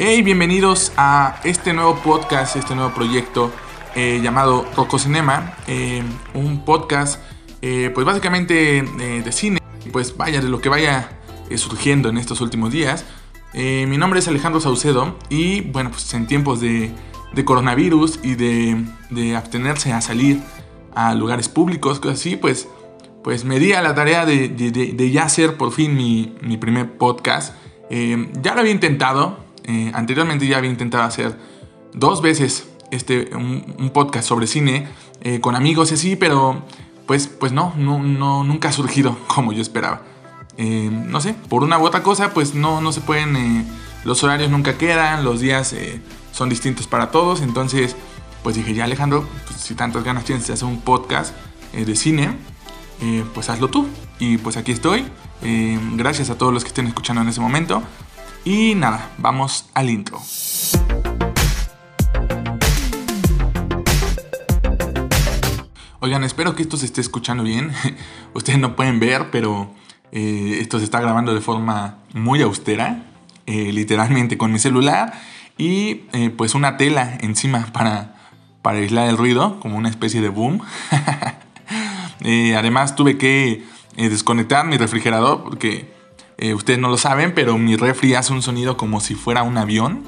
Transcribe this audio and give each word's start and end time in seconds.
Hey, 0.00 0.22
bienvenidos 0.22 0.92
a 0.96 1.40
este 1.42 1.72
nuevo 1.72 1.96
podcast, 1.96 2.54
este 2.54 2.76
nuevo 2.76 2.94
proyecto 2.94 3.50
eh, 3.96 4.20
llamado 4.22 4.64
Rococinema, 4.76 5.56
eh, 5.66 6.04
un 6.34 6.64
podcast, 6.64 7.20
eh, 7.62 7.90
pues 7.92 8.06
básicamente 8.06 8.82
de 8.82 9.32
cine, 9.32 9.58
pues 9.90 10.16
vaya 10.16 10.40
de 10.40 10.48
lo 10.48 10.60
que 10.60 10.68
vaya 10.68 11.18
surgiendo 11.56 12.10
en 12.10 12.16
estos 12.16 12.40
últimos 12.40 12.70
días. 12.70 13.06
Mi 13.52 13.98
nombre 13.98 14.20
es 14.20 14.28
Alejandro 14.28 14.60
Saucedo 14.60 15.18
y 15.30 15.62
bueno, 15.62 15.90
pues 15.90 16.14
en 16.14 16.28
tiempos 16.28 16.60
de, 16.60 16.92
coronavirus 17.44 18.20
y 18.22 18.36
de, 18.36 19.34
abstenerse 19.36 19.92
a 19.92 20.00
salir 20.00 20.40
a 20.94 21.12
lugares 21.16 21.48
públicos, 21.48 21.98
cosas 21.98 22.20
así, 22.20 22.36
pues, 22.36 22.68
pues 23.24 23.44
me 23.44 23.58
di 23.58 23.72
a 23.72 23.82
la 23.82 23.96
tarea 23.96 24.24
de, 24.24 25.10
ya 25.10 25.24
hacer 25.24 25.56
por 25.56 25.72
fin 25.72 25.96
mi, 25.96 26.36
mi 26.40 26.56
primer 26.56 26.96
podcast. 26.98 27.52
Ya 27.90 28.54
lo 28.54 28.60
había 28.60 28.70
intentado, 28.70 29.47
eh, 29.68 29.92
anteriormente 29.94 30.46
ya 30.46 30.56
había 30.56 30.70
intentado 30.70 31.04
hacer 31.04 31.36
dos 31.92 32.22
veces 32.22 32.66
este, 32.90 33.36
un, 33.36 33.90
podcast 33.92 34.26
sobre 34.26 34.46
cine 34.46 34.88
eh, 35.20 35.40
con 35.40 35.54
amigos 35.54 35.90
y 35.90 35.94
así, 35.94 36.16
pero 36.16 36.62
pues, 37.06 37.26
pues 37.26 37.52
no, 37.52 37.74
no, 37.76 37.98
nunca 38.44 38.70
ha 38.70 38.72
surgido 38.72 39.18
como 39.26 39.52
yo 39.52 39.60
esperaba. 39.60 40.00
Eh, 40.56 40.90
no 40.90 41.20
sé, 41.20 41.34
por 41.34 41.62
una 41.64 41.78
u 41.78 41.84
otra 41.84 42.02
cosa, 42.02 42.32
pues 42.32 42.54
no, 42.54 42.80
no 42.80 42.92
se 42.92 43.02
pueden, 43.02 43.66
los 44.04 44.24
horarios 44.24 44.50
nunca 44.50 44.78
quedan, 44.78 45.22
los 45.22 45.40
días 45.40 45.76
son 46.32 46.48
distintos 46.48 46.86
para 46.86 47.10
todos, 47.10 47.42
entonces 47.42 47.94
pues 48.42 48.56
dije, 48.56 48.72
ya 48.72 48.84
Alejandro, 48.84 49.28
pues, 49.46 49.60
si 49.60 49.74
tantas 49.74 50.02
ganas 50.02 50.24
tienes 50.24 50.46
de 50.46 50.54
hacer 50.54 50.66
un 50.66 50.80
podcast 50.80 51.34
de 51.72 51.94
cine, 51.94 52.34
pues 53.34 53.50
hazlo 53.50 53.68
tú. 53.68 53.86
Y 54.18 54.38
pues 54.38 54.56
aquí 54.56 54.72
estoy. 54.72 55.06
Gracias 55.94 56.30
a 56.30 56.38
todos 56.38 56.54
los 56.54 56.64
que 56.64 56.68
estén 56.68 56.86
escuchando 56.86 57.20
en 57.20 57.28
ese 57.28 57.40
momento. 57.40 57.82
Y 58.44 58.74
nada, 58.74 59.10
vamos 59.18 59.68
al 59.74 59.90
intro. 59.90 60.20
Oigan, 66.00 66.22
espero 66.22 66.54
que 66.54 66.62
esto 66.62 66.76
se 66.76 66.86
esté 66.86 67.00
escuchando 67.00 67.42
bien. 67.42 67.72
Ustedes 68.34 68.58
no 68.58 68.76
pueden 68.76 69.00
ver, 69.00 69.30
pero 69.30 69.74
eh, 70.12 70.58
esto 70.60 70.78
se 70.78 70.84
está 70.84 71.00
grabando 71.00 71.34
de 71.34 71.40
forma 71.40 71.98
muy 72.14 72.40
austera, 72.40 73.02
eh, 73.46 73.72
literalmente 73.72 74.38
con 74.38 74.52
mi 74.52 74.58
celular 74.58 75.12
y 75.58 76.02
eh, 76.12 76.30
pues 76.30 76.54
una 76.54 76.76
tela 76.76 77.18
encima 77.20 77.66
para, 77.72 78.14
para 78.62 78.78
aislar 78.78 79.08
el 79.08 79.18
ruido, 79.18 79.58
como 79.60 79.76
una 79.76 79.88
especie 79.88 80.20
de 80.20 80.28
boom. 80.28 80.60
Además 82.56 82.94
tuve 82.94 83.18
que 83.18 83.64
desconectar 83.96 84.66
mi 84.66 84.76
refrigerador 84.76 85.42
porque 85.44 85.97
eh, 86.38 86.54
ustedes 86.54 86.78
no 86.78 86.88
lo 86.88 86.96
saben, 86.96 87.34
pero 87.34 87.58
mi 87.58 87.76
refri 87.76 88.14
hace 88.14 88.32
un 88.32 88.42
sonido 88.42 88.76
como 88.76 89.00
si 89.00 89.16
fuera 89.16 89.42
un 89.42 89.58
avión. 89.58 90.04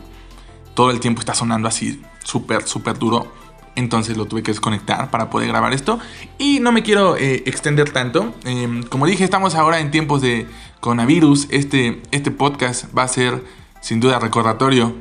Todo 0.74 0.92
el 0.92 1.00
tiempo 1.00 1.20
está 1.20 1.34
sonando 1.34 1.66
así 1.66 2.00
súper, 2.24 2.66
súper 2.68 2.98
duro. 2.98 3.32
Entonces 3.74 4.16
lo 4.16 4.26
tuve 4.26 4.42
que 4.42 4.52
desconectar 4.52 5.10
para 5.10 5.28
poder 5.28 5.48
grabar 5.48 5.72
esto. 5.72 5.98
Y 6.38 6.60
no 6.60 6.70
me 6.70 6.84
quiero 6.84 7.16
eh, 7.16 7.42
extender 7.46 7.90
tanto. 7.90 8.32
Eh, 8.44 8.82
como 8.88 9.06
dije, 9.06 9.24
estamos 9.24 9.56
ahora 9.56 9.80
en 9.80 9.90
tiempos 9.90 10.22
de 10.22 10.46
coronavirus. 10.78 11.48
Este, 11.50 12.00
este 12.12 12.30
podcast 12.30 12.86
va 12.96 13.02
a 13.02 13.08
ser 13.08 13.44
sin 13.80 13.98
duda 13.98 14.20
recordatorio 14.20 14.94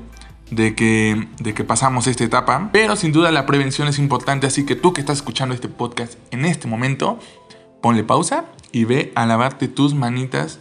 de 0.50 0.74
que, 0.74 1.28
de 1.40 1.54
que 1.54 1.64
pasamos 1.64 2.08
esta 2.08 2.24
etapa. 2.24 2.70
Pero 2.74 2.96
sin 2.96 3.12
duda 3.12 3.32
la 3.32 3.46
prevención 3.46 3.88
es 3.88 4.00
importante. 4.00 4.48
Así 4.48 4.66
que 4.66 4.76
tú 4.76 4.94
que 4.94 5.02
estás 5.02 5.18
escuchando 5.18 5.54
este 5.54 5.68
podcast 5.68 6.16
en 6.32 6.46
este 6.46 6.68
momento, 6.68 7.20
ponle 7.82 8.04
pausa 8.04 8.46
y 8.72 8.86
ve 8.86 9.12
a 9.14 9.28
lavarte 9.28 9.68
tus 9.68 9.94
manitas. 9.94 10.60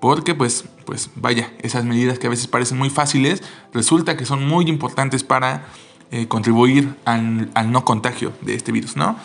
Porque 0.00 0.34
pues, 0.34 0.64
pues 0.86 1.10
vaya, 1.14 1.52
esas 1.60 1.84
medidas 1.84 2.18
que 2.18 2.26
a 2.26 2.30
veces 2.30 2.46
parecen 2.46 2.78
muy 2.78 2.90
fáciles, 2.90 3.42
resulta 3.72 4.16
que 4.16 4.24
son 4.24 4.46
muy 4.46 4.66
importantes 4.68 5.22
para 5.22 5.66
eh, 6.10 6.26
contribuir 6.26 6.96
al, 7.04 7.50
al 7.54 7.70
no 7.70 7.84
contagio 7.84 8.32
de 8.40 8.54
este 8.54 8.72
virus, 8.72 8.96
¿no? 8.96 9.16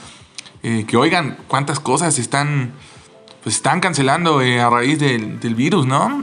Eh, 0.61 0.85
que 0.87 0.97
oigan 0.97 1.37
cuántas 1.47 1.79
cosas 1.79 2.19
están, 2.19 2.73
pues 3.41 3.55
están 3.55 3.79
cancelando 3.79 4.41
eh, 4.41 4.59
a 4.59 4.69
raíz 4.69 4.99
del, 4.99 5.39
del 5.39 5.55
virus, 5.55 5.85
¿no? 5.87 6.21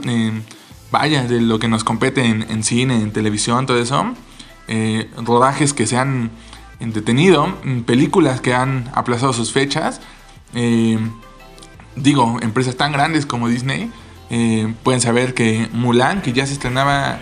Vaya, 0.91 1.23
de 1.23 1.41
lo 1.41 1.57
que 1.57 1.67
nos 1.67 1.83
compete 1.83 2.23
en, 2.23 2.43
en 2.43 2.63
cine, 2.63 3.01
en 3.01 3.11
televisión, 3.11 3.65
todo 3.65 3.79
eso. 3.79 4.13
Rodajes 5.17 5.73
que 5.73 5.87
se 5.87 5.97
han 5.97 6.29
detenido, 6.79 7.47
mm, 7.47 7.79
películas 7.81 8.39
que 8.39 8.53
han 8.53 8.89
aplazado 8.93 9.33
sus 9.33 9.51
fechas. 9.51 9.99
Digo, 11.95 12.37
empresas 12.41 12.77
tan 12.77 12.91
grandes 12.91 13.25
como 13.25 13.49
Disney 13.49 13.91
eh, 14.35 14.73
pueden 14.81 14.99
saber 14.99 15.35
que 15.35 15.69
Mulan, 15.73 16.23
que 16.23 16.33
ya 16.33 16.47
se 16.47 16.53
estrenaba, 16.53 17.19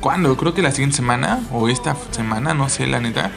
¿cuándo? 0.00 0.36
Creo 0.36 0.52
que 0.52 0.60
la 0.60 0.72
siguiente 0.72 0.94
semana 0.94 1.40
o 1.50 1.70
esta 1.70 1.96
semana, 2.10 2.52
no 2.52 2.68
sé, 2.68 2.86
la 2.86 3.00
neta, 3.00 3.30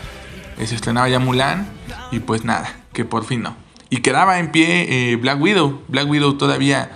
eh, 0.58 0.68
se 0.68 0.76
estrenaba 0.76 1.08
ya 1.08 1.20
Mulan 1.20 1.70
y 2.12 2.20
pues 2.20 2.44
nada, 2.44 2.76
que 2.92 3.06
por 3.06 3.24
fin 3.24 3.44
no. 3.44 3.56
Y 3.90 4.02
quedaba 4.02 4.40
en 4.40 4.52
pie 4.52 5.12
eh, 5.12 5.16
Black 5.16 5.42
Widow. 5.42 5.84
Black 5.88 6.10
Widow 6.10 6.34
todavía 6.34 6.92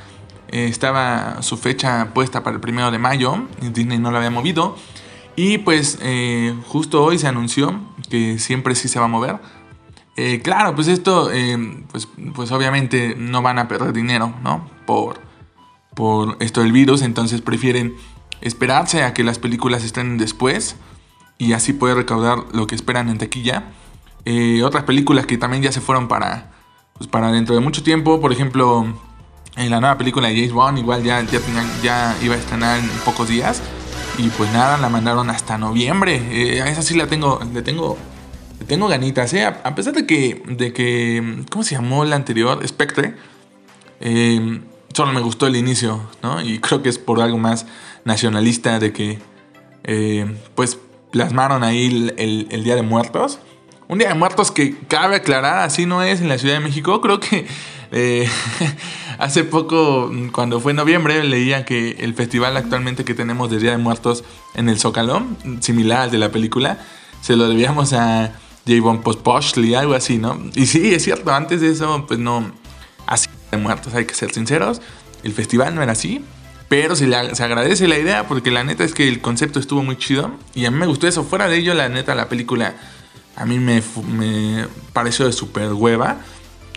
estaba 0.52 1.42
su 1.44 1.56
fecha 1.56 2.10
puesta 2.14 2.44
para 2.44 2.56
el 2.56 2.59
primero 2.59 2.92
de 2.92 3.00
mayo, 3.00 3.48
Disney 3.62 3.98
no 3.98 4.12
la 4.12 4.18
había 4.18 4.32
movido. 4.32 4.76
Y 5.38 5.59
pues 5.59 5.98
justo 6.68 7.06
hoy 7.06 7.20
se 7.20 7.28
anunció 7.28 7.80
que 8.09 8.38
siempre 8.38 8.76
sí 8.76 8.90
se 8.90 9.00
va 9.00 9.06
a 9.06 9.09
mover. 9.09 9.38
Claro, 10.44 10.76
pues 10.76 10.88
esto, 10.88 11.30
pues, 11.92 12.08
pues 12.34 12.52
obviamente 12.52 13.16
no 13.18 13.42
van 13.42 13.59
a 13.59 13.68
perder 13.68 13.94
dinero, 13.94 14.34
¿no? 14.42 14.70
Por, 14.86 15.27
por 15.97 16.38
esto 16.40 16.62
del 16.62 16.72
virus, 16.72 17.02
entonces 17.02 17.41
prefieren 17.41 17.96
esperarse 18.41 19.03
a 19.03 19.16
que 19.16 19.24
las 19.24 19.40
películas 19.40 19.84
estén 19.84 20.19
después 20.19 20.75
y 21.40 21.53
así 21.53 21.74
poder 21.74 21.97
recaudar 21.97 22.38
lo 22.53 22.68
que 22.68 22.75
esperan 22.75 23.09
en 23.09 23.18
taquilla. 23.18 23.72
Eh, 24.24 24.62
otras 24.63 24.84
películas 24.84 25.25
que 25.25 25.40
también 25.40 25.63
ya 25.63 25.72
se 25.72 25.81
fueron 25.81 26.08
para, 26.08 26.52
pues 26.94 27.09
para 27.09 27.31
dentro 27.31 27.56
de 27.56 27.62
mucho 27.62 27.81
tiempo, 27.81 28.22
por 28.22 28.31
ejemplo, 28.31 28.85
en 29.56 29.72
la 29.72 29.80
nueva 29.80 29.97
película 29.97 30.28
de 30.28 30.35
James 30.35 30.52
Bond, 30.52 30.78
igual 30.78 31.02
ya, 31.02 31.19
ya, 31.24 31.40
ya 31.81 32.16
iba 32.22 32.35
a 32.35 32.38
estrenar 32.38 32.78
en 32.78 32.88
pocos 33.03 33.28
días. 33.28 33.64
Y 34.19 34.29
pues 34.29 34.53
nada, 34.53 34.78
la 34.78 34.90
mandaron 34.90 35.31
hasta 35.31 35.58
noviembre. 35.58 36.22
Eh, 36.29 36.62
a 36.62 36.69
esa 36.69 36.84
sí 36.84 36.96
la 36.96 37.08
tengo, 37.08 37.40
le 37.52 37.64
tengo, 37.64 37.97
le 38.59 38.66
tengo 38.68 38.88
ganitas, 38.88 39.34
¿eh? 39.34 39.46
A, 39.46 39.62
a 39.64 39.74
pesar 39.74 39.94
de 39.94 40.06
que, 40.06 40.44
de 40.47 40.74
que, 40.74 41.44
¿cómo 41.50 41.64
se 41.64 41.74
llamó 41.74 42.06
la 42.06 42.16
anterior? 42.16 42.68
Spectre. 42.68 43.16
Eh, 44.00 44.62
solo 44.94 45.12
me 45.12 45.22
gustó 45.22 45.48
el 45.48 45.56
inicio, 45.56 46.02
¿no? 46.24 46.42
Y 46.42 46.59
creo 46.59 46.81
que 46.81 46.90
es 46.90 46.98
por 46.98 47.22
algo 47.22 47.38
más 47.38 47.66
nacionalista 48.06 48.80
de 48.80 48.94
que, 48.94 49.20
eh, 49.84 50.36
pues, 50.56 50.80
plasmaron 51.12 51.64
ahí 51.64 52.14
el, 52.18 52.64
Día 52.64 52.75
de 52.75 52.81
Muertos. 52.81 53.40
Un 53.88 54.00
Día 54.00 54.09
de 54.09 54.16
Muertos 54.16 54.52
que 54.52 54.76
cabe 54.88 55.18
aclarar, 55.18 55.59
así 55.59 55.86
no 55.86 56.03
es 56.03 56.22
en 56.22 56.30
la 56.30 56.38
Ciudad 56.38 56.56
de 56.56 56.59
México. 56.59 57.00
Creo 57.02 57.20
que 57.20 57.47
eh, 57.92 58.28
hace 59.18 59.44
poco, 59.44 60.12
cuando 60.31 60.59
fue 60.59 60.74
noviembre, 60.74 61.24
leía 61.24 61.66
que 61.66 61.92
el 62.00 62.14
festival 62.14 62.58
actualmente 62.58 63.06
que 63.06 63.14
tenemos 63.14 63.50
de 63.50 63.59
Día 63.59 63.72
de 63.72 63.78
Muertos 63.78 64.24
en 64.56 64.70
el 64.70 64.80
Zócalo, 64.80 65.26
similar 65.62 66.02
al 66.02 66.12
de 66.12 66.18
la 66.18 66.31
película, 66.31 66.80
se 67.22 67.36
lo 67.36 67.47
debíamos 67.47 67.94
a 67.94 68.34
J. 68.68 69.02
Postpostly, 69.02 69.76
algo 69.76 69.94
así, 69.94 70.18
¿no? 70.18 70.40
Y 70.56 70.66
sí, 70.66 70.94
es 70.94 71.03
cierto, 71.03 71.34
antes 71.34 71.62
de 71.62 71.72
eso, 71.72 72.06
pues 72.08 72.20
no, 72.20 72.52
así 73.06 73.30
muertos, 73.57 73.94
hay 73.94 74.06
que 74.06 74.13
ser 74.13 74.34
sinceros. 74.34 74.81
El 75.23 75.34
festival 75.34 75.75
no 75.75 75.81
era 75.81 75.91
así, 75.94 76.23
pero 76.69 76.95
se, 76.95 77.07
le, 77.07 77.35
se 77.35 77.44
agradece 77.44 77.88
la 77.88 77.97
idea 77.97 78.28
porque 78.28 78.51
la 78.51 78.63
neta 78.63 78.84
es 78.84 78.94
que 78.94 79.07
el 79.07 79.22
concepto 79.22 79.59
estuvo 79.59 79.84
muy 79.84 79.97
chido 79.97 80.31
y 80.53 80.66
a 80.66 80.72
mí 80.72 80.78
me 80.78 80.85
gustó 80.85 81.07
eso. 81.07 81.23
Fuera 81.23 81.47
de 81.47 81.57
ello, 81.57 81.73
la 81.73 81.90
neta, 81.90 82.16
la 82.16 82.29
película 82.29 82.75
a 83.35 83.46
mí 83.46 83.59
me, 83.59 83.81
me 84.07 84.67
pareció 84.94 85.25
de 85.25 85.31
super 85.31 85.72
hueva. 85.73 86.17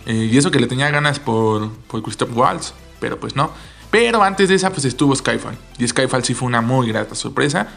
Eh, 0.05 0.29
y 0.31 0.37
eso 0.37 0.51
que 0.51 0.59
le 0.59 0.67
tenía 0.67 0.89
ganas 0.89 1.19
por, 1.19 1.71
por 1.87 2.01
Christoph 2.01 2.35
Waltz, 2.35 2.73
pero 2.99 3.19
pues 3.19 3.35
no. 3.35 3.51
Pero 3.89 4.23
antes 4.23 4.47
de 4.49 4.55
esa, 4.55 4.69
pues 4.71 4.85
estuvo 4.85 5.15
Skyfall. 5.15 5.57
Y 5.77 5.87
Skyfall 5.87 6.23
sí 6.23 6.33
fue 6.33 6.47
una 6.47 6.61
muy 6.61 6.87
grata 6.87 7.15
sorpresa. 7.15 7.67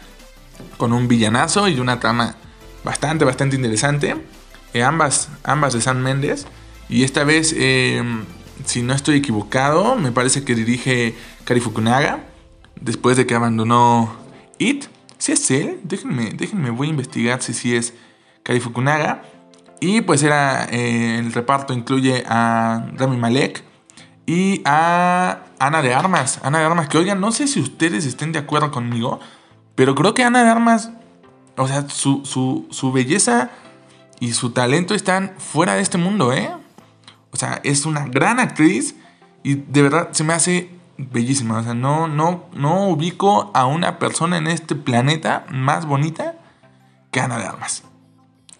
Con 0.77 0.93
un 0.93 1.07
villanazo 1.07 1.67
y 1.67 1.79
una 1.79 1.99
trama 1.99 2.35
bastante, 2.83 3.25
bastante 3.25 3.55
interesante. 3.55 4.15
Eh, 4.73 4.83
ambas, 4.83 5.29
ambas 5.43 5.73
de 5.73 5.81
San 5.81 6.01
Méndez. 6.01 6.45
Y 6.87 7.03
esta 7.03 7.23
vez, 7.23 7.53
eh, 7.57 8.01
si 8.63 8.81
no 8.81 8.93
estoy 8.93 9.17
equivocado, 9.17 9.95
me 9.95 10.11
parece 10.11 10.43
que 10.43 10.55
dirige 10.55 11.15
Kari 11.43 11.59
Fukunaga. 11.59 12.23
Después 12.79 13.17
de 13.17 13.25
que 13.25 13.35
abandonó 13.35 14.15
It. 14.59 14.85
Si 15.17 15.31
es 15.31 15.49
él, 15.51 15.79
déjenme, 15.83 16.31
déjenme, 16.31 16.69
voy 16.69 16.87
a 16.87 16.89
investigar 16.91 17.41
si 17.41 17.53
sí 17.53 17.75
es 17.75 17.93
Kari 18.43 18.59
Fukunaga. 18.59 19.23
Y 19.79 20.01
pues 20.01 20.23
era, 20.23 20.65
eh, 20.65 21.19
el 21.19 21.33
reparto 21.33 21.73
incluye 21.73 22.23
a 22.27 22.87
Rami 22.95 23.17
Malek 23.17 23.63
y 24.25 24.61
a 24.65 25.43
Ana 25.59 25.81
de 25.81 25.93
Armas. 25.93 26.39
Ana 26.43 26.59
de 26.59 26.65
Armas, 26.65 26.87
que 26.87 26.97
oigan, 26.97 27.19
no 27.19 27.31
sé 27.31 27.47
si 27.47 27.59
ustedes 27.59 28.05
estén 28.05 28.31
de 28.31 28.39
acuerdo 28.39 28.71
conmigo, 28.71 29.19
pero 29.75 29.95
creo 29.95 30.13
que 30.13 30.23
Ana 30.23 30.43
de 30.43 30.49
Armas, 30.49 30.91
o 31.57 31.67
sea, 31.67 31.87
su, 31.89 32.21
su, 32.25 32.67
su 32.71 32.91
belleza 32.91 33.51
y 34.19 34.33
su 34.33 34.51
talento 34.51 34.95
están 34.95 35.33
fuera 35.37 35.75
de 35.75 35.81
este 35.81 35.97
mundo, 35.97 36.33
¿eh? 36.33 36.51
O 37.35 37.37
sea, 37.37 37.59
es 37.65 37.85
una 37.85 38.05
gran 38.05 38.39
actriz 38.39 38.95
y 39.43 39.55
de 39.55 39.81
verdad 39.81 40.07
se 40.13 40.23
me 40.23 40.31
hace 40.31 40.69
bellísima. 40.97 41.59
O 41.59 41.63
sea, 41.63 41.73
no, 41.73 42.07
no, 42.07 42.45
no 42.53 42.87
ubico 42.87 43.51
a 43.53 43.65
una 43.65 43.99
persona 43.99 44.37
en 44.37 44.47
este 44.47 44.73
planeta 44.73 45.45
más 45.51 45.85
bonita 45.85 46.35
que 47.11 47.19
Ana 47.19 47.37
de 47.37 47.43
Armas. 47.43 47.83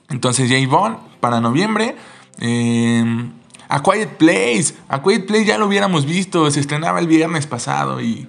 Entonces, 0.10 0.52
J. 0.52 0.68
Bond 0.68 0.98
para 1.22 1.40
noviembre. 1.40 1.96
Eh, 2.40 3.32
a 3.70 3.82
Quiet 3.82 4.18
Place. 4.18 4.76
A 4.90 5.02
Quiet 5.02 5.26
Place 5.26 5.46
ya 5.46 5.58
lo 5.58 5.68
hubiéramos 5.68 6.06
visto. 6.06 6.52
Se 6.52 6.60
estrenaba 6.60 7.00
el 7.00 7.08
viernes 7.08 7.48
pasado 7.48 8.02
y, 8.02 8.28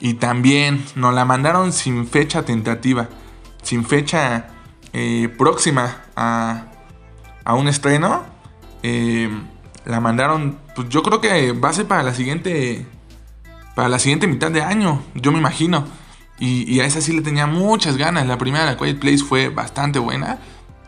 y 0.00 0.14
también 0.14 0.84
nos 0.96 1.14
la 1.14 1.24
mandaron 1.24 1.72
sin 1.72 2.08
fecha 2.08 2.44
tentativa. 2.44 3.08
Sin 3.62 3.84
fecha 3.84 4.48
eh, 4.92 5.32
próxima 5.38 6.02
a, 6.16 6.72
a, 7.44 7.54
un 7.54 7.68
estreno. 7.68 8.24
Eh, 8.82 9.30
la 9.86 10.00
mandaron, 10.00 10.58
pues 10.74 10.88
yo 10.88 11.02
creo 11.02 11.20
que 11.20 11.52
va 11.52 11.70
a 11.70 11.72
ser 11.72 11.86
para 11.86 12.02
la 12.02 12.14
siguiente, 12.14 12.84
para 13.74 13.88
la 13.88 13.98
siguiente 13.98 14.26
mitad 14.26 14.50
de 14.50 14.62
año, 14.62 15.02
yo 15.14 15.32
me 15.32 15.38
imagino. 15.38 15.86
Y, 16.38 16.80
a 16.80 16.84
esa 16.84 17.00
sí 17.00 17.14
le 17.14 17.22
tenía 17.22 17.46
muchas 17.46 17.96
ganas. 17.96 18.26
La 18.26 18.36
primera, 18.36 18.66
la 18.66 18.76
Quiet 18.76 18.98
Place, 18.98 19.24
fue 19.24 19.48
bastante 19.48 19.98
buena. 19.98 20.38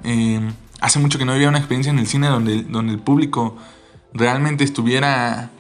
Eh, 0.05 0.41
hace 0.81 0.99
mucho 0.99 1.19
que 1.19 1.25
no 1.25 1.33
había 1.33 1.49
una 1.49 1.57
experiencia 1.57 1.91
en 1.91 1.99
el 1.99 2.07
cine 2.07 2.29
donde, 2.29 2.65
donde 2.65 2.93
el 2.93 2.99
público 2.99 3.57
realmente 4.13 4.63
estuviera 4.63 5.51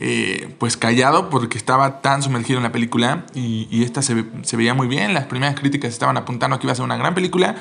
eh, 0.00 0.54
pues 0.58 0.76
callado 0.76 1.28
porque 1.28 1.58
estaba 1.58 2.00
tan 2.00 2.22
sumergido 2.22 2.58
en 2.58 2.62
la 2.62 2.70
película 2.70 3.26
y, 3.34 3.82
esta 3.82 4.00
se, 4.00 4.14
veía 4.56 4.72
muy 4.72 4.86
bien, 4.86 5.12
las 5.12 5.24
primeras 5.24 5.58
críticas 5.58 5.92
estaban 5.92 6.16
apuntando 6.16 6.56
que 6.60 6.66
iba 6.66 6.72
a 6.72 6.76
ser 6.76 6.84
una 6.84 6.96
gran 6.96 7.16
película 7.16 7.56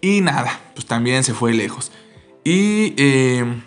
y 0.00 0.20
nada, 0.20 0.58
pues 0.74 0.86
también 0.86 1.22
se 1.22 1.34
fue 1.34 1.52
lejos. 1.52 1.92
Y 2.42 2.94
eh, 2.96 3.62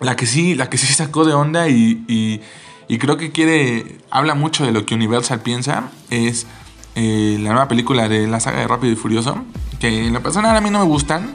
la, 0.00 0.16
que 0.16 0.26
sí, 0.26 0.54
la 0.54 0.68
que 0.68 0.78
sí 0.78 0.92
sacó 0.92 1.24
de 1.24 1.34
onda 1.34 1.68
y, 1.68 2.40
creo 2.98 3.16
que 3.16 3.32
quiere, 3.32 3.98
habla 4.10 4.34
mucho 4.34 4.64
de 4.64 4.72
lo 4.72 4.86
que 4.86 4.94
Universal 4.94 5.40
piensa, 5.40 5.90
es 6.10 6.46
eh, 6.94 7.38
la 7.40 7.50
nueva 7.50 7.68
película 7.68 8.08
de 8.08 8.26
la 8.26 8.40
saga 8.40 8.60
de 8.60 8.68
Rápido 8.68 8.92
y 8.92 8.96
Furioso, 8.96 9.44
que 9.80 10.06
en 10.06 10.12
la 10.12 10.20
personal 10.20 10.56
a 10.56 10.60
mí 10.60 10.70
no 10.70 10.80
me 10.80 10.86
gustan. 10.86 11.34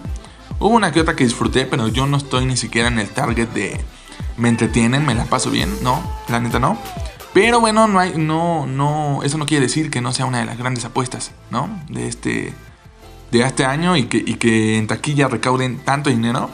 Hubo 0.60 0.70
una 0.70 0.92
que 0.92 1.02
otra 1.02 1.16
que 1.16 1.24
disfruté, 1.24 1.66
pero 1.66 1.88
yo 1.88 2.06
no 2.06 2.18
estoy 2.18 2.46
ni 2.46 2.58
siquiera 2.58 2.90
en 2.90 3.00
el 3.00 3.10
target 3.10 3.48
de 3.50 3.80
me 4.40 4.50
entretienen, 4.50 5.06
me 5.06 5.16
la 5.16 5.26
paso 5.26 5.52
bien, 5.52 5.70
no, 5.84 6.02
la 6.30 6.40
neta 6.40 6.60
no. 6.60 6.78
Pero 7.34 7.60
bueno, 7.60 7.88
no 7.88 8.00
hay, 8.00 8.14
no, 8.18 8.66
no, 8.66 9.22
eso 9.24 9.38
no 9.38 9.46
quiere 9.46 9.66
decir 9.66 9.92
que 9.92 10.02
no 10.02 10.12
sea 10.14 10.26
una 10.26 10.40
de 10.40 10.46
las 10.46 10.58
grandes 10.58 10.86
apuestas, 10.86 11.32
¿no? 11.52 11.70
De 11.90 12.08
este, 12.08 12.54
de 13.32 13.42
este 13.42 13.66
año 13.66 13.96
y 13.96 14.06
que, 14.06 14.18
y 14.18 14.36
que 14.36 14.78
en 14.78 14.88
taquilla 14.88 15.28
recauden 15.28 15.80
tanto 15.80 16.10
dinero. 16.10 16.50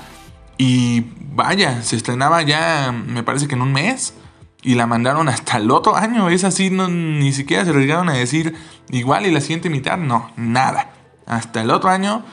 Y 0.58 1.04
vaya, 1.34 1.82
se 1.82 1.96
estrenaba 1.96 2.42
ya, 2.42 2.92
me 2.92 3.24
parece 3.24 3.48
que 3.48 3.56
en 3.56 3.62
un 3.62 3.74
mes. 3.74 4.14
Y 4.62 4.76
la 4.76 4.88
mandaron 4.88 5.30
hasta 5.30 5.58
el 5.58 5.70
otro 5.70 5.96
año. 5.96 6.30
Es 6.30 6.44
así, 6.44 6.70
no, 6.70 6.88
ni 6.88 7.32
siquiera 7.34 7.64
se 7.64 7.70
arriesgaron 7.70 8.10
a 8.10 8.14
decir 8.14 8.56
igual 8.90 9.26
y 9.26 9.32
la 9.32 9.42
siguiente 9.42 9.70
mitad. 9.70 9.98
No, 9.98 10.32
nada. 10.38 10.92
Hasta 11.28 11.62
el 11.62 11.70
otro 11.70 11.90
año 11.90 12.24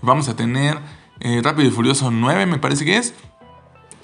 vamos 0.00 0.28
a 0.28 0.36
tener 0.36 0.78
eh, 1.20 1.40
Rápido 1.42 1.68
y 1.68 1.70
Furioso 1.70 2.10
9, 2.10 2.46
me 2.46 2.58
parece 2.58 2.84
que 2.84 2.96
es. 2.96 3.14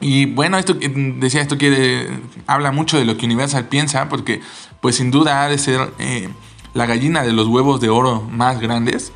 Y 0.00 0.26
bueno, 0.26 0.58
esto 0.58 0.74
decía, 0.74 1.40
esto 1.40 1.58
quiere, 1.58 2.20
habla 2.46 2.70
mucho 2.70 2.98
de 2.98 3.04
lo 3.04 3.16
que 3.16 3.26
Universal 3.26 3.66
piensa, 3.66 4.08
porque 4.08 4.40
pues 4.80 4.96
sin 4.96 5.10
duda 5.10 5.42
ha 5.42 5.48
de 5.48 5.58
ser 5.58 5.92
eh, 5.98 6.28
la 6.74 6.86
gallina 6.86 7.22
de 7.22 7.32
los 7.32 7.48
huevos 7.48 7.80
de 7.80 7.88
oro 7.88 8.22
más 8.30 8.60
grandes. 8.60 9.12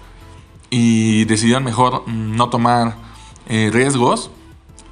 Y 0.70 1.26
decidieron 1.26 1.64
mejor 1.64 2.08
no 2.08 2.48
tomar 2.48 2.96
eh, 3.46 3.70
riesgos 3.70 4.30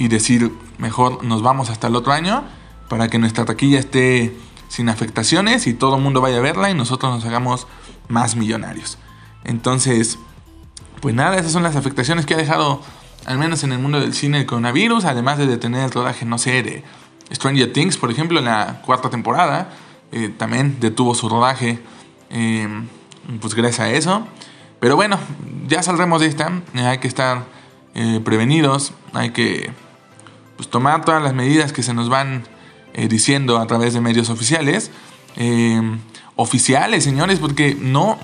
y 0.00 0.08
decir, 0.08 0.50
mejor 0.78 1.22
nos 1.22 1.42
vamos 1.42 1.68
hasta 1.68 1.88
el 1.88 1.94
otro 1.94 2.12
año 2.12 2.42
para 2.88 3.08
que 3.08 3.18
nuestra 3.18 3.44
taquilla 3.44 3.78
esté 3.78 4.34
sin 4.68 4.88
afectaciones 4.88 5.66
y 5.66 5.74
todo 5.74 5.96
el 5.96 6.02
mundo 6.02 6.22
vaya 6.22 6.38
a 6.38 6.40
verla 6.40 6.70
y 6.70 6.74
nosotros 6.74 7.14
nos 7.14 7.24
hagamos 7.26 7.66
más 8.08 8.34
millonarios. 8.34 8.96
Entonces, 9.44 10.18
pues 11.02 11.14
nada, 11.14 11.36
esas 11.36 11.52
son 11.52 11.62
las 11.62 11.76
afectaciones 11.76 12.24
que 12.24 12.32
ha 12.32 12.38
dejado 12.38 12.80
al 13.26 13.36
menos 13.36 13.62
en 13.62 13.72
el 13.72 13.78
mundo 13.78 14.00
del 14.00 14.14
cine, 14.14 14.38
el 14.38 14.46
coronavirus, 14.46 15.04
además 15.04 15.36
de 15.36 15.46
detener 15.46 15.84
el 15.84 15.90
rodaje, 15.90 16.24
no 16.24 16.38
sé, 16.38 16.62
de 16.62 16.82
Stranger 17.30 17.70
Things, 17.70 17.98
por 17.98 18.10
ejemplo, 18.10 18.38
en 18.38 18.46
la 18.46 18.80
cuarta 18.86 19.10
temporada, 19.10 19.68
eh, 20.12 20.30
también 20.30 20.78
detuvo 20.80 21.14
su 21.14 21.28
rodaje, 21.28 21.78
eh, 22.30 22.66
pues 23.38 23.54
gracias 23.54 23.80
a 23.80 23.90
eso. 23.90 24.26
Pero 24.80 24.96
bueno, 24.96 25.18
ya 25.68 25.82
saldremos 25.82 26.22
de 26.22 26.28
esta, 26.28 26.62
eh, 26.72 26.86
hay 26.86 26.98
que 26.98 27.08
estar 27.08 27.60
prevenidos, 28.24 28.92
hay 29.12 29.30
que 29.30 29.72
pues, 30.60 30.68
tomar 30.68 31.06
todas 31.06 31.22
las 31.22 31.32
medidas 31.32 31.72
que 31.72 31.82
se 31.82 31.94
nos 31.94 32.10
van 32.10 32.44
diciendo 33.08 33.56
a 33.56 33.66
través 33.66 33.94
de 33.94 34.02
medios 34.02 34.28
oficiales. 34.28 34.90
oficiales, 36.36 37.02
señores, 37.02 37.38
porque 37.38 37.74
no, 37.80 38.18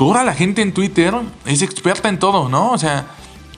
toda 0.00 0.24
la 0.24 0.32
gente 0.32 0.62
en 0.62 0.72
Twitter 0.72 1.14
es 1.44 1.60
experta 1.60 2.08
en 2.08 2.18
todo, 2.18 2.48
¿no? 2.48 2.70
O 2.70 2.78
sea, 2.78 3.08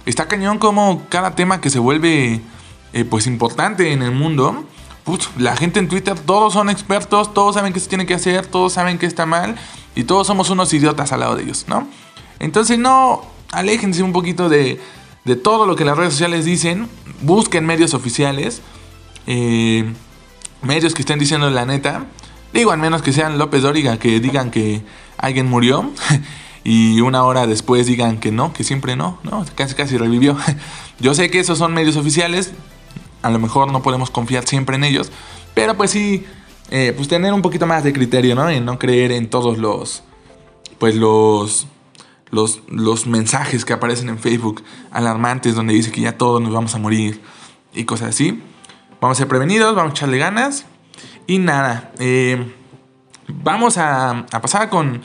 está 0.04 0.26
cañón 0.26 0.58
como 0.58 1.04
cada 1.08 1.36
tema 1.36 1.60
que 1.60 1.70
se 1.70 1.78
vuelve 1.78 2.40
eh, 2.92 3.04
pues 3.04 3.28
importante 3.28 3.92
en 3.92 4.02
el 4.02 4.10
mundo, 4.10 4.64
pues, 5.04 5.30
la 5.38 5.54
gente 5.54 5.78
en 5.78 5.86
Twitter, 5.86 6.18
todos 6.18 6.54
son 6.54 6.68
expertos, 6.68 7.32
todos 7.32 7.54
saben 7.54 7.72
qué 7.72 7.78
se 7.78 7.88
tiene 7.88 8.06
que 8.06 8.14
hacer, 8.14 8.46
todos 8.46 8.72
saben 8.72 8.98
que 8.98 9.06
está 9.06 9.24
mal 9.24 9.54
y 9.94 10.02
todos 10.02 10.26
somos 10.26 10.50
unos 10.50 10.74
idiotas 10.74 11.12
al 11.12 11.20
lado 11.20 11.36
de 11.36 11.44
ellos, 11.44 11.66
¿no? 11.68 11.86
Entonces 12.40 12.76
no, 12.76 13.22
aléjense 13.52 14.02
un 14.02 14.12
poquito 14.12 14.48
de, 14.48 14.80
de 15.24 15.36
todo 15.36 15.66
lo 15.66 15.76
que 15.76 15.84
las 15.84 15.96
redes 15.96 16.12
sociales 16.12 16.44
dicen, 16.44 16.88
busquen 17.20 17.64
medios 17.66 17.94
oficiales, 17.94 18.62
eh, 19.26 19.92
medios 20.62 20.94
que 20.94 21.02
estén 21.02 21.18
diciendo 21.18 21.50
la 21.50 21.64
neta, 21.64 22.06
digo 22.52 22.72
al 22.72 22.78
menos 22.78 23.02
que 23.02 23.12
sean 23.12 23.38
López 23.38 23.62
Dóriga, 23.62 23.98
que 23.98 24.20
digan 24.20 24.50
que 24.50 24.82
alguien 25.18 25.48
murió. 25.48 25.90
y 26.64 27.00
una 27.00 27.24
hora 27.24 27.46
después 27.46 27.86
digan 27.86 28.18
que 28.18 28.30
no, 28.30 28.52
que 28.52 28.64
siempre 28.64 28.94
no, 28.94 29.18
no, 29.22 29.44
casi 29.54 29.74
casi 29.74 29.96
revivió. 29.96 30.36
Yo 31.00 31.14
sé 31.14 31.30
que 31.30 31.40
esos 31.40 31.58
son 31.58 31.74
medios 31.74 31.96
oficiales, 31.96 32.52
a 33.22 33.30
lo 33.30 33.38
mejor 33.38 33.72
no 33.72 33.82
podemos 33.82 34.10
confiar 34.10 34.46
siempre 34.46 34.76
en 34.76 34.84
ellos, 34.84 35.10
pero 35.54 35.76
pues 35.76 35.90
sí, 35.90 36.24
eh, 36.70 36.92
pues 36.96 37.08
tener 37.08 37.32
un 37.32 37.42
poquito 37.42 37.66
más 37.66 37.84
de 37.84 37.92
criterio, 37.92 38.34
¿no? 38.34 38.48
En 38.48 38.64
no 38.64 38.78
creer 38.78 39.12
en 39.12 39.28
todos 39.28 39.58
los, 39.58 40.02
pues 40.78 40.94
los, 40.94 41.66
los, 42.32 42.62
los 42.66 43.06
mensajes 43.06 43.64
que 43.64 43.72
aparecen 43.72 44.08
en 44.08 44.18
Facebook 44.18 44.64
alarmantes 44.90 45.54
donde 45.54 45.74
dice 45.74 45.92
que 45.92 46.00
ya 46.00 46.18
todos 46.18 46.40
nos 46.40 46.52
vamos 46.52 46.74
a 46.74 46.78
morir 46.78 47.20
y 47.72 47.84
cosas 47.84 48.08
así. 48.08 48.42
Vamos 49.00 49.16
a 49.16 49.20
ser 49.20 49.28
prevenidos, 49.28 49.76
vamos 49.76 49.92
a 49.92 49.94
echarle 49.94 50.18
ganas 50.18 50.66
y 51.28 51.38
nada, 51.38 51.92
eh, 52.00 52.52
vamos 53.28 53.78
a 53.78 54.26
pasar 54.40 54.68
con 54.68 55.00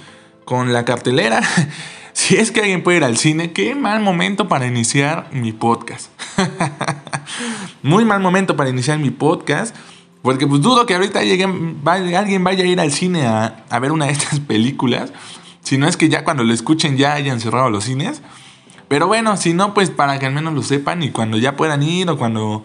con 0.48 0.72
la 0.72 0.86
cartelera. 0.86 1.42
si 2.14 2.38
es 2.38 2.52
que 2.52 2.62
alguien 2.62 2.81
puede 2.81 2.98
ir 2.98 3.04
al 3.04 3.18
cine, 3.18 3.52
qué 3.52 3.76
mal 3.76 4.02
momento 4.02 4.48
para 4.48 4.66
iniciar 4.66 5.28
mi 5.34 5.52
podcast. 5.52 6.10
Muy 7.84 8.06
mal 8.06 8.22
momento 8.22 8.56
para 8.56 8.69
iniciar 8.69 8.98
mi 8.98 9.12
podcast. 9.12 9.76
Porque 10.24 10.48
pues 10.48 10.62
dudo 10.62 10.86
que 10.86 10.96
ahorita 10.96 11.19
alguien 11.19 11.84
vaya 11.84 12.64
a 12.64 12.68
ir 12.68 12.80
al 12.80 12.92
cine 12.92 13.28
a, 13.28 13.66
a, 13.69 13.80
ver 13.80 13.92
una 13.92 14.06
de 14.06 14.14
estas 14.14 14.40
películas. 14.48 15.12
Si 15.68 15.78
no 15.78 15.86
es 15.86 15.97
que 15.97 16.07
ya 16.07 16.24
cuando 16.24 16.45
lo 16.45 16.54
escuchen 16.54 16.95
ya 16.95 17.12
hayan 17.12 17.42
cerrado 17.42 17.69
los 17.69 17.83
cines. 17.83 18.21
Pero 18.88 19.07
bueno, 19.07 19.36
si 19.36 19.54
no, 19.54 19.74
pues 19.74 19.90
para 19.90 20.18
que 20.18 20.26
al 20.26 20.31
menos 20.31 20.54
lo 20.54 20.64
sepan 20.64 21.04
y 21.04 21.12
cuando 21.12 21.38
ya 21.38 21.57
puedan 21.57 21.83
ir 21.83 22.09
o 22.09 22.18
cuando 22.18 22.64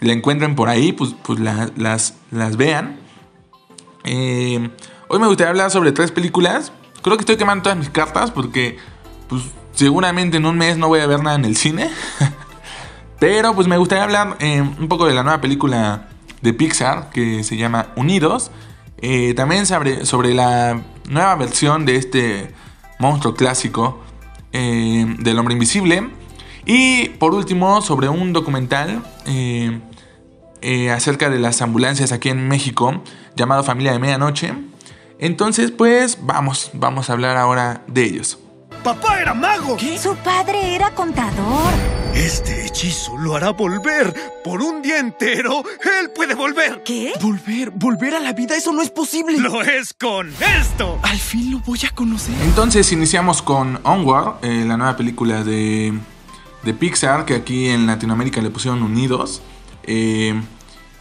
la 0.00 0.12
encuentren 0.12 0.54
por 0.54 0.68
ahí, 0.68 0.92
pues, 0.92 1.14
pues 1.22 1.40
las, 1.40 2.56
vean. 2.58 3.00
Eh, 4.04 4.68
hoy 5.08 5.18
me 5.18 5.28
gustaría 5.28 5.48
hablar 5.48 5.70
sobre 5.70 5.92
tres 5.92 6.10
películas 6.10 6.72
Creo 7.00 7.16
que 7.16 7.22
estoy 7.22 7.36
quemando 7.36 7.62
todas 7.62 7.78
mis 7.78 7.88
cartas 7.88 8.30
porque, 8.30 8.76
pues, 9.30 9.44
seguramente 9.72 10.36
en 10.36 10.44
un 10.44 10.58
mes 10.58 10.76
no 10.76 10.88
voy 10.88 11.00
a 11.00 11.06
ver 11.06 11.22
nada 11.22 11.36
en 11.36 11.46
el 11.46 11.56
cine. 11.56 11.90
Pero, 13.18 13.54
pues, 13.54 13.66
me 13.66 13.78
gustaría 13.78 14.04
hablar 14.04 14.36
eh, 14.40 14.60
un 14.60 14.88
poco 14.88 15.06
de 15.06 15.14
la 15.14 15.22
nueva 15.22 15.40
película 15.40 16.10
de 16.42 16.52
Pixar 16.52 17.08
que 17.08 17.44
se 17.44 17.56
llama 17.56 17.88
Unidos. 17.96 18.50
Eh, 19.02 19.34
también 19.34 19.66
sobre, 19.66 20.06
sobre 20.06 20.32
la 20.32 20.80
nueva 21.08 21.34
versión 21.34 21.84
de 21.84 21.96
este 21.96 22.54
monstruo 22.98 23.34
clásico 23.34 24.00
eh, 24.52 25.04
del 25.18 25.38
hombre 25.38 25.52
invisible. 25.52 26.08
Y 26.64 27.10
por 27.10 27.34
último, 27.34 27.82
sobre 27.82 28.08
un 28.08 28.32
documental 28.32 29.02
acerca 30.92 31.28
de 31.28 31.40
las 31.40 31.60
ambulancias 31.60 32.12
aquí 32.12 32.28
en 32.28 32.46
México 32.46 33.02
llamado 33.34 33.64
Familia 33.64 33.92
de 33.92 33.98
Medianoche 33.98 34.54
entonces, 35.22 35.70
pues 35.70 36.18
vamos, 36.20 36.70
vamos 36.72 37.08
a 37.08 37.12
hablar 37.12 37.36
ahora 37.36 37.82
de 37.86 38.02
ellos. 38.02 38.40
¡Papá 38.82 39.20
era 39.20 39.32
mago! 39.32 39.76
¿Qué? 39.76 39.96
Su 39.96 40.16
padre 40.16 40.74
era 40.74 40.90
contador. 40.90 42.01
Este 42.14 42.66
hechizo 42.66 43.16
lo 43.16 43.36
hará 43.36 43.50
volver. 43.50 44.14
Por 44.44 44.60
un 44.60 44.82
día 44.82 44.98
entero, 44.98 45.62
él 46.00 46.10
puede 46.14 46.34
volver. 46.34 46.82
¿Qué? 46.84 47.12
Volver, 47.20 47.70
volver 47.70 48.14
a 48.14 48.20
la 48.20 48.32
vida, 48.32 48.54
eso 48.54 48.72
no 48.72 48.82
es 48.82 48.90
posible. 48.90 49.38
Lo 49.38 49.62
es 49.62 49.94
con 49.94 50.28
esto. 50.60 50.98
Al 51.02 51.18
fin 51.18 51.52
lo 51.52 51.60
voy 51.60 51.80
a 51.86 51.90
conocer. 51.94 52.34
Entonces 52.42 52.92
iniciamos 52.92 53.40
con 53.40 53.80
Onward, 53.84 54.44
eh, 54.44 54.64
la 54.66 54.76
nueva 54.76 54.96
película 54.96 55.42
de, 55.42 55.98
de, 56.62 56.74
Pixar, 56.74 57.24
que 57.24 57.34
aquí 57.34 57.68
en 57.68 57.86
Latinoamérica 57.86 58.42
le 58.42 58.50
pusieron 58.50 58.82
Unidos. 58.82 59.42
Eh, 59.84 60.40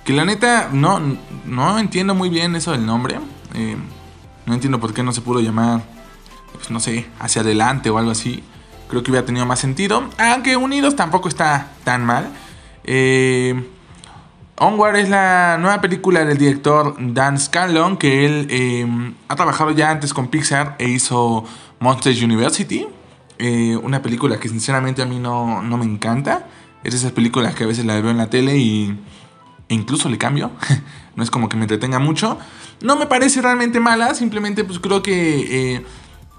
que 0.06 0.14
la 0.14 0.26
neta 0.26 0.70
no, 0.72 1.00
no 1.46 1.78
entiendo 1.78 2.16
muy 2.16 2.30
bien 2.30 2.56
eso 2.56 2.72
del 2.72 2.86
nombre. 2.86 3.20
Eh, 3.54 3.76
no 4.46 4.54
entiendo 4.54 4.80
por 4.80 4.94
qué 4.94 5.04
no 5.04 5.12
se 5.12 5.22
pudo 5.22 5.42
llamar, 5.42 5.84
pues 6.54 6.72
no 6.72 6.80
sé, 6.80 7.06
hacia 7.20 7.42
adelante 7.42 7.90
o 7.90 7.98
algo 7.98 8.12
así. 8.12 8.44
Creo 8.92 9.04
que 9.04 9.12
hubiera 9.12 9.26
tenido 9.26 9.46
más 9.46 9.60
sentido. 9.60 10.04
Aunque 10.18 10.58
Unidos 10.58 10.98
tampoco 10.98 11.30
está 11.30 11.72
tan 11.86 12.06
mal. 12.06 12.30
Eh, 12.84 13.56
Onward 14.60 14.98
es 14.98 15.08
la 15.08 15.58
nueva 15.62 15.80
película 15.80 16.26
del 16.26 16.38
director 16.38 16.98
Dan 17.00 17.40
Scanlon, 17.40 17.96
que 17.96 18.26
él 18.26 18.48
eh, 18.50 19.14
ha 19.30 19.36
trabajado 19.38 19.72
ya 19.72 19.92
antes 19.92 20.14
con 20.14 20.28
Pixar 20.28 20.76
e 20.78 20.90
hizo 20.90 21.46
Monsters 21.80 22.22
University. 22.22 22.86
Eh, 23.40 23.78
una 23.82 24.02
película 24.02 24.38
que 24.42 24.50
sinceramente 24.50 25.02
a 25.02 25.06
mí 25.06 25.20
no, 25.20 25.62
no, 25.62 25.78
me 25.78 25.86
encanta. 25.86 26.48
Es 26.84 26.92
de 26.92 26.98
esas 26.98 27.14
películas 27.14 27.56
que 27.56 27.64
a 27.64 27.68
veces 27.68 27.86
las 27.86 28.02
veo 28.02 28.12
en 28.12 28.18
la 28.18 28.30
tele 28.30 28.58
y 28.58 29.00
e 29.70 29.74
incluso 29.74 30.10
le 30.10 30.18
cambio. 30.18 30.52
no 31.16 31.24
es 31.24 31.32
como 31.32 31.48
que 31.48 31.56
me 31.56 31.64
entretenga 31.64 32.00
mucho. 32.00 32.38
No 32.82 32.98
me 32.98 33.06
parece 33.06 33.42
realmente 33.42 33.80
mala, 33.80 34.16
simplemente 34.16 34.66
pues 34.66 34.80
creo 34.80 35.02
que 35.02 35.82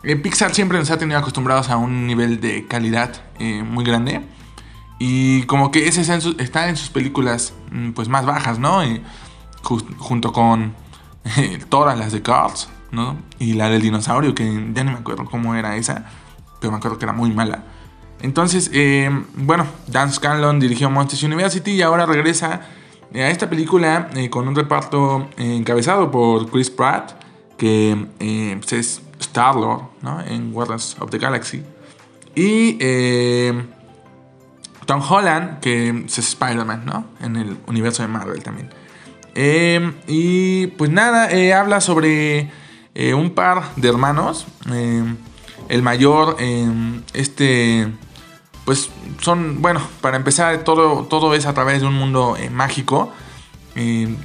eh, 0.04 0.16
Pixar 0.16 0.54
siempre 0.54 0.78
nos 0.78 0.90
ha 0.90 0.98
tenido 0.98 1.18
acostumbrados 1.18 1.70
a 1.70 1.76
un 1.76 2.06
nivel 2.06 2.40
de 2.40 2.66
calidad 2.66 3.22
muy 3.38 3.84
grande. 3.84 4.22
Y 4.98 5.42
como 5.44 5.72
que 5.72 5.88
ese 5.88 6.02
está 6.38 6.68
en 6.68 6.76
sus 6.76 6.90
películas 6.90 7.54
mm, 7.70 7.90
pues 7.90 8.08
más 8.08 8.24
bajas, 8.24 8.58
¿no? 8.58 8.82
junto 9.98 10.32
con 10.32 10.74
todas 11.68 11.98
las 11.98 12.12
de 12.12 12.22
Cars, 12.22 12.68
¿no? 12.90 13.16
Y 13.38 13.54
la 13.54 13.68
del 13.68 13.82
dinosaurio, 13.82 14.34
que 14.34 14.44
ya 14.72 14.84
no 14.84 14.92
me 14.92 14.98
acuerdo 14.98 15.24
cómo 15.24 15.54
era 15.54 15.76
esa, 15.76 16.06
pero 16.60 16.70
me 16.70 16.78
acuerdo 16.78 16.98
que 16.98 17.04
era 17.04 17.12
muy 17.12 17.30
mala. 17.30 17.64
Entonces, 18.22 18.70
eh, 18.72 19.10
bueno, 19.34 19.66
Dan 19.88 20.12
Scanlon 20.12 20.60
dirigió 20.60 20.88
Monsters 20.88 21.24
University 21.24 21.72
y 21.72 21.82
ahora 21.82 22.06
regresa 22.06 22.60
eh, 23.12 23.24
a 23.24 23.30
esta 23.30 23.50
película 23.50 24.08
eh, 24.14 24.30
con 24.30 24.46
un 24.46 24.54
reparto 24.54 25.28
encabezado 25.36 26.10
por 26.10 26.48
Chris 26.48 26.70
Pratt, 26.70 27.20
que 27.58 28.06
pues 28.60 28.72
es 28.72 29.02
Star-Lord, 29.22 29.82
¿no? 30.02 30.20
En 30.20 30.52
Guardians 30.52 30.96
of 31.00 31.10
the 31.10 31.18
Galaxy. 31.18 31.62
Y 32.34 32.78
Tom 34.86 35.02
Holland, 35.08 35.60
que 35.60 36.04
es 36.06 36.18
Spider-Man, 36.18 36.84
¿no? 36.84 37.06
En 37.20 37.36
el 37.36 37.56
universo 37.66 38.02
de 38.02 38.08
Marvel 38.08 38.42
también. 38.42 38.70
Em, 39.34 39.94
y 40.06 40.66
pues 40.68 40.90
nada, 40.90 41.30
eh, 41.30 41.54
habla 41.54 41.80
sobre 41.80 42.50
eh, 42.94 43.14
un 43.14 43.30
par 43.30 43.74
de 43.76 43.88
hermanos. 43.88 44.46
El 45.68 45.82
mayor, 45.82 46.36
este, 47.14 47.88
pues 48.64 48.90
son, 49.20 49.62
bueno, 49.62 49.80
para 50.00 50.16
empezar, 50.16 50.64
todo, 50.64 51.04
todo 51.04 51.34
es 51.34 51.46
a 51.46 51.54
través 51.54 51.80
de 51.80 51.86
un 51.86 51.94
mundo 51.94 52.36
eh, 52.38 52.50
mágico. 52.50 53.12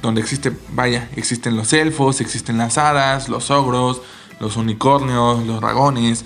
donde 0.02 0.20
existe, 0.20 0.52
vaya, 0.72 1.08
existen 1.16 1.56
los 1.56 1.72
elfos, 1.72 2.20
existen 2.20 2.58
las 2.58 2.76
hadas, 2.76 3.30
los 3.30 3.50
ogros, 3.50 4.02
los 4.40 4.56
unicornios, 4.56 5.46
los 5.46 5.60
dragones. 5.60 6.24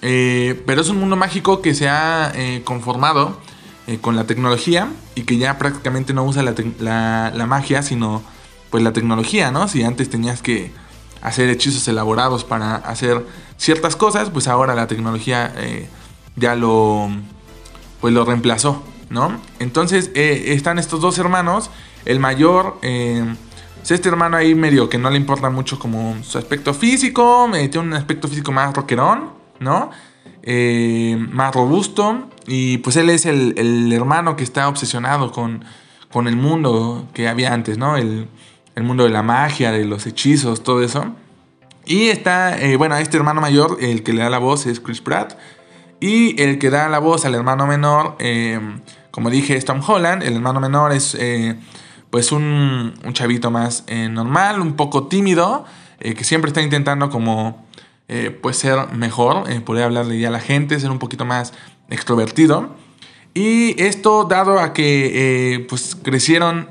pero 0.00 0.80
es 0.80 0.88
un 0.88 0.98
mundo 0.98 1.16
mágico 1.16 1.62
que 1.62 1.74
se 1.74 1.88
ha 1.88 2.32
conformado 2.64 3.36
eh, 3.88 3.98
con 4.00 4.16
la 4.16 4.24
tecnología 4.24 4.90
y 5.14 5.22
que 5.22 5.36
ya 5.36 5.58
prácticamente 5.58 6.12
no 6.12 6.24
usa 6.24 6.42
la, 6.42 7.46
magia, 7.46 7.82
sino 7.82 8.20
pues 8.68 8.82
la 8.82 8.92
tecnología, 8.92 9.52
¿no? 9.52 9.68
Si 9.68 9.84
antes 9.84 10.10
tenías 10.10 10.42
que 10.42 10.72
hacer 11.22 11.48
hechizos 11.50 11.86
elaborados 11.86 12.42
para 12.42 12.74
hacer 12.74 13.24
ciertas 13.58 13.94
cosas, 13.94 14.30
pues 14.30 14.48
ahora 14.48 14.74
la 14.74 14.88
tecnología 14.88 15.52
eh, 15.58 15.88
ya 16.34 16.56
lo, 16.56 17.08
pues 18.00 18.12
lo 18.12 18.24
reemplazó, 18.24 18.82
¿no? 19.08 19.40
Entonces 19.60 20.10
eh, 20.16 20.46
están 20.48 20.80
estos 20.80 21.00
dos 21.00 21.16
hermanos, 21.18 21.70
el 22.04 22.18
mayor... 22.18 22.80
es 23.86 23.92
este 23.92 24.08
hermano 24.08 24.36
ahí 24.36 24.56
medio 24.56 24.88
que 24.88 24.98
no 24.98 25.10
le 25.10 25.16
importa 25.16 25.48
mucho 25.48 25.78
como 25.78 26.16
su 26.24 26.38
aspecto 26.38 26.74
físico, 26.74 27.48
tiene 27.52 27.78
un 27.78 27.92
aspecto 27.94 28.26
físico 28.26 28.50
más 28.50 28.74
rockerón, 28.74 29.30
¿no? 29.60 29.90
más 31.30 31.54
robusto. 31.54 32.28
Y 32.48 32.78
pues 32.78 32.96
él 32.96 33.10
es 33.10 33.26
el, 33.26 33.92
hermano 33.92 34.34
que 34.34 34.42
está 34.42 34.68
obsesionado 34.68 35.30
con, 35.30 35.64
con, 36.10 36.26
el 36.26 36.36
mundo 36.36 37.06
que 37.14 37.28
había 37.28 37.52
antes, 37.52 37.78
¿no? 37.78 37.96
El, 37.96 38.28
mundo 38.76 39.04
de 39.04 39.10
la 39.10 39.22
magia, 39.22 39.70
de 39.70 39.84
los 39.84 40.04
hechizos, 40.06 40.64
todo 40.64 40.82
eso. 40.82 41.14
Y 41.84 42.08
está, 42.08 42.60
eh, 42.60 42.76
bueno, 42.76 42.96
este 42.96 43.16
hermano 43.16 43.40
mayor, 43.40 43.78
el 43.80 44.02
que 44.02 44.12
le 44.12 44.22
da 44.22 44.30
la 44.30 44.38
voz 44.38 44.66
es 44.66 44.80
Chris 44.80 45.00
Pratt. 45.00 45.38
Y 46.00 46.40
el 46.42 46.58
que 46.58 46.70
da 46.70 46.88
la 46.88 46.98
voz 46.98 47.24
al 47.24 47.34
hermano 47.34 47.66
menor, 47.66 48.16
eh, 48.18 48.60
como 49.12 49.30
dije, 49.30 49.56
es 49.56 49.64
Tom 49.64 49.80
Holland. 49.86 50.24
El 50.24 50.34
hermano 50.34 50.60
menor 50.60 50.92
es 50.92 51.16
eh, 51.18 51.56
pues 52.16 52.32
un, 52.32 52.94
un, 53.04 53.12
chavito 53.12 53.50
más 53.50 53.84
normal, 54.10 54.62
un 54.62 54.72
poco 54.72 55.06
tímido, 55.06 55.66
que 56.00 56.24
siempre 56.24 56.48
está 56.48 56.62
intentando 56.62 57.10
como 57.10 57.66
pues 58.40 58.56
ser 58.56 58.90
mejor, 58.94 59.44
poder 59.64 59.84
hablarle 59.84 60.18
ya 60.18 60.28
a 60.28 60.30
la 60.30 60.40
gente, 60.40 60.80
ser 60.80 60.90
un 60.90 60.98
poquito 60.98 61.26
más 61.26 61.52
extrovertido. 61.90 62.70
Y 63.34 63.78
esto 63.82 64.24
dado 64.24 64.60
a 64.60 64.72
que 64.72 65.56
eh, 65.56 65.66
pues 65.68 65.94
crecieron, 66.02 66.70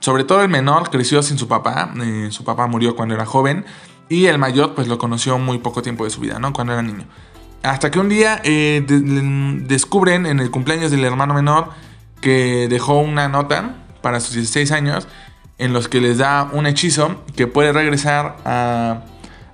sobre 0.00 0.24
todo 0.24 0.42
el 0.42 0.50
menor 0.50 0.90
creció 0.90 1.22
sin 1.22 1.38
su 1.38 1.48
papá, 1.48 1.94
eh, 2.02 2.28
su 2.30 2.44
papá 2.44 2.66
murió 2.66 2.94
cuando 2.94 3.14
era 3.14 3.24
joven 3.24 3.64
y 4.10 4.26
el 4.26 4.36
mayor 4.36 4.74
pues 4.74 4.86
lo 4.86 4.98
conoció 4.98 5.38
muy 5.38 5.56
poco 5.56 5.80
tiempo 5.80 6.04
de 6.04 6.10
su 6.10 6.20
vida, 6.20 6.38
¿no? 6.38 6.52
Cuando 6.52 6.74
era 6.74 6.82
niño. 6.82 7.06
Hasta 7.62 7.90
que 7.90 7.98
un 7.98 8.10
día 8.10 8.42
eh, 8.44 8.84
descubren 9.66 10.26
en 10.26 10.40
el 10.40 10.50
cumpleaños 10.50 10.90
del 10.90 11.02
hermano 11.04 11.32
menor 11.32 11.70
que 12.20 12.68
dejó 12.68 12.98
una 12.98 13.28
nota 13.28 13.76
para 14.04 14.20
sus 14.20 14.34
16 14.34 14.70
años 14.70 15.08
en 15.56 15.72
los 15.72 15.88
que 15.88 16.00
les 16.00 16.18
da 16.18 16.50
un 16.52 16.66
hechizo 16.66 17.24
que 17.34 17.46
puede 17.46 17.72
regresar 17.72 18.36
a, 18.44 19.04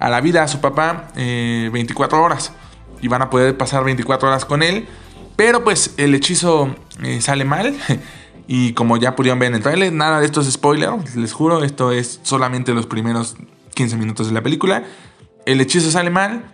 a 0.00 0.10
la 0.10 0.20
vida 0.20 0.42
a 0.42 0.48
su 0.48 0.60
papá 0.60 1.12
24 1.14 2.20
horas 2.20 2.52
y 3.00 3.06
van 3.06 3.22
a 3.22 3.30
poder 3.30 3.56
pasar 3.56 3.84
24 3.84 4.28
horas 4.28 4.44
con 4.44 4.64
él. 4.64 4.88
Pero 5.36 5.62
pues 5.62 5.94
el 5.98 6.14
hechizo 6.14 6.74
eh, 7.04 7.20
sale 7.20 7.44
mal. 7.44 7.76
y 8.48 8.72
como 8.72 8.96
ya 8.96 9.14
pudieron 9.14 9.38
ver 9.38 9.50
en 9.50 9.54
el 9.54 9.62
trailer, 9.62 9.92
nada 9.92 10.18
de 10.18 10.26
esto 10.26 10.40
es 10.40 10.50
spoiler, 10.50 10.90
les 11.14 11.32
juro, 11.32 11.62
esto 11.62 11.92
es 11.92 12.18
solamente 12.24 12.74
los 12.74 12.86
primeros 12.86 13.36
15 13.74 13.96
minutos 13.96 14.26
de 14.26 14.32
la 14.32 14.42
película. 14.42 14.82
El 15.46 15.60
hechizo 15.60 15.90
sale 15.92 16.10
mal 16.10 16.44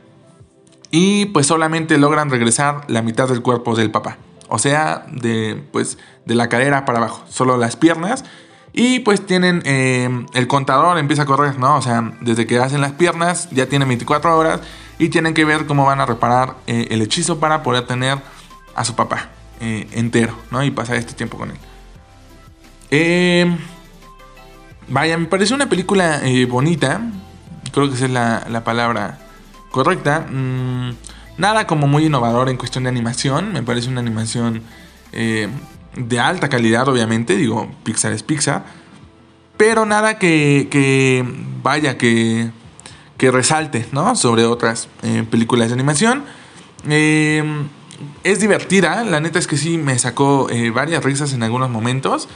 y 0.90 1.26
pues 1.26 1.46
solamente 1.46 1.96
logran 1.96 2.30
regresar 2.30 2.82
la 2.88 3.00
mitad 3.00 3.28
del 3.28 3.40
cuerpo 3.42 3.74
del 3.74 3.90
papá. 3.90 4.18
O 4.48 4.58
sea, 4.58 5.06
de, 5.10 5.62
pues, 5.72 5.98
de 6.24 6.34
la 6.34 6.48
cadera 6.48 6.84
para 6.84 6.98
abajo, 6.98 7.24
solo 7.28 7.56
las 7.56 7.76
piernas. 7.76 8.24
Y 8.78 9.00
pues 9.00 9.24
tienen 9.24 9.62
eh, 9.64 10.26
el 10.34 10.46
contador 10.46 10.98
empieza 10.98 11.22
a 11.22 11.24
correr, 11.26 11.58
¿no? 11.58 11.76
O 11.76 11.82
sea, 11.82 12.12
desde 12.20 12.46
que 12.46 12.58
hacen 12.58 12.82
las 12.82 12.92
piernas 12.92 13.48
ya 13.50 13.66
tienen 13.70 13.88
24 13.88 14.36
horas 14.36 14.60
y 14.98 15.08
tienen 15.08 15.32
que 15.32 15.46
ver 15.46 15.64
cómo 15.64 15.86
van 15.86 15.98
a 15.98 16.04
reparar 16.04 16.56
eh, 16.66 16.88
el 16.90 17.00
hechizo 17.00 17.40
para 17.40 17.62
poder 17.62 17.86
tener 17.86 18.18
a 18.74 18.84
su 18.84 18.94
papá 18.94 19.30
eh, 19.60 19.88
entero, 19.92 20.36
¿no? 20.50 20.62
Y 20.62 20.70
pasar 20.70 20.96
este 20.96 21.14
tiempo 21.14 21.38
con 21.38 21.52
él. 21.52 21.56
Em, 22.90 23.56
vaya, 24.88 25.16
me 25.16 25.24
parece 25.24 25.54
una 25.54 25.70
película 25.70 26.20
bonita. 26.46 27.00
Creo 27.72 27.88
que 27.88 27.94
esa 27.94 28.04
es 28.04 28.10
la, 28.10 28.62
palabra 28.62 29.20
correcta. 29.70 30.26
Mm, 30.30 30.90
nada 31.38 31.66
como 31.66 31.86
muy 31.86 32.06
innovador 32.06 32.48
en 32.48 32.56
cuestión 32.56 32.84
de 32.84 32.90
animación. 32.90 33.52
Me 33.52 33.62
parece 33.62 33.88
una 33.88 34.00
animación 34.00 34.62
de 35.12 36.20
alta 36.20 36.48
calidad, 36.48 36.88
obviamente. 36.88 37.36
Digo, 37.36 37.70
Pixar 37.84 38.12
es 38.12 38.22
Pixar. 38.22 38.64
Pero 39.56 39.86
nada 39.86 40.18
que, 40.18 40.68
que 40.70 41.24
vaya, 41.62 41.96
que 41.96 42.50
que 43.18 43.30
resalte, 43.30 43.86
¿no? 43.92 44.14
Sobre 44.16 44.44
otras 44.44 44.88
eh, 45.02 45.24
películas 45.30 45.68
de 45.68 45.74
animación. 45.74 46.24
Eh, 46.88 47.44
es 48.24 48.40
divertida, 48.40 49.04
la 49.04 49.20
neta 49.20 49.38
es 49.38 49.46
que 49.46 49.56
sí 49.56 49.78
me 49.78 49.98
sacó 49.98 50.48
eh, 50.50 50.70
varias 50.70 51.02
risas 51.02 51.32
en 51.32 51.42
algunos 51.42 51.70
momentos. 51.70 52.28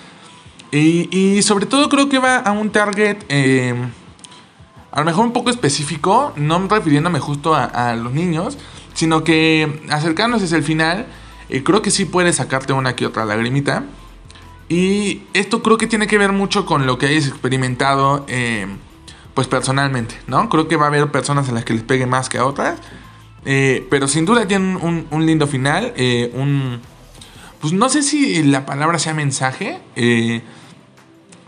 Y, 0.72 1.42
sobre 1.42 1.66
todo 1.66 1.88
creo 1.88 2.08
que 2.08 2.20
va 2.20 2.36
a 2.36 2.52
un 2.52 2.70
target 2.70 3.18
a 4.92 5.00
lo 5.00 5.04
mejor 5.04 5.26
un 5.26 5.32
poco 5.32 5.50
específico, 5.50 6.32
no 6.36 6.68
refiriéndome 6.68 7.18
justo 7.18 7.56
a, 7.56 7.94
los 7.96 8.12
niños, 8.12 8.56
sino 9.00 9.24
que 9.24 9.82
acercándose 9.90 10.44
hacia 10.44 10.56
el 10.56 10.62
final, 10.62 11.06
creo 11.64 11.82
que 11.82 11.90
sí 11.90 12.04
puede 12.04 12.32
sacarte 12.32 12.72
una 12.72 12.94
que 12.94 13.06
otra 13.06 13.24
lagrimita. 13.24 13.84
Y 14.68 15.22
esto 15.34 15.62
creo 15.62 15.78
que 15.78 15.86
tiene 15.86 16.06
que 16.06 16.16
ver 16.16 16.32
mucho 16.32 16.64
con 16.64 16.86
lo 16.86 16.98
que 16.98 17.06
hayas 17.06 17.26
experimentado 17.26 18.26
pues 19.34 19.48
personalmente, 19.48 20.16
¿no? 20.26 20.48
Creo 20.48 20.68
que 20.68 20.76
va 20.76 20.84
a 20.84 20.88
haber 20.88 21.10
personas 21.10 21.48
a 21.48 21.52
las 21.52 21.64
que 21.64 21.72
les 21.72 21.82
pegue 21.82 22.06
más 22.06 22.28
que 22.28 22.38
a 22.38 22.44
otras. 22.44 22.78
Eh, 23.44 23.86
pero 23.88 24.08
sin 24.08 24.26
duda 24.26 24.46
tienen 24.46 24.76
un, 25.10 25.26
lindo 25.26 25.46
final. 25.46 25.92
Eh, 25.96 26.30
un. 26.34 26.80
Pues 27.60 27.72
no 27.72 27.88
sé 27.88 28.02
si 28.02 28.42
la 28.42 28.66
palabra 28.66 28.98
sea 28.98 29.14
mensaje. 29.14 29.80
Eh, 29.96 30.42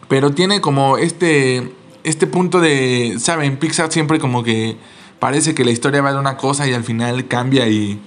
pero 0.08 0.32
tiene 0.32 0.60
como 0.60 0.98
este. 0.98 1.72
Este 2.04 2.26
punto 2.26 2.60
de. 2.60 3.16
¿Saben? 3.18 3.58
Pixar 3.58 3.92
siempre 3.92 4.18
como 4.18 4.42
que. 4.42 4.76
Parece 5.22 5.54
que 5.54 5.64
la 5.64 5.70
historia 5.70 6.02
va 6.02 6.12
de 6.12 6.18
una 6.18 6.36
cosa 6.36 6.66
y 6.66 6.74
al 6.74 6.82
final 6.82 7.28
cambia 7.28 7.68
y. 7.68 8.02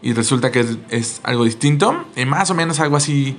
Y 0.00 0.14
resulta 0.14 0.50
que 0.50 0.64
es, 0.88 1.20
algo 1.22 1.44
distinto. 1.44 2.06
más 2.26 2.50
o 2.50 2.54
menos 2.54 2.80
algo 2.80 2.96
así. 2.96 3.36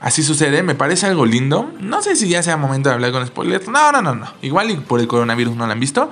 así 0.00 0.24
sucede, 0.24 0.64
me 0.64 0.74
parece 0.74 1.06
algo 1.06 1.26
lindo. 1.26 1.70
No 1.78 2.02
sé 2.02 2.16
si 2.16 2.28
ya 2.28 2.42
sea 2.42 2.56
momento 2.56 2.88
de 2.88 2.96
hablar 2.96 3.12
con 3.12 3.24
spoilers. 3.24 3.68
No, 3.68 3.92
no, 3.92 4.02
no, 4.02 4.16
no. 4.16 4.26
Igual 4.42 4.72
y 4.72 4.76
por 4.78 4.98
el 4.98 5.06
coronavirus 5.06 5.54
no 5.54 5.64
la 5.64 5.74
han 5.74 5.78
visto. 5.78 6.10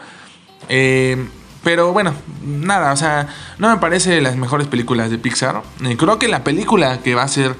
Eh, 0.69 1.27
pero 1.65 1.93
bueno, 1.93 2.15
nada, 2.45 2.93
o 2.93 2.97
sea, 2.97 3.27
no 3.59 3.69
me 3.69 3.79
parece 3.79 4.21
las 4.21 4.37
mejores 4.37 4.69
películas 4.69 5.11
de 5.11 5.19
Pixar. 5.19 5.61
Eh, 5.85 5.97
creo 5.97 6.21
que 6.21 6.29
la 6.29 6.45
película 6.45 7.01
que 7.03 7.17
va 7.17 7.25
a 7.25 7.29
ser 7.29 7.57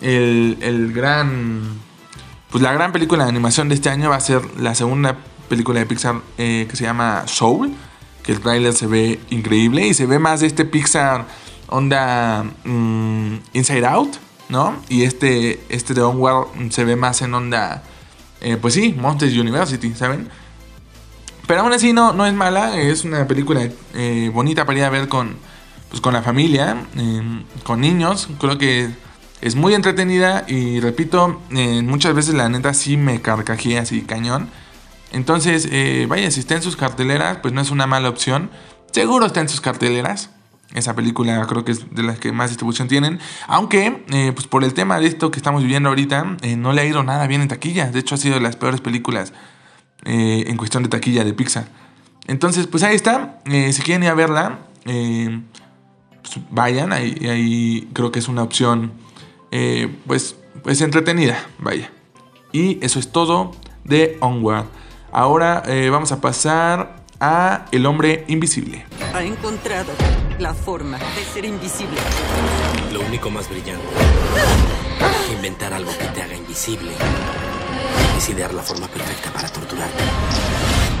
el, 0.00 0.56
el 0.62 0.94
gran. 0.94 1.60
Pues 2.50 2.62
la 2.62 2.72
gran 2.72 2.92
película 2.92 3.24
de 3.24 3.28
animación 3.28 3.68
de 3.68 3.74
este 3.74 3.90
año 3.90 4.08
va 4.08 4.16
a 4.16 4.20
ser 4.20 4.40
la 4.58 4.74
segunda 4.74 5.18
película 5.50 5.80
de 5.80 5.84
Pixar 5.84 6.22
eh, 6.38 6.66
que 6.70 6.74
se 6.74 6.84
llama 6.84 7.24
Soul. 7.26 7.76
El 8.30 8.40
tráiler 8.40 8.72
se 8.72 8.86
ve 8.86 9.18
increíble 9.30 9.88
y 9.88 9.94
se 9.94 10.06
ve 10.06 10.20
más 10.20 10.40
de 10.40 10.46
este 10.46 10.64
Pixar 10.64 11.26
onda 11.66 12.44
mm, 12.64 13.34
Inside 13.54 13.86
Out, 13.86 14.16
¿no? 14.48 14.76
Y 14.88 15.02
este, 15.02 15.60
este 15.68 15.94
de 15.94 16.02
Onward 16.02 16.46
se 16.70 16.84
ve 16.84 16.94
más 16.94 17.22
en 17.22 17.34
onda, 17.34 17.82
eh, 18.40 18.56
pues 18.56 18.74
sí, 18.74 18.94
Monsters 18.96 19.36
University, 19.36 19.92
¿saben? 19.94 20.28
Pero 21.48 21.62
aún 21.62 21.72
así 21.72 21.92
no, 21.92 22.12
no 22.12 22.24
es 22.24 22.32
mala, 22.32 22.78
es 22.78 23.04
una 23.04 23.26
película 23.26 23.68
eh, 23.94 24.30
bonita 24.32 24.64
para 24.64 24.78
ir 24.78 24.84
a 24.84 24.90
ver 24.90 25.08
con, 25.08 25.36
pues, 25.88 26.00
con 26.00 26.14
la 26.14 26.22
familia, 26.22 26.84
eh, 26.96 27.44
con 27.64 27.80
niños. 27.80 28.28
Creo 28.38 28.58
que 28.58 28.90
es 29.40 29.56
muy 29.56 29.74
entretenida 29.74 30.44
y 30.46 30.78
repito, 30.78 31.40
muchas 31.50 32.14
veces 32.14 32.34
la 32.34 32.48
neta 32.48 32.74
sí 32.74 32.96
me 32.96 33.20
carcajé 33.20 33.78
así 33.78 34.02
cañón. 34.02 34.50
Entonces, 35.12 35.68
vaya, 36.08 36.30
si 36.30 36.40
está 36.40 36.54
en 36.54 36.62
sus 36.62 36.76
carteleras, 36.76 37.38
pues 37.38 37.52
no 37.52 37.60
es 37.60 37.70
una 37.70 37.86
mala 37.86 38.08
opción. 38.08 38.50
Seguro 38.92 39.26
está 39.26 39.40
en 39.40 39.48
sus 39.48 39.60
carteleras. 39.60 40.30
Esa 40.74 40.94
película 40.94 41.44
creo 41.48 41.64
que 41.64 41.72
es 41.72 41.92
de 41.92 42.04
las 42.04 42.20
que 42.20 42.30
más 42.30 42.50
distribución 42.50 42.86
tienen. 42.86 43.18
Aunque, 43.48 44.04
eh, 44.10 44.32
pues 44.32 44.46
por 44.46 44.62
el 44.62 44.72
tema 44.72 45.00
de 45.00 45.06
esto 45.06 45.30
que 45.30 45.38
estamos 45.38 45.62
viviendo 45.62 45.88
ahorita, 45.88 46.36
eh, 46.42 46.56
no 46.56 46.72
le 46.72 46.82
ha 46.82 46.84
ido 46.84 47.02
nada 47.02 47.26
bien 47.26 47.40
en 47.40 47.48
taquilla. 47.48 47.90
De 47.90 47.98
hecho, 47.98 48.14
ha 48.14 48.18
sido 48.18 48.36
de 48.36 48.40
las 48.40 48.54
peores 48.54 48.80
películas 48.80 49.32
eh, 50.04 50.44
en 50.46 50.56
cuestión 50.56 50.84
de 50.84 50.88
taquilla 50.88 51.24
de 51.24 51.32
Pixar. 51.34 51.66
Entonces, 52.28 52.68
pues 52.68 52.84
ahí 52.84 52.94
está. 52.94 53.40
si 53.44 53.82
quieren 53.82 54.04
ir 54.04 54.10
a 54.10 54.14
verla, 54.14 54.60
pues 54.84 56.38
vayan. 56.50 56.92
Ahí, 56.92 57.16
ahí, 57.28 57.88
creo 57.92 58.12
que 58.12 58.20
es 58.20 58.28
una 58.28 58.44
opción, 58.44 58.92
pues, 60.06 60.36
pues 60.62 60.80
entretenida. 60.82 61.44
Vaya. 61.58 61.90
Y 62.52 62.78
eso 62.84 63.00
es 63.00 63.10
todo 63.10 63.56
de 63.82 64.18
Onward. 64.20 64.66
Ahora 65.12 65.62
vamos 65.90 66.12
a 66.12 66.20
pasar 66.20 66.96
a 67.20 67.66
El 67.72 67.86
hombre 67.86 68.24
invisible. 68.28 68.86
Ha 69.14 69.22
encontrado 69.22 69.92
la 70.38 70.54
forma 70.54 70.98
de 70.98 71.24
ser 71.32 71.44
invisible. 71.44 71.98
Lo 72.92 73.00
único 73.00 73.30
más 73.30 73.48
brillante 73.48 73.84
es 75.00 75.32
inventar 75.34 75.74
algo 75.74 75.90
que 75.98 76.06
te 76.06 76.22
haga 76.22 76.36
invisible 76.36 76.92
es 78.20 78.28
idear 78.28 78.52
la 78.52 78.62
forma 78.62 78.86
perfecta 78.86 79.32
para 79.32 79.48
torturarte, 79.48 80.02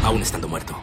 aún 0.04 0.22
estando 0.22 0.48
muerto. 0.48 0.74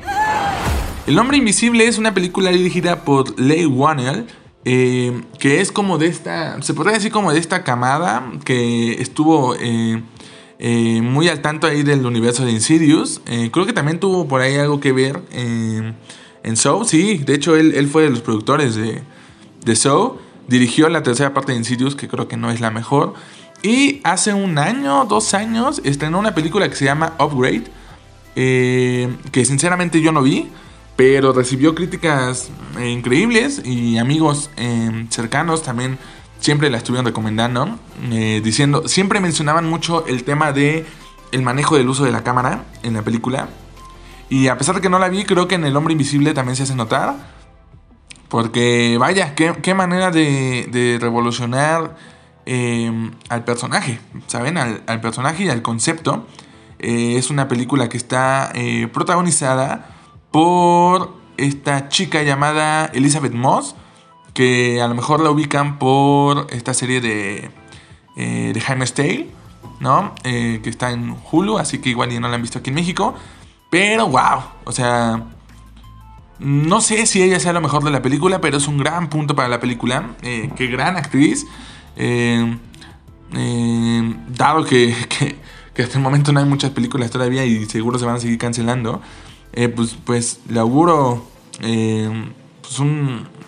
El 1.07 1.17
hombre 1.17 1.37
invisible 1.37 1.87
es 1.87 1.97
una 1.97 2.13
película 2.13 2.51
dirigida 2.51 3.03
por 3.03 3.39
Leigh 3.39 3.65
Whannell. 3.65 4.27
Eh, 4.69 5.21
que 5.39 5.61
es 5.61 5.71
como 5.71 5.97
de 5.97 6.07
esta, 6.07 6.61
se 6.61 6.73
podría 6.73 6.95
decir 6.95 7.09
como 7.09 7.31
de 7.31 7.39
esta 7.39 7.63
camada 7.63 8.31
que 8.43 9.01
estuvo 9.01 9.55
eh, 9.55 10.03
eh, 10.59 11.01
muy 11.01 11.29
al 11.29 11.41
tanto 11.41 11.67
ahí 11.67 11.83
del 11.83 12.05
universo 12.05 12.45
de 12.45 12.51
Insidious. 12.51 13.21
creo 13.51 13.65
que 13.65 13.73
también 13.73 13.99
tuvo 13.99 14.27
por 14.27 14.41
ahí 14.41 14.55
algo 14.55 14.79
que 14.79 14.91
ver 14.91 15.21
en 15.31 16.55
Show, 16.55 16.85
sí, 16.85 17.17
de 17.17 17.35
hecho 17.35 17.55
él, 17.55 17.87
fue 17.87 18.03
de 18.03 18.09
los 18.09 18.21
productores 18.21 18.75
de, 18.75 19.01
de 19.65 19.75
Show. 19.75 20.19
Dirigió 20.47 20.87
la 20.87 21.03
tercera 21.03 21.33
parte 21.33 21.51
de 21.51 21.57
Insidious, 21.57 21.95
que 21.95 22.07
creo 22.07 22.27
que 22.27 22.37
no 22.37 22.49
es 22.49 22.61
la 22.61 22.71
mejor. 22.71 23.13
Y 23.61 23.99
hace 24.03 24.33
un 24.33 24.57
año, 24.57 25.05
dos 25.05 25.33
años, 25.33 25.81
estrenó 25.83 26.19
una 26.19 26.33
película 26.33 26.69
que 26.69 26.75
se 26.75 26.85
llama 26.85 27.13
Upgrade. 27.19 27.65
Eh, 28.39 29.09
que 29.31 29.45
sinceramente 29.45 29.99
yo 29.99 30.11
no 30.11 30.21
vi, 30.21 30.47
pero 30.95 31.33
recibió 31.33 31.73
críticas 31.73 32.49
eh, 32.77 32.87
increíbles 32.87 33.63
y 33.65 33.97
amigos 33.97 34.51
eh, 34.57 35.07
cercanos 35.09 35.63
también 35.63 35.97
siempre 36.39 36.69
la 36.69 36.77
estuvieron 36.77 37.05
recomendando, 37.05 37.77
diciendo, 38.43 38.87
siempre 38.87 39.19
mencionaban 39.19 39.69
mucho 39.69 40.05
el 40.07 40.23
tema 40.23 40.51
de 40.51 40.85
el 41.31 41.41
manejo 41.41 41.75
del 41.75 41.89
uso 41.89 42.05
de 42.05 42.11
la 42.11 42.23
cámara 42.23 42.65
en 42.83 42.93
la 42.93 43.01
película 43.01 43.49
y 44.29 44.47
a 44.47 44.57
pesar 44.57 44.75
de 44.75 44.81
que 44.81 44.89
no 44.89 44.99
la 44.99 45.09
vi, 45.09 45.23
creo 45.23 45.47
que 45.47 45.55
en 45.55 45.65
El 45.65 45.75
Hombre 45.75 45.93
Invisible 45.93 46.33
también 46.33 46.55
se 46.55 46.63
hace 46.63 46.75
notar. 46.75 47.15
Porque 48.27 48.97
vaya, 48.99 49.35
qué, 49.35 49.73
manera 49.73 50.11
de, 50.11 50.97
revolucionar 50.99 51.95
eh, 52.45 53.11
al 53.29 53.45
personaje, 53.45 53.99
¿saben? 54.27 54.57
Al, 54.57 55.01
personaje 55.01 55.45
y 55.45 55.49
al 55.49 55.61
concepto. 55.61 56.27
Eh, 56.79 57.15
es 57.17 57.29
una 57.29 57.47
película 57.47 57.87
que 57.87 57.95
está 57.95 58.51
eh, 58.53 58.87
protagonizada 58.91 59.95
por 60.29 61.15
esta 61.37 61.87
chica 61.87 62.21
llamada 62.23 62.87
Elizabeth 62.87 63.33
Moss, 63.33 63.75
que 64.37 64.79
a 64.83 64.87
lo 64.87 64.93
mejor 64.93 65.19
la 65.19 65.31
ubican 65.31 65.79
por 65.79 66.45
esta 66.51 66.75
serie 66.75 67.01
de, 67.01 67.49
de 68.15 68.61
Jaime 68.61 68.85
Tale, 68.85 69.29
¿no? 69.79 70.13
que 70.23 70.61
está 70.69 70.91
en 70.91 71.15
Hulu, 71.31 71.57
así 71.57 71.79
que 71.79 71.89
igual 71.89 72.11
ya 72.11 72.19
no 72.19 72.27
la 72.27 72.35
han 72.35 72.43
visto 72.43 72.59
aquí 72.59 72.69
en 72.69 72.75
México. 72.75 73.15
Pero 73.71 74.07
wow, 74.07 74.41
o 74.63 74.71
sea, 74.71 75.23
no 76.39 76.81
sé 76.81 77.05
si 77.07 77.21
ella 77.23 77.39
sea 77.39 77.53
lo 77.53 77.61
mejor 77.61 77.83
de 77.83 77.89
la 77.89 78.01
película, 78.01 78.39
pero 78.39 78.57
es 78.57 78.67
un 78.67 78.77
gran 78.77 79.09
punto 79.09 79.35
para 79.35 79.47
la 79.47 79.59
película. 79.59 80.11
Eh, 80.21 80.51
qué 80.55 80.67
gran 80.67 80.95
actriz. 80.95 81.45
Eh, 81.95 82.57
eh, 83.33 84.15
dado 84.29 84.63
que, 84.63 84.93
hasta 85.77 85.97
el 85.97 86.03
momento 86.03 86.31
no 86.31 86.39
hay 86.39 86.45
muchas 86.45 86.71
películas 86.71 87.09
todavía 87.09 87.43
y 87.45 87.65
seguro 87.65 87.97
se 87.97 88.05
van 88.05 88.15
a 88.15 88.19
seguir 88.19 88.37
cancelando, 88.37 89.01
pues, 89.75 89.97
pues 90.05 90.39
le 90.49 90.59
auguro 90.59 91.25
pues 92.67 92.89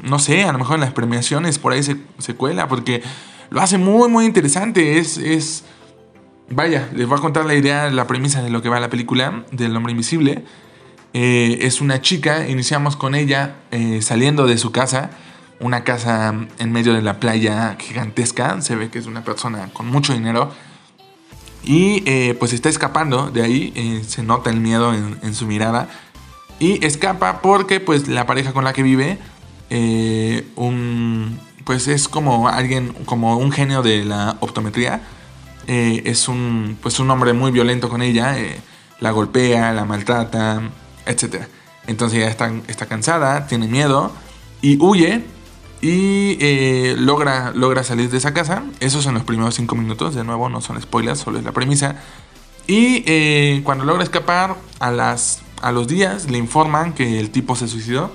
no 0.04 0.20
sé, 0.20 0.44
a 0.44 0.52
lo 0.52 0.60
mejor 0.60 0.76
en 0.76 0.82
las 0.82 0.94
premiaciones 0.94 1.60
por 1.60 1.74
ahí 1.74 1.84
se, 1.84 1.98
se 2.18 2.36
cuela, 2.36 2.68
porque 2.68 3.04
lo 3.50 3.62
hace 3.62 3.78
muy, 3.78 4.10
muy 4.10 4.26
interesante. 4.26 4.98
Es, 4.98 5.18
es 5.18 5.66
Vaya, 6.52 6.90
les 6.96 7.08
voy 7.08 7.18
a 7.18 7.22
contar 7.22 7.46
la 7.46 7.54
idea, 7.54 7.92
la 7.92 8.08
premisa 8.08 8.42
de 8.42 8.50
lo 8.50 8.64
que 8.64 8.70
va 8.70 8.80
la 8.80 8.90
película 8.90 9.46
del 9.52 9.76
hombre 9.76 9.92
invisible. 9.92 10.44
Eh, 11.14 11.60
es 11.62 11.80
una 11.80 12.02
chica, 12.02 12.48
iniciamos 12.48 12.96
con 12.96 13.14
ella 13.14 13.58
eh, 13.70 14.02
saliendo 14.02 14.48
de 14.48 14.58
su 14.58 14.72
casa, 14.72 15.12
una 15.60 15.84
casa 15.84 16.34
en 16.58 16.72
medio 16.72 16.94
de 16.94 17.04
la 17.04 17.20
playa 17.20 17.76
gigantesca, 17.80 18.62
se 18.62 18.76
ve 18.76 18.90
que 18.90 18.98
es 18.98 19.06
una 19.06 19.24
persona 19.24 19.70
con 19.74 19.88
mucho 19.88 20.14
dinero. 20.14 20.52
Y 21.64 22.02
eh, 22.08 22.36
pues 22.40 22.54
está 22.54 22.70
escapando 22.70 23.30
de 23.30 23.44
ahí, 23.44 24.02
se 24.08 24.24
nota 24.24 24.50
el 24.50 24.60
miedo 24.60 24.94
en, 24.94 25.36
su 25.36 25.46
mirada. 25.46 25.88
Y 26.60 26.86
escapa 26.86 27.42
porque 27.42 27.80
pues 27.80 28.08
la 28.08 28.26
pareja 28.26 28.54
con 28.54 28.64
la 28.64 28.74
que 28.74 28.84
vive, 28.84 29.18
un, 30.56 31.40
pues 31.64 31.88
es 31.88 32.08
como 32.08 32.50
alguien, 32.50 32.94
como 33.06 33.38
un 33.38 33.52
genio 33.52 33.82
de 33.82 34.04
la 34.04 34.38
optometría 34.42 35.02
eh, 35.72 36.02
es 36.06 36.28
un, 36.28 36.80
pues 36.82 37.00
un 37.00 37.12
hombre 37.12 37.34
muy 37.34 37.52
violento 37.52 37.90
con 37.90 38.02
ella, 38.02 38.40
eh, 38.40 38.60
la 39.00 39.12
golpea, 39.12 39.72
la 39.72 39.86
maltrata, 39.86 40.64
etc. 41.06 41.44
Entonces 41.86 42.18
ella 42.18 42.30
está, 42.30 42.52
está 42.68 42.88
cansada, 42.88 43.46
tiene 43.46 43.68
miedo 43.68 44.12
y 44.64 44.82
huye 44.84 45.24
y 45.80 46.38
eh, 46.40 46.96
logra, 46.98 47.52
logra 47.54 47.84
salir 47.84 48.10
de 48.10 48.18
esa 48.18 48.34
casa. 48.34 48.64
Esos 48.80 49.04
son 49.04 49.14
los 49.14 49.24
primeros 49.26 49.54
cinco 49.54 49.76
minutos, 49.76 50.16
de 50.16 50.24
nuevo 50.24 50.50
no 50.50 50.60
son 50.60 50.82
spoilers, 50.82 51.20
solo 51.20 51.38
es 51.38 51.46
la 51.46 51.52
premisa. 51.52 51.98
Y 52.66 53.62
cuando 53.62 53.86
logra 53.86 54.04
escapar, 54.04 54.56
a, 54.80 54.90
las, 54.92 55.42
a 55.62 55.72
los 55.72 55.88
días 55.88 56.30
le 56.30 56.38
informan 56.38 56.94
que 56.94 57.20
el 57.20 57.30
tipo 57.30 57.56
se 57.56 57.68
suicidó 57.68 58.12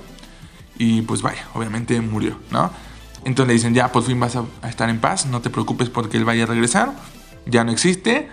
y 0.77 1.01
pues 1.03 1.21
vaya, 1.21 1.47
obviamente 1.53 1.99
murió, 2.01 2.37
¿no? 2.51 2.71
Entonces 3.23 3.47
le 3.47 3.53
dicen, 3.53 3.73
ya 3.73 3.91
por 3.91 4.03
fin 4.03 4.19
vas 4.19 4.35
a, 4.35 4.45
estar 4.67 4.89
en 4.89 4.99
paz, 4.99 5.25
no 5.25 5.41
te 5.41 5.49
preocupes 5.49 5.89
porque 5.89 6.17
él 6.17 6.25
vaya 6.25 6.43
a 6.43 6.47
regresar 6.47 6.93
ya 7.45 7.63
no 7.63 7.71
existe, 7.71 8.27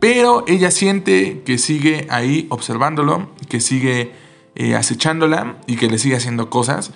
pero 0.00 0.44
ella 0.46 0.70
siente 0.70 1.42
que 1.44 1.58
sigue 1.58 2.06
ahí 2.10 2.46
observándolo, 2.50 3.30
que 3.48 3.60
sigue 3.60 4.12
eh, 4.54 4.74
acechándola 4.74 5.56
y 5.66 5.76
que 5.76 5.88
le 5.88 5.98
sigue 5.98 6.16
haciendo 6.16 6.50
cosas, 6.50 6.92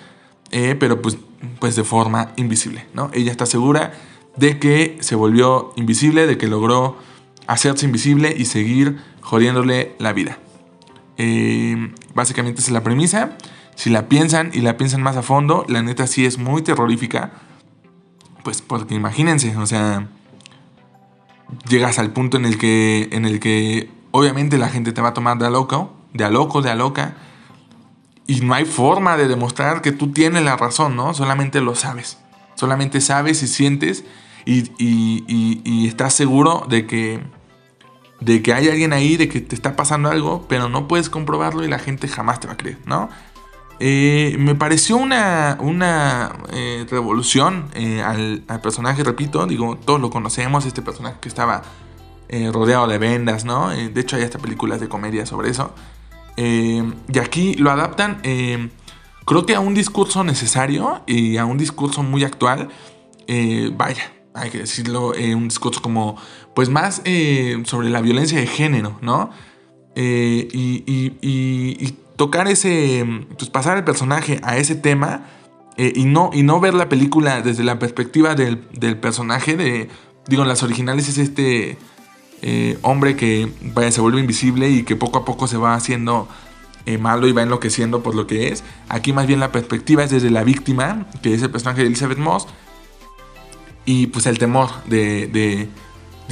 eh, 0.51 0.75
pero 0.79 1.01
pues, 1.01 1.17
pues 1.59 1.75
de 1.75 1.83
forma 1.83 2.33
invisible, 2.35 2.85
¿no? 2.93 3.09
Ella 3.13 3.31
está 3.31 3.45
segura 3.45 3.93
de 4.35 4.59
que 4.59 4.97
se 5.01 5.15
volvió 5.15 5.73
invisible, 5.75 6.27
de 6.27 6.37
que 6.37 6.47
logró 6.47 6.97
hacerse 7.47 7.85
invisible 7.85 8.33
y 8.37 8.45
seguir 8.45 8.97
jodiéndole 9.21 9.95
la 9.97 10.13
vida. 10.13 10.37
Eh, 11.23 11.93
básicamente 12.15 12.61
es 12.61 12.71
la 12.71 12.81
premisa. 12.81 13.37
Si 13.75 13.91
la 13.91 14.07
piensan 14.09 14.49
y 14.53 14.61
la 14.61 14.75
piensan 14.75 15.03
más 15.03 15.17
a 15.17 15.21
fondo, 15.21 15.65
la 15.67 15.83
neta 15.83 16.07
sí 16.07 16.25
es 16.25 16.39
muy 16.39 16.63
terrorífica. 16.63 17.31
Pues 18.43 18.61
porque 18.63 18.95
imagínense, 18.95 19.55
o 19.55 19.67
sea, 19.67 20.07
llegas 21.69 21.99
al 21.99 22.11
punto 22.11 22.37
en 22.37 22.45
el 22.45 22.57
que, 22.57 23.09
en 23.11 23.25
el 23.25 23.39
que 23.39 23.91
obviamente 24.09 24.57
la 24.57 24.69
gente 24.69 24.93
te 24.93 25.01
va 25.01 25.09
a 25.09 25.13
tomar 25.13 25.37
de 25.37 25.45
a 25.45 25.51
loco, 25.51 25.93
de 26.13 26.23
a 26.23 26.31
loco, 26.31 26.63
de 26.63 26.71
a 26.71 26.75
loca, 26.75 27.15
y 28.25 28.41
no 28.41 28.55
hay 28.55 28.65
forma 28.65 29.15
de 29.15 29.27
demostrar 29.27 29.81
que 29.83 29.91
tú 29.91 30.11
tienes 30.11 30.43
la 30.43 30.57
razón, 30.57 30.95
¿no? 30.95 31.13
Solamente 31.13 31.61
lo 31.61 31.75
sabes. 31.75 32.17
Solamente 32.55 32.99
sabes 32.99 33.43
y 33.43 33.47
sientes 33.47 34.05
y, 34.45 34.71
y- 34.79 35.23
y- 35.27 35.61
y 35.63 35.87
estás 35.87 36.13
seguro 36.15 36.65
de 36.67 36.87
que, 36.87 37.21
de 38.21 38.41
que 38.41 38.53
hay 38.53 38.69
alguien 38.69 38.93
ahí, 38.93 39.17
de 39.17 39.27
que 39.27 39.41
te 39.41 39.55
está 39.55 39.75
pasando 39.75 40.09
algo, 40.09 40.45
pero 40.47 40.69
no 40.69 40.87
puedes 40.87 41.09
comprobarlo 41.09 41.65
y 41.65 41.67
la 41.67 41.79
gente 41.79 42.07
jamás 42.07 42.39
te 42.39 42.47
va 42.47 42.53
a 42.53 42.57
creer, 42.57 42.77
¿no? 42.85 43.09
Eh, 43.83 44.35
me 44.37 44.53
pareció 44.53 44.95
una, 44.95 45.57
una 45.59 46.31
eh, 46.53 46.85
revolución 46.87 47.65
eh, 47.73 48.03
al, 48.03 48.43
al 48.47 48.61
personaje, 48.61 49.03
repito, 49.03 49.47
digo, 49.47 49.75
todos 49.75 49.99
lo 49.99 50.11
conocemos, 50.11 50.67
este 50.67 50.83
personaje 50.83 51.17
que 51.19 51.27
estaba 51.27 51.63
rodeado 52.53 52.87
de 52.87 52.97
vendas, 52.97 53.43
¿no? 53.43 53.71
De 53.71 53.99
hecho 53.99 54.15
hay 54.15 54.23
hasta 54.23 54.39
películas 54.39 54.79
de 54.79 54.87
comedia 54.87 55.25
sobre 55.25 55.49
eso. 55.49 55.75
Y 56.37 57.19
aquí 57.19 57.55
lo 57.55 57.71
adaptan, 57.71 58.21
creo 59.25 59.45
que 59.45 59.53
a 59.53 59.59
un 59.59 59.73
discurso 59.73 60.23
necesario 60.23 61.01
y 61.07 61.35
a 61.35 61.43
un 61.43 61.57
discurso 61.57 62.03
muy 62.03 62.23
actual. 62.23 62.69
Vaya, 63.73 64.13
hay 64.33 64.49
que 64.49 64.59
decirlo, 64.59 65.13
eh, 65.15 65.35
un 65.35 65.47
discurso 65.47 65.81
como, 65.81 66.15
pues 66.55 66.69
más 66.69 67.01
eh, 67.05 67.61
sobre 67.65 67.89
la 67.89 68.01
violencia 68.01 68.39
de 68.39 68.47
género, 68.47 68.97
¿no? 69.01 69.29
Eh, 69.95 70.47
y, 70.53 70.83
y- 70.85 71.17
y- 71.21 71.97
tocar 72.15 72.47
ese, 72.47 73.03
pues 73.37 73.49
pasar 73.49 73.77
el 73.77 73.83
personaje 73.83 74.39
a 74.43 74.55
ese 74.57 74.75
tema 74.75 75.25
eh, 75.77 75.91
y, 75.95 76.05
no, 76.05 76.29
y 76.31 76.43
no 76.43 76.59
ver 76.59 76.75
la 76.75 76.87
película 76.87 77.41
desde 77.41 77.63
la 77.63 77.79
perspectiva 77.79 78.35
del, 78.35 78.63
del 78.73 78.95
personaje, 78.97 79.57
de, 79.57 79.89
digo, 80.27 80.45
las 80.45 80.61
originales 80.61 81.09
es 81.09 81.17
este 81.17 81.77
hombre 82.83 83.15
que 83.15 83.51
vaya, 83.73 83.91
se 83.91 84.01
vuelve 84.01 84.19
invisible 84.19 84.69
y 84.69 84.83
que 84.83 84.95
poco 84.95 85.19
a 85.19 85.25
poco 85.25 85.47
se 85.47 85.57
va 85.57 85.73
haciendo 85.75 86.27
malo 86.99 87.27
y 87.27 87.31
va 87.33 87.43
enloqueciendo 87.43 88.01
por 88.03 88.13
lo 88.15 88.25
que 88.27 88.47
es. 88.49 88.63
Aquí 88.89 89.13
más 89.13 89.25
bien 89.27 89.39
la 89.39 89.51
perspectiva 89.51 90.03
es 90.03 90.09
desde 90.11 90.29
la 90.31 90.43
víctima, 90.43 91.07
que 91.21 91.33
es 91.33 91.41
el 91.43 91.49
personaje 91.51 91.81
de 91.81 91.87
Elizabeth 91.87 92.17
Moss, 92.17 92.47
y 93.85 94.07
pues 94.07 94.25
el 94.25 94.37
temor 94.37 94.69
de, 94.85 95.27
de- 95.27 95.69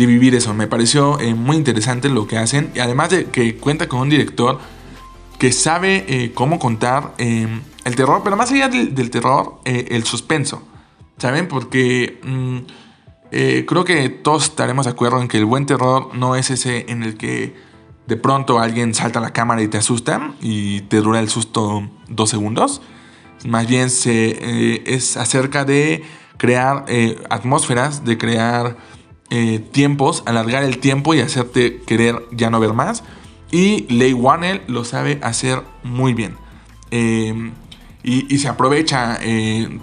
vivir 0.05 0.33
eso. 0.33 0.53
Me 0.53 0.65
pareció 0.67 1.19
eh, 1.19 1.33
muy 1.33 1.57
interesante 1.57 2.07
lo 2.07 2.25
que 2.25 2.38
hacen, 2.38 2.71
y 2.73 2.79
además 2.79 3.09
de 3.09 3.25
que 3.25 3.57
cuenta 3.57 3.89
con 3.89 3.99
un 3.99 4.09
director 4.09 4.59
que 5.38 5.51
sabe 5.51 6.05
eh, 6.07 6.31
cómo 6.33 6.57
contar 6.57 7.15
eh, 7.17 7.47
el 7.83 7.95
terror, 7.97 8.21
pero 8.23 8.38
más 8.38 8.49
allá 8.51 8.69
del, 8.69 9.09
terror, 9.09 9.59
eh, 9.65 9.88
el 9.91 10.05
suspenso. 10.05 10.63
¿Saben? 11.17 11.49
Porque 11.49 12.21
mm, 12.23 12.57
creo 13.65 13.83
que 13.83 14.07
todos 14.07 14.45
estaremos 14.45 14.85
de 14.85 14.91
acuerdo 14.91 15.21
en 15.21 15.27
que 15.27 15.38
el 15.38 15.43
buen 15.43 15.65
terror 15.65 16.15
no 16.15 16.35
es 16.38 16.49
ese 16.49 16.85
en 16.88 17.03
el 17.03 17.17
que 17.17 17.53
de 18.07 18.15
pronto 18.15 18.59
alguien 18.59 18.93
salta 18.93 19.19
a 19.19 19.21
la 19.21 19.33
cámara 19.33 19.62
y 19.62 19.67
te 19.67 19.77
asusta 19.77 20.33
y 20.41 20.81
te 20.81 21.01
dura 21.01 21.19
el 21.19 21.27
susto 21.27 21.89
dos 22.07 22.29
segundos. 22.29 22.81
Más 23.45 23.67
bien 23.67 23.89
se, 23.89 24.81
es 24.95 25.17
acerca 25.17 25.65
de 25.65 26.03
crear 26.39 26.86
eh, 26.88 27.21
atmósferas, 27.30 28.06
de 28.06 28.17
crear 28.17 28.78
eh, 29.30 29.60
tiempos, 29.60 30.23
alargar 30.25 30.63
el 30.63 30.80
tiempo 30.80 31.13
y 31.13 31.19
hacerte 31.19 31.82
querer 31.86 32.23
ya 32.32 32.49
no 32.49 32.60
ver 32.60 32.73
más. 32.73 33.04
Y 33.52 33.86
Leigh 33.93 34.13
Whannell 34.13 34.62
lo 34.67 34.86
sabe 34.86 35.19
hacer 35.21 35.62
muy 35.84 36.13
bien. 36.13 36.38
Eh, 36.89 37.52
y, 38.02 38.38
se 38.39 38.47
aprovecha 38.47 39.19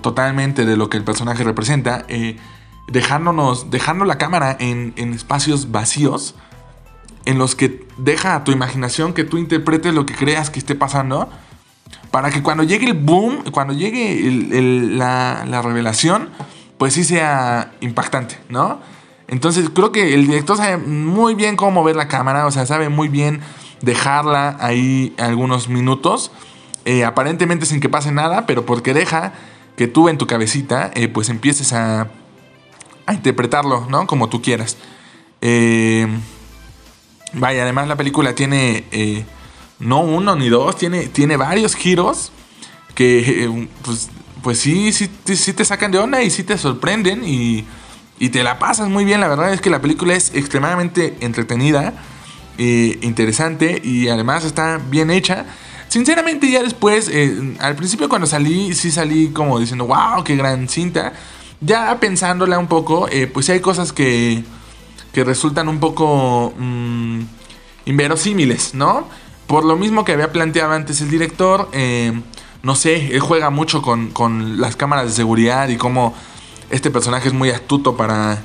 totalmente 0.00 0.64
de 0.64 0.76
lo 0.76 0.88
que 0.88 0.96
el 0.96 1.04
personaje 1.04 1.44
representa, 1.44 2.06
dejándonos, 2.88 3.70
dejando 3.70 4.06
la 4.06 4.16
cámara 4.16 4.56
en, 4.58 4.94
en 4.96 5.12
espacios 5.12 5.70
vacíos, 5.70 6.34
en 7.26 7.38
los 7.38 7.54
que 7.54 7.86
deja 7.98 8.34
a 8.34 8.42
tu 8.42 8.52
imaginación 8.52 9.12
que 9.12 9.24
tú 9.24 9.36
interpretes 9.36 9.92
lo 9.92 10.06
que 10.06 10.14
creas 10.14 10.48
que 10.48 10.58
esté 10.58 10.74
pasando, 10.74 11.28
para 12.10 12.30
que 12.30 12.42
cuando 12.42 12.62
llegue 12.62 12.86
el 12.86 12.94
boom, 12.94 13.44
cuando 13.50 13.74
llegue 13.74 14.30
la 14.90 15.62
revelación, 15.62 16.30
pues 16.78 16.94
sí 16.94 17.04
sea 17.04 17.72
impactante, 17.80 18.38
¿no? 18.48 18.80
Entonces 19.28 19.70
creo 19.70 19.92
que 19.92 20.14
el 20.14 20.26
director 20.26 20.56
sabe 20.56 20.76
muy 20.76 21.34
bien 21.34 21.56
cómo 21.56 21.72
mover 21.72 21.96
la 21.96 22.08
cámara, 22.08 22.46
o 22.46 22.50
sea, 22.50 22.66
sabe 22.66 22.88
muy 22.88 23.08
bien 23.08 23.40
dejarla 23.82 24.56
ahí 24.60 25.14
algunos 25.18 25.68
minutos, 25.68 26.30
eh, 26.84 27.04
aparentemente 27.04 27.66
sin 27.66 27.80
que 27.80 27.88
pase 27.88 28.12
nada, 28.12 28.46
pero 28.46 28.64
porque 28.64 28.94
deja 28.94 29.32
que 29.76 29.88
tú 29.88 30.08
en 30.08 30.18
tu 30.18 30.26
cabecita, 30.26 30.90
eh, 30.94 31.08
pues 31.08 31.28
empieces 31.28 31.72
a, 31.72 32.08
a 33.06 33.14
interpretarlo, 33.14 33.86
¿no? 33.90 34.06
Como 34.06 34.28
tú 34.28 34.40
quieras. 34.40 34.76
Eh, 35.40 36.06
vaya, 37.32 37.62
además 37.62 37.88
la 37.88 37.96
película 37.96 38.34
tiene 38.34 38.84
eh, 38.92 39.24
no 39.78 40.00
uno 40.00 40.36
ni 40.36 40.48
dos, 40.48 40.76
tiene, 40.76 41.08
tiene 41.08 41.36
varios 41.36 41.74
giros 41.74 42.32
que 42.94 43.44
eh, 43.44 43.68
pues, 43.82 44.08
pues 44.42 44.58
sí, 44.58 44.92
sí, 44.92 45.10
sí 45.24 45.52
te 45.52 45.64
sacan 45.64 45.90
de 45.90 45.98
onda 45.98 46.22
y 46.22 46.30
sí 46.30 46.44
te 46.44 46.56
sorprenden 46.56 47.22
y, 47.24 47.64
y 48.18 48.30
te 48.30 48.42
la 48.42 48.58
pasas 48.58 48.88
muy 48.88 49.04
bien. 49.04 49.20
La 49.20 49.28
verdad 49.28 49.52
es 49.52 49.60
que 49.60 49.70
la 49.70 49.80
película 49.80 50.14
es 50.14 50.34
extremadamente 50.34 51.16
entretenida, 51.20 51.94
eh, 52.58 52.98
interesante 53.02 53.80
y 53.82 54.08
además 54.08 54.44
está 54.44 54.78
bien 54.78 55.10
hecha. 55.10 55.46
Sinceramente 55.88 56.50
ya 56.50 56.62
después, 56.62 57.08
eh, 57.12 57.56
al 57.60 57.76
principio 57.76 58.08
cuando 58.08 58.26
salí, 58.26 58.74
sí 58.74 58.90
salí 58.90 59.28
como 59.28 59.58
diciendo, 59.58 59.86
wow, 59.86 60.24
qué 60.24 60.36
gran 60.36 60.68
cinta. 60.68 61.12
Ya 61.60 61.98
pensándola 62.00 62.58
un 62.58 62.66
poco, 62.66 63.08
eh, 63.08 63.26
pues 63.26 63.48
hay 63.50 63.60
cosas 63.60 63.92
que, 63.92 64.44
que 65.12 65.24
resultan 65.24 65.68
un 65.68 65.80
poco 65.80 66.52
mm, 66.58 67.20
inverosímiles, 67.86 68.74
¿no? 68.74 69.08
Por 69.46 69.64
lo 69.64 69.76
mismo 69.76 70.04
que 70.04 70.12
había 70.12 70.32
planteado 70.32 70.72
antes 70.72 71.00
el 71.00 71.10
director, 71.10 71.68
eh, 71.72 72.20
no 72.62 72.74
sé, 72.74 73.14
él 73.14 73.20
juega 73.20 73.50
mucho 73.50 73.80
con, 73.80 74.10
con 74.10 74.60
las 74.60 74.76
cámaras 74.76 75.06
de 75.06 75.12
seguridad 75.12 75.68
y 75.68 75.76
cómo 75.76 76.14
este 76.70 76.90
personaje 76.90 77.28
es 77.28 77.34
muy 77.34 77.50
astuto 77.50 77.96
para, 77.96 78.42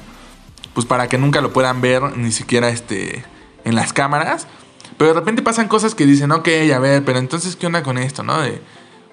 pues 0.74 0.86
para 0.86 1.08
que 1.08 1.18
nunca 1.18 1.42
lo 1.42 1.52
puedan 1.54 1.82
ver 1.82 2.18
ni 2.18 2.32
siquiera 2.32 2.70
este, 2.70 3.26
en 3.64 3.76
las 3.76 3.94
cámaras. 3.94 4.48
Pero 4.98 5.14
de 5.14 5.20
repente 5.20 5.42
pasan 5.42 5.68
cosas 5.68 5.96
que 5.96 6.06
dicen, 6.06 6.32
ok, 6.32 6.48
a 6.76 6.80
ver, 6.80 7.04
pero 7.04 7.18
entonces, 7.18 7.56
¿qué 7.56 7.66
onda 7.66 7.82
con 7.82 7.98
esto, 7.98 8.22
no? 8.22 8.40
De, 8.40 8.62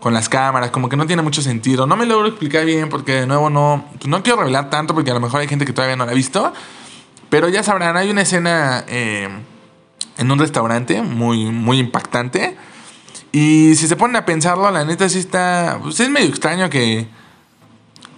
con 0.00 0.14
las 0.14 0.28
cámaras, 0.28 0.70
como 0.70 0.88
que 0.88 0.96
no 0.96 1.06
tiene 1.06 1.22
mucho 1.22 1.42
sentido. 1.42 1.86
No 1.86 1.96
me 1.96 2.06
logro 2.06 2.28
explicar 2.28 2.64
bien 2.64 2.88
porque 2.88 3.12
de 3.12 3.26
nuevo 3.26 3.50
no, 3.50 3.86
pues 3.92 4.06
no 4.06 4.22
quiero 4.22 4.40
revelar 4.40 4.70
tanto 4.70 4.94
porque 4.94 5.10
a 5.10 5.14
lo 5.14 5.20
mejor 5.20 5.40
hay 5.40 5.48
gente 5.48 5.64
que 5.64 5.72
todavía 5.72 5.96
no 5.96 6.04
la 6.04 6.12
ha 6.12 6.14
visto. 6.14 6.52
Pero 7.30 7.48
ya 7.48 7.62
sabrán, 7.62 7.96
hay 7.96 8.10
una 8.10 8.22
escena 8.22 8.84
eh, 8.88 9.28
en 10.18 10.30
un 10.30 10.38
restaurante 10.38 11.00
muy, 11.00 11.46
muy 11.46 11.78
impactante. 11.78 12.56
Y 13.32 13.74
si 13.76 13.86
se 13.86 13.96
ponen 13.96 14.16
a 14.16 14.24
pensarlo, 14.26 14.70
la 14.70 14.84
neta 14.84 15.08
sí 15.08 15.18
está. 15.18 15.78
Pues 15.82 15.98
es 16.00 16.10
medio 16.10 16.28
extraño 16.28 16.68
que. 16.68 17.06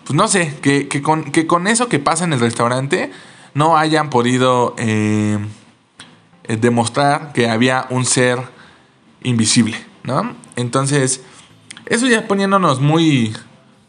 Pues 0.05 0.17
no 0.17 0.27
sé, 0.27 0.57
que, 0.61 0.89
que 0.89 1.03
con, 1.03 1.31
que 1.31 1.47
con 1.47 1.69
eso 1.69 1.89
que 1.89 2.01
pasa 2.01 2.25
en 2.25 2.33
el 2.33 2.41
restaurante 2.41 3.13
no 3.55 3.77
hayan 3.77 4.11
podido 4.11 4.75
eh, 4.77 5.39
eh, 6.45 6.57
demostrar 6.57 7.33
que 7.33 7.49
había 7.49 7.87
un 7.91 8.05
ser 8.05 8.41
invisible, 9.23 9.77
¿no? 10.03 10.35
Entonces, 10.57 11.23
eso 11.87 12.09
ya 12.09 12.27
poniéndonos 12.27 12.81
muy. 12.81 13.37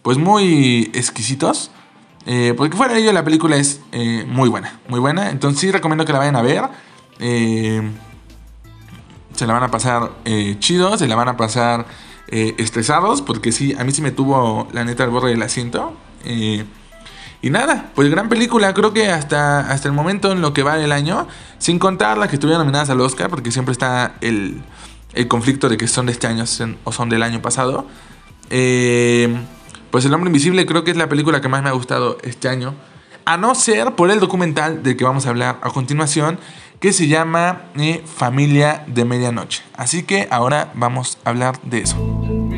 Pues 0.03 0.17
muy 0.17 0.91
exquisitos. 0.93 1.71
Eh, 2.25 2.53
porque 2.55 2.75
fuera 2.75 2.93
de 2.93 3.01
ello, 3.01 3.13
la 3.13 3.23
película 3.23 3.55
es 3.55 3.81
muy 4.27 4.49
buena, 4.49 4.79
muy 4.87 4.99
buena. 4.99 5.29
Entonces, 5.29 5.61
sí 5.61 5.71
recomiendo 5.71 6.05
que 6.05 6.13
la 6.13 6.19
vayan 6.19 6.35
a 6.35 6.41
ver. 6.41 6.63
Eh, 7.21 7.81
se 9.41 9.47
la 9.47 9.53
van 9.53 9.63
a 9.63 9.71
pasar 9.71 10.11
eh, 10.25 10.55
chido, 10.59 10.97
se 10.99 11.07
la 11.07 11.15
van 11.15 11.29
a 11.29 11.35
pasar 11.37 11.87
eh, 12.27 12.53
estresados, 12.59 13.23
porque 13.23 13.51
sí, 13.51 13.73
a 13.77 13.83
mí 13.83 13.91
sí 13.91 14.03
me 14.03 14.11
tuvo 14.11 14.67
la 14.71 14.83
neta 14.83 15.03
el 15.03 15.09
borde 15.09 15.29
del 15.31 15.41
asiento. 15.41 15.93
Eh, 16.25 16.63
y 17.41 17.49
nada, 17.49 17.91
pues 17.95 18.07
gran 18.11 18.29
película, 18.29 18.71
creo 18.75 18.93
que 18.93 19.09
hasta, 19.09 19.61
hasta 19.71 19.87
el 19.87 19.95
momento 19.95 20.31
en 20.31 20.41
lo 20.41 20.53
que 20.53 20.61
va 20.61 20.77
el 20.77 20.91
año, 20.91 21.27
sin 21.57 21.79
contar 21.79 22.19
las 22.19 22.29
que 22.29 22.35
estuvieron 22.35 22.61
nominadas 22.61 22.91
al 22.91 23.01
Oscar, 23.01 23.31
porque 23.31 23.51
siempre 23.51 23.71
está 23.71 24.13
el, 24.21 24.61
el 25.13 25.27
conflicto 25.27 25.69
de 25.69 25.77
que 25.77 25.87
son 25.87 26.05
de 26.05 26.11
este 26.11 26.27
año 26.27 26.43
o 26.83 26.91
son 26.91 27.09
del 27.09 27.23
año 27.23 27.41
pasado. 27.41 27.87
Pues 28.47 30.05
El 30.05 30.13
Hombre 30.13 30.27
Invisible 30.27 30.67
creo 30.67 30.83
que 30.83 30.91
es 30.91 30.97
la 30.97 31.09
película 31.09 31.41
que 31.41 31.47
más 31.47 31.63
me 31.63 31.69
ha 31.69 31.73
gustado 31.73 32.19
este 32.21 32.47
año. 32.47 32.75
A 33.25 33.37
no 33.37 33.55
ser 33.55 33.95
por 33.95 34.11
el 34.11 34.19
documental 34.19 34.83
del 34.83 34.95
que 34.97 35.03
vamos 35.03 35.25
a 35.25 35.29
hablar 35.29 35.59
a 35.63 35.71
continuación, 35.71 36.39
que 36.81 36.93
se 36.93 37.07
llama 37.07 37.69
eh, 37.75 38.01
Familia 38.03 38.83
de 38.87 39.05
Medianoche. 39.05 39.61
Así 39.77 40.01
que 40.01 40.27
ahora 40.31 40.71
vamos 40.73 41.19
a 41.23 41.29
hablar 41.29 41.61
de 41.61 41.81
eso. 41.81 41.95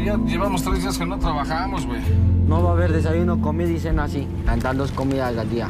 Ya 0.06 0.16
llevamos 0.16 0.64
tres 0.64 0.82
días 0.82 0.98
que 0.98 1.06
no 1.06 1.20
trabajamos, 1.20 1.86
güey. 1.86 2.00
No 2.48 2.64
va 2.64 2.70
a 2.70 2.74
haber 2.74 2.94
desayuno, 2.94 3.42
comida 3.42 3.70
y 3.70 3.80
cena 3.80 4.06
así. 4.06 4.26
Dan 4.46 4.78
dos 4.78 4.94
comidas 4.94 5.38
al 5.38 5.50
día. 5.50 5.70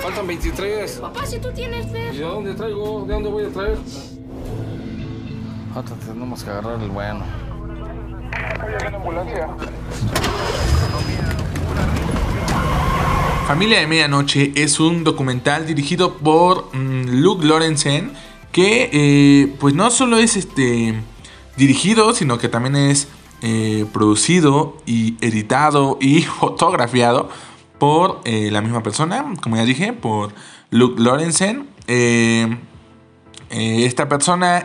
Faltan 0.00 0.26
23. 0.28 0.92
Papá, 1.00 1.26
si 1.26 1.40
tú 1.40 1.50
tienes 1.52 1.90
fe. 1.90 2.10
¿Y 2.12 2.18
de 2.18 2.24
dónde 2.24 2.54
traigo? 2.54 3.04
¿De 3.06 3.12
dónde 3.12 3.28
voy 3.28 3.44
a 3.44 3.48
traer? 3.48 3.78
Falta, 5.74 5.94
tenemos 5.96 6.44
que 6.44 6.50
agarrar 6.50 6.80
el 6.80 6.90
bueno. 6.90 7.24
Familia 13.46 13.78
de 13.78 13.86
Medianoche 13.86 14.52
es 14.54 14.80
un 14.80 15.04
documental 15.04 15.66
dirigido 15.66 16.14
por 16.14 16.74
mm, 16.74 17.20
Luke 17.20 17.44
Lorenzen 17.44 18.12
que 18.52 18.88
eh, 18.90 19.54
pues 19.60 19.74
no 19.74 19.90
solo 19.90 20.16
es 20.16 20.36
este 20.36 20.94
dirigido 21.58 22.14
sino 22.14 22.38
que 22.38 22.48
también 22.48 22.74
es 22.74 23.06
eh, 23.42 23.84
producido 23.92 24.78
y 24.86 25.18
editado 25.20 25.98
y 26.00 26.22
fotografiado 26.40 27.28
por 27.78 28.22
eh, 28.24 28.48
la 28.50 28.62
misma 28.62 28.82
persona, 28.82 29.34
como 29.42 29.56
ya 29.56 29.66
dije, 29.66 29.92
por 29.92 30.32
Luke 30.70 31.02
Lorenzen. 31.02 31.68
Esta 33.50 34.08
persona 34.08 34.64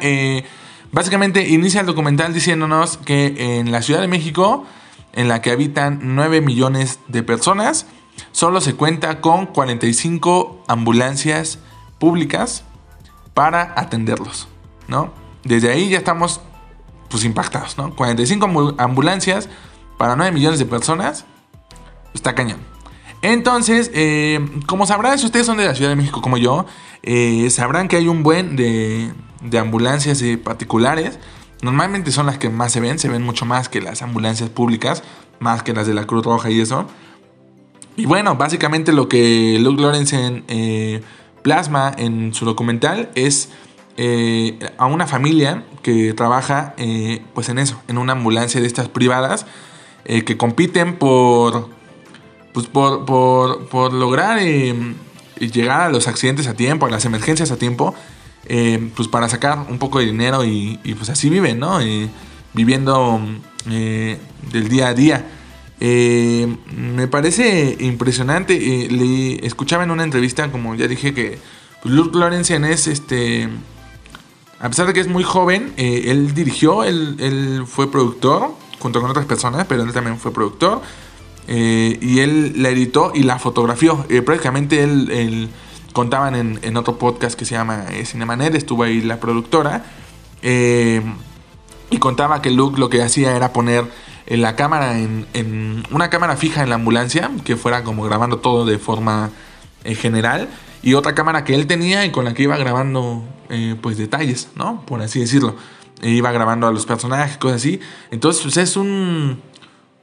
básicamente 0.93 1.49
inicia 1.49 1.81
el 1.81 1.87
documental 1.87 2.33
diciéndonos 2.33 2.95
que 2.97 3.59
en 3.59 3.73
la 3.73 3.81
Ciudad 3.81 3.99
de 3.99 4.07
México, 4.07 4.65
en 5.11 5.27
la 5.27 5.41
que 5.41 5.51
habitan 5.51 5.99
9 6.01 6.39
millones 6.39 6.99
de 7.09 7.23
personas, 7.23 7.85
solo 8.31 8.61
se 8.61 8.75
cuenta 8.75 9.21
con 9.21 9.45
45 9.45 10.63
ambulancias 10.67 11.59
públicas 11.99 12.63
para 13.33 13.73
atenderlos, 13.75 14.47
¿no? 14.87 15.11
Desde 15.43 15.71
ahí 15.71 15.89
ya 15.89 15.97
estamos 15.97 16.41
pues 17.09 17.23
impactados, 17.23 17.77
¿no? 17.77 17.95
45 17.95 18.47
ambu- 18.47 18.75
ambulancias 18.77 19.49
para 19.97 20.15
9 20.15 20.31
millones 20.31 20.59
de 20.59 20.65
personas, 20.65 21.25
está 22.13 22.35
cañón. 22.35 22.59
Entonces, 23.21 23.91
eh, 23.93 24.39
como 24.65 24.85
sabrán, 24.85 25.19
si 25.19 25.25
ustedes 25.25 25.45
son 25.45 25.57
de 25.57 25.65
la 25.65 25.75
Ciudad 25.75 25.89
de 25.89 25.95
México 25.95 26.21
como 26.21 26.37
yo, 26.37 26.65
eh, 27.03 27.49
sabrán 27.49 27.87
que 27.87 27.97
hay 27.97 28.07
un 28.07 28.23
buen 28.23 28.55
de, 28.55 29.11
de 29.41 29.59
ambulancias 29.59 30.21
eh, 30.21 30.37
particulares. 30.37 31.19
Normalmente 31.61 32.11
son 32.11 32.25
las 32.27 32.37
que 32.37 32.49
más 32.49 32.71
se 32.71 32.79
ven, 32.79 32.97
se 32.99 33.09
ven 33.09 33.21
mucho 33.23 33.45
más 33.45 33.67
que 33.67 33.81
las 33.81 34.01
ambulancias 34.01 34.49
públicas, 34.49 35.03
más 35.39 35.63
que 35.63 35.73
las 35.73 35.85
de 35.87 35.93
la 35.93 36.05
Cruz 36.05 36.23
Roja 36.25 36.49
y 36.49 36.61
eso. 36.61 36.85
Y 37.99 38.05
bueno, 38.05 38.35
básicamente 38.35 38.93
lo 38.93 39.09
que 39.09 39.57
Luke 39.59 39.81
Lorenzen 39.81 40.45
eh, 40.47 41.01
plasma 41.41 41.93
en 41.97 42.33
su 42.33 42.45
documental 42.45 43.09
es 43.15 43.49
eh, 43.97 44.57
a 44.77 44.85
una 44.85 45.05
familia 45.05 45.65
que 45.83 46.13
trabaja 46.13 46.73
eh, 46.77 47.21
pues 47.33 47.49
en 47.49 47.59
eso, 47.59 47.81
en 47.89 47.97
una 47.97 48.13
ambulancia 48.13 48.61
de 48.61 48.67
estas 48.67 48.87
privadas 48.87 49.45
eh, 50.05 50.23
que 50.23 50.37
compiten 50.37 50.95
por, 50.95 51.67
pues 52.53 52.67
por, 52.67 53.03
por, 53.03 53.67
por 53.67 53.91
lograr 53.91 54.39
eh, 54.39 54.73
llegar 55.39 55.81
a 55.81 55.89
los 55.89 56.07
accidentes 56.07 56.47
a 56.47 56.53
tiempo, 56.53 56.85
a 56.85 56.89
las 56.89 57.03
emergencias 57.03 57.51
a 57.51 57.57
tiempo, 57.57 57.93
eh, 58.45 58.91
pues 58.95 59.09
para 59.09 59.27
sacar 59.27 59.65
un 59.69 59.77
poco 59.77 59.99
de 59.99 60.05
dinero 60.05 60.45
y, 60.45 60.79
y, 60.85 60.93
pues 60.93 61.09
así 61.09 61.29
viven, 61.29 61.59
¿no? 61.59 61.79
Viviendo 62.53 63.21
del 63.65 64.69
día 64.69 64.87
a 64.87 64.93
día. 64.93 65.25
Eh, 65.79 66.57
me 66.75 67.07
parece 67.07 67.77
impresionante. 67.79 68.55
eh, 68.55 68.87
le 68.89 69.45
escuchaba 69.45 69.83
en 69.83 69.91
una 69.91 70.03
entrevista, 70.03 70.51
como 70.51 70.75
ya 70.75 70.87
dije, 70.87 71.13
que 71.13 71.39
Luke 71.83 72.17
Lorenzen 72.17 72.65
es 72.65 72.87
este. 72.87 73.49
A 74.59 74.67
pesar 74.67 74.87
de 74.87 74.93
que 74.93 74.99
es 74.99 75.07
muy 75.07 75.23
joven, 75.23 75.73
eh, 75.77 76.05
él 76.07 76.33
dirigió, 76.33 76.83
él, 76.83 77.63
fue 77.65 77.89
productor 77.89 78.51
junto 78.79 78.99
con 79.01 79.09
otras 79.09 79.25
personas, 79.25 79.65
pero 79.67 79.83
él 79.83 79.93
también 79.93 80.17
fue 80.17 80.33
productor. 80.33 80.81
eh, 81.47 81.97
y 82.01 82.19
él 82.19 82.61
la 82.61 82.69
editó 82.69 83.11
y 83.15 83.23
la 83.23 83.39
fotografió. 83.39 84.05
Eh, 84.09 84.21
prácticamente 84.21 84.83
él, 84.83 85.49
contaban 85.93 86.35
en, 86.35 86.59
en 86.61 86.77
otro 86.77 86.97
podcast 86.99 87.37
que 87.37 87.45
se 87.45 87.55
llama 87.55 87.85
Cinemanet, 88.05 88.53
estuvo 88.55 88.83
ahí 88.83 89.01
la 89.01 89.19
productora. 89.19 89.85
y 91.91 91.97
contaba 91.97 92.41
que 92.41 92.51
Luke 92.51 92.79
lo 92.79 92.89
que 92.89 93.01
hacía 93.01 93.35
era 93.35 93.51
poner 93.51 93.85
eh, 94.25 94.37
la 94.37 94.55
cámara 94.55 94.97
en, 94.97 95.25
en 95.33 95.83
una 95.91 96.09
cámara 96.09 96.35
fija 96.35 96.63
en 96.63 96.69
la 96.69 96.75
ambulancia, 96.75 97.29
que 97.43 97.55
fuera 97.55 97.83
como 97.83 98.03
grabando 98.03 98.39
todo 98.39 98.65
de 98.65 98.77
forma 98.77 99.31
eh, 99.83 99.95
general, 99.95 100.49
y 100.81 100.93
otra 100.93 101.15
cámara 101.15 101.43
que 101.43 101.55
él 101.55 101.67
tenía 101.67 102.05
y 102.05 102.11
con 102.11 102.25
la 102.25 102.33
que 102.33 102.43
iba 102.43 102.57
grabando 102.57 103.23
eh, 103.49 103.75
pues 103.81 103.97
detalles, 103.97 104.49
¿no? 104.55 104.85
Por 104.85 105.01
así 105.01 105.19
decirlo. 105.19 105.55
E 106.01 106.11
iba 106.11 106.31
grabando 106.31 106.67
a 106.67 106.71
los 106.71 106.85
personajes, 106.85 107.37
cosas 107.37 107.57
así. 107.57 107.79
Entonces, 108.11 108.41
pues 108.43 108.57
es 108.57 108.77
un, 108.77 109.41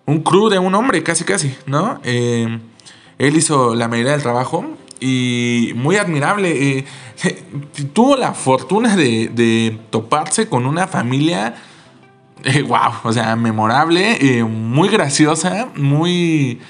un 0.05 0.22
crew 0.22 0.48
de 0.48 0.59
un 0.59 0.74
hombre, 0.74 1.02
casi 1.02 1.24
casi, 1.24 1.55
¿no? 1.66 2.00
Eh, 2.05 2.59
él 3.18 3.37
hizo 3.37 3.74
la 3.74 3.88
mayoría 3.88 4.12
del 4.12 4.22
trabajo 4.22 4.66
y 5.00 5.72
muy 5.74 5.96
admirable. 5.96 6.85
tuvo 7.94 8.16
la 8.16 8.33
fortuna 8.33 8.96
de, 8.96 9.29
de 9.29 9.79
toparse 9.90 10.48
con 10.48 10.66
una 10.66 10.87
familia 10.87 11.55
eh, 12.44 12.62
wow, 12.62 12.92
o 13.05 13.12
sea, 13.12 13.35
memorable, 13.37 14.18
eh, 14.20 14.44
muy 14.44 14.88
graciosa, 14.88 15.68
muy 15.77 16.61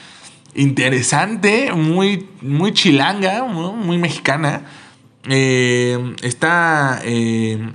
interesante, 0.54 1.72
muy, 1.72 2.28
muy 2.40 2.72
chilanga, 2.72 3.44
muy 3.44 3.98
mexicana. 3.98 4.62
Eh, 5.28 6.14
está, 6.22 7.00
eh, 7.04 7.72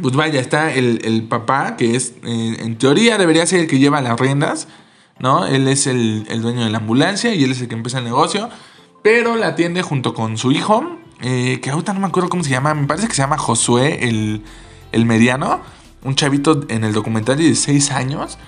pues 0.00 0.16
vaya, 0.16 0.40
está 0.40 0.72
el, 0.72 1.00
el 1.04 1.22
papá, 1.22 1.76
que 1.76 1.94
es, 1.94 2.14
en 2.24 2.76
teoría 2.78 3.16
debería 3.16 3.46
ser 3.46 3.60
el 3.60 3.66
que 3.68 3.78
lleva 3.78 4.00
las 4.00 4.18
riendas, 4.18 4.66
¿no? 5.20 5.46
Él 5.46 5.68
es 5.68 5.86
el, 5.86 6.26
el 6.28 6.42
dueño 6.42 6.64
de 6.64 6.70
la 6.70 6.78
ambulancia 6.78 7.32
y 7.32 7.44
él 7.44 7.52
es 7.52 7.60
el 7.60 7.68
que 7.68 7.76
empieza 7.76 7.98
el 7.98 8.04
negocio, 8.04 8.50
pero 9.02 9.36
la 9.36 9.48
atiende 9.48 9.82
junto 9.82 10.14
con 10.14 10.36
su 10.36 10.50
hijo, 10.50 10.98
que 11.20 11.70
ahorita 11.70 11.92
no 11.92 12.00
me 12.00 12.08
acuerdo 12.08 12.28
cómo 12.28 12.42
se 12.42 12.50
llama, 12.50 12.74
me 12.74 12.88
parece 12.88 13.06
que 13.06 13.14
se 13.14 13.22
llama 13.22 13.38
Josué, 13.38 14.08
el, 14.08 14.42
el 14.90 15.06
mediano, 15.06 15.60
un 16.04 16.14
chavito 16.14 16.64
en 16.68 16.84
el 16.84 16.92
documental 16.92 17.36
de 17.36 17.44
16 17.44 17.90
años, 17.92 18.38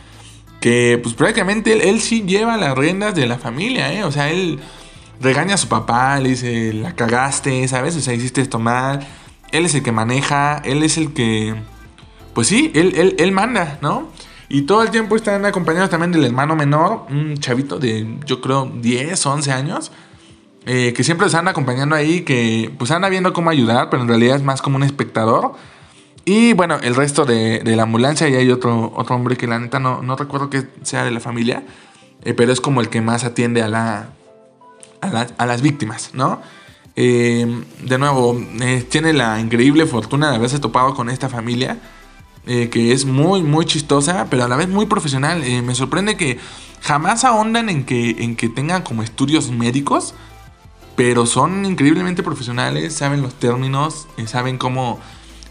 que 0.60 0.98
pues 1.02 1.14
prácticamente 1.14 1.72
él, 1.72 1.82
él 1.82 2.00
sí 2.00 2.22
lleva 2.22 2.56
las 2.56 2.76
riendas 2.76 3.14
de 3.14 3.26
la 3.26 3.38
familia, 3.38 3.92
¿eh? 3.92 4.04
O 4.04 4.12
sea, 4.12 4.30
él 4.30 4.60
regaña 5.20 5.54
a 5.54 5.58
su 5.58 5.68
papá, 5.68 6.18
le 6.20 6.30
dice, 6.30 6.72
la 6.72 6.94
cagaste, 6.94 7.66
¿sabes? 7.68 7.96
O 7.96 8.00
sea, 8.00 8.14
hiciste 8.14 8.40
esto 8.40 8.58
mal. 8.58 9.06
Él 9.52 9.66
es 9.66 9.74
el 9.74 9.82
que 9.82 9.92
maneja, 9.92 10.60
él 10.64 10.82
es 10.82 10.96
el 10.98 11.12
que... 11.12 11.54
Pues 12.34 12.48
sí, 12.48 12.72
él, 12.74 12.94
él, 12.96 13.14
él 13.18 13.30
manda, 13.30 13.78
¿no? 13.80 14.08
Y 14.48 14.62
todo 14.62 14.82
el 14.82 14.90
tiempo 14.90 15.16
están 15.16 15.44
acompañados 15.46 15.90
también 15.90 16.12
del 16.12 16.24
hermano 16.24 16.56
menor, 16.56 17.06
un 17.10 17.36
chavito 17.38 17.78
de, 17.78 18.18
yo 18.26 18.40
creo, 18.40 18.70
10, 18.74 19.24
11 19.24 19.52
años, 19.52 19.92
eh, 20.66 20.92
que 20.94 21.04
siempre 21.04 21.26
anda 21.34 21.52
acompañando 21.52 21.94
ahí, 21.94 22.22
que 22.22 22.72
pues 22.78 22.90
anda 22.90 23.08
viendo 23.08 23.32
cómo 23.32 23.50
ayudar, 23.50 23.90
pero 23.90 24.02
en 24.02 24.08
realidad 24.08 24.36
es 24.36 24.42
más 24.42 24.62
como 24.62 24.76
un 24.76 24.82
espectador. 24.82 25.52
Y 26.24 26.54
bueno, 26.54 26.78
el 26.82 26.94
resto 26.94 27.24
de, 27.24 27.60
de 27.60 27.76
la 27.76 27.82
ambulancia, 27.82 28.28
y 28.28 28.34
hay 28.34 28.50
otro, 28.50 28.92
otro 28.96 29.14
hombre 29.14 29.36
que 29.36 29.46
la 29.46 29.58
neta 29.58 29.78
no, 29.78 30.02
no 30.02 30.16
recuerdo 30.16 30.48
que 30.48 30.66
sea 30.82 31.04
de 31.04 31.10
la 31.10 31.20
familia, 31.20 31.64
eh, 32.24 32.32
pero 32.32 32.50
es 32.52 32.60
como 32.60 32.80
el 32.80 32.88
que 32.88 33.00
más 33.02 33.24
atiende 33.24 33.62
a, 33.62 33.68
la, 33.68 34.08
a, 35.02 35.08
la- 35.08 35.26
a 35.36 35.46
las 35.46 35.60
víctimas, 35.60 36.10
¿no? 36.14 36.40
Eh, 36.96 37.62
de 37.82 37.98
nuevo, 37.98 38.40
eh, 38.62 38.86
tiene 38.88 39.12
la 39.12 39.38
increíble 39.40 39.84
fortuna 39.84 40.30
de 40.30 40.36
haberse 40.36 40.60
topado 40.60 40.94
con 40.94 41.10
esta 41.10 41.28
familia, 41.28 41.78
que 42.46 42.92
es 42.92 43.06
muy, 43.06 43.42
muy 43.42 43.64
chistosa, 43.64 44.26
pero 44.28 44.44
a 44.44 44.48
la 44.48 44.56
vez 44.56 44.68
muy 44.68 44.84
profesional. 44.84 45.42
Me 45.62 45.74
sorprende 45.74 46.14
que 46.18 46.38
jamás 46.82 47.24
ahondan 47.24 47.70
en 47.70 47.84
que, 47.86 48.22
en 48.22 48.36
que 48.36 48.50
tengan 48.50 48.82
como 48.82 49.02
estudios 49.02 49.50
médicos, 49.50 50.14
pero 50.94 51.24
son 51.24 51.64
increíblemente 51.64 52.22
profesionales, 52.22 52.92
saben 52.94 53.22
los 53.22 53.32
términos, 53.34 54.08
saben 54.26 54.58
cómo 54.58 55.00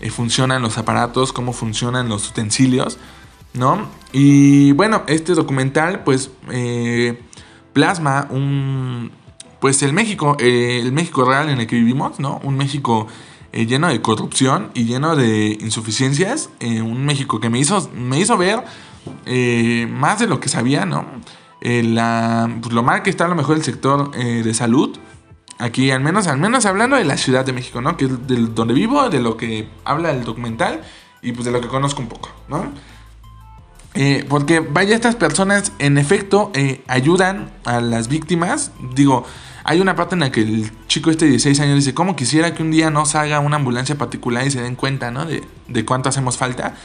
funcionan 0.10 0.62
los 0.62 0.78
aparatos, 0.78 1.34
cómo 1.34 1.54
funcionan 1.54 2.10
los 2.10 2.30
utensilios, 2.30 2.98
¿no? 3.54 3.88
Y 4.12 4.72
bueno, 4.74 5.04
este 5.08 5.34
documental 5.34 6.04
pues 6.04 6.32
eh, 6.52 7.22
plasma 7.74 8.28
un, 8.30 9.12
pues 9.60 9.82
el 9.84 9.94
México, 9.94 10.36
eh, 10.39 10.80
el 10.82 10.92
México 10.92 11.26
real 11.26 11.50
en 11.50 11.60
el 11.60 11.68
que 11.68 11.76
vivimos, 11.76 12.20
¿no? 12.20 12.39
Un 12.44 12.58
México 12.58 13.08
eh, 13.52 13.66
lleno 13.66 13.88
de 13.88 14.02
corrupción 14.02 14.72
y 14.74 14.86
lleno 14.86 15.16
de 15.16 15.58
insuficiencias, 15.62 16.50
un 16.62 17.06
México 17.06 17.39
que 17.39 17.50
me 17.50 17.60
hizo, 17.60 17.89
me 17.96 18.20
hizo 18.20 18.38
ver 18.38 18.63
más 19.89 20.20
de 20.20 20.28
lo 20.28 20.39
que 20.39 20.50
sabía, 20.50 20.86
¿no? 20.86 21.06
La, 21.62 22.50
pues, 22.62 22.74
lo 22.74 22.84
mal 22.84 23.04
que 23.04 23.10
está 23.10 23.26
a 23.26 23.28
lo 23.30 23.36
mejor 23.36 23.56
el 23.56 23.63
sector 23.63 24.12
de 24.12 24.54
salud, 24.54 24.98
Aquí, 25.60 25.92
al 25.92 26.02
menos, 26.02 26.28
al 26.28 26.38
menos 26.38 26.66
hablando 26.66 26.96
de 26.96 27.06
la 27.06 27.18
Ciudad 27.18 27.46
de 27.46 27.54
México, 27.54 27.82
¿no? 27.82 27.96
Que 27.96 28.06
es 28.06 28.28
de 28.28 28.36
donde 28.38 28.74
vivo, 28.74 29.10
de 29.10 29.20
lo 29.20 29.38
que 29.38 29.70
habla 29.86 30.12
el 30.12 30.24
documental 30.24 30.82
y 31.22 31.32
pues 31.32 31.46
de 31.46 31.52
lo 31.52 31.62
que 31.62 31.68
conozco 31.68 32.02
un 32.02 32.10
poco, 32.10 32.30
¿no? 32.48 32.72
Eh, 33.96 34.26
porque 34.28 34.60
vaya, 34.60 34.96
estas 34.96 35.16
personas 35.16 35.72
en 35.78 35.98
efecto 35.98 36.52
eh, 36.56 36.84
ayudan 36.88 37.52
a 37.63 37.80
las 37.80 38.08
víctimas. 38.08 38.72
Digo, 38.96 39.26
hay 39.63 39.80
una 39.80 39.96
parte 39.96 40.16
en 40.16 40.22
la 40.22 40.32
que 40.32 40.42
el 40.42 40.72
chico 40.88 41.12
este 41.12 41.26
de 41.26 41.32
16 41.32 41.60
años 41.60 41.76
dice, 41.76 41.94
¿cómo 41.94 42.16
quisiera 42.16 42.54
que 42.56 42.63
un 42.63 42.72
día 42.72 42.89
nos 42.89 43.16
haga 43.16 43.39
una 43.39 43.58
ambulancia 43.58 43.98
particular 43.98 44.46
y 44.48 44.52
se 44.52 44.62
den 44.62 44.76
cuenta, 44.76 45.12
¿no? 45.12 45.26
De, 45.26 45.44
de 45.68 45.86
cuánto 45.86 46.10
hacemos 46.10 46.38
falta. 46.38 46.76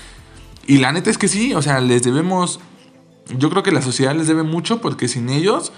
Y 0.67 0.79
la 0.79 0.93
neta 0.93 1.09
es 1.09 1.17
que 1.17 1.29
sí, 1.29 1.55
o 1.55 1.63
sea, 1.63 1.81
les 1.81 2.03
debemos, 2.03 2.61
yo 3.31 3.49
creo 3.49 3.63
que 3.63 3.73
la 3.73 3.81
sociedad 3.81 4.15
les 4.15 4.27
debe 4.27 4.43
mucho 4.43 4.83
porque 4.83 5.09
sin 5.09 5.31
ellos, 5.31 5.73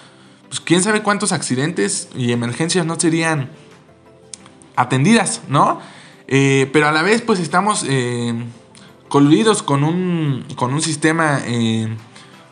pues 0.50 0.60
quién 0.60 0.82
sabe 0.82 1.02
cuántos 1.02 1.30
accidentes 1.30 2.08
y 2.16 2.32
emergencias 2.32 2.84
no 2.84 2.98
serían 2.98 3.50
atendidas, 4.74 5.42
¿no? 5.48 5.80
Eh, 6.26 6.68
pero 6.72 6.88
a 6.88 6.92
la 6.92 7.02
vez 7.02 7.22
pues 7.22 7.38
estamos 7.38 7.86
eh, 7.88 8.34
con 9.08 9.84
un, 9.84 10.44
con 10.56 10.74
un 10.74 10.82
sistema 10.82 11.40
eh, 11.44 11.96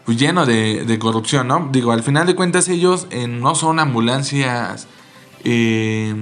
pues, 0.05 0.17
lleno 0.17 0.47
de, 0.47 0.85
de 0.85 0.99
corrupción, 1.01 1.49
¿no? 1.49 1.69
Digo, 1.73 1.91
al 1.91 2.05
final 2.05 2.27
de 2.27 2.37
cuentas 2.37 2.69
ellos 2.69 3.09
eh, 3.11 3.27
no 3.27 3.57
son 3.57 3.81
ambulancias 3.81 4.87
eh, 5.43 6.15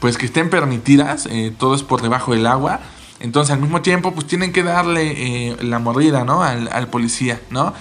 pues 0.00 0.18
que 0.18 0.26
estén 0.26 0.50
permitidas, 0.50 1.26
eh, 1.30 1.54
todo 1.56 1.76
es 1.76 1.84
por 1.84 2.02
debajo 2.02 2.32
del 2.32 2.46
agua. 2.46 2.80
Entonces 3.20 3.54
al 3.54 3.60
mismo 3.60 3.82
tiempo 3.82 4.12
pues 4.14 4.26
tienen 4.26 4.52
que 4.52 4.64
darle 4.64 5.56
la 5.62 5.78
mordida, 5.78 6.24
¿no? 6.24 6.42
Al, 6.42 6.68
al 6.72 6.88
policía, 6.88 7.40
¿no? 7.50 7.72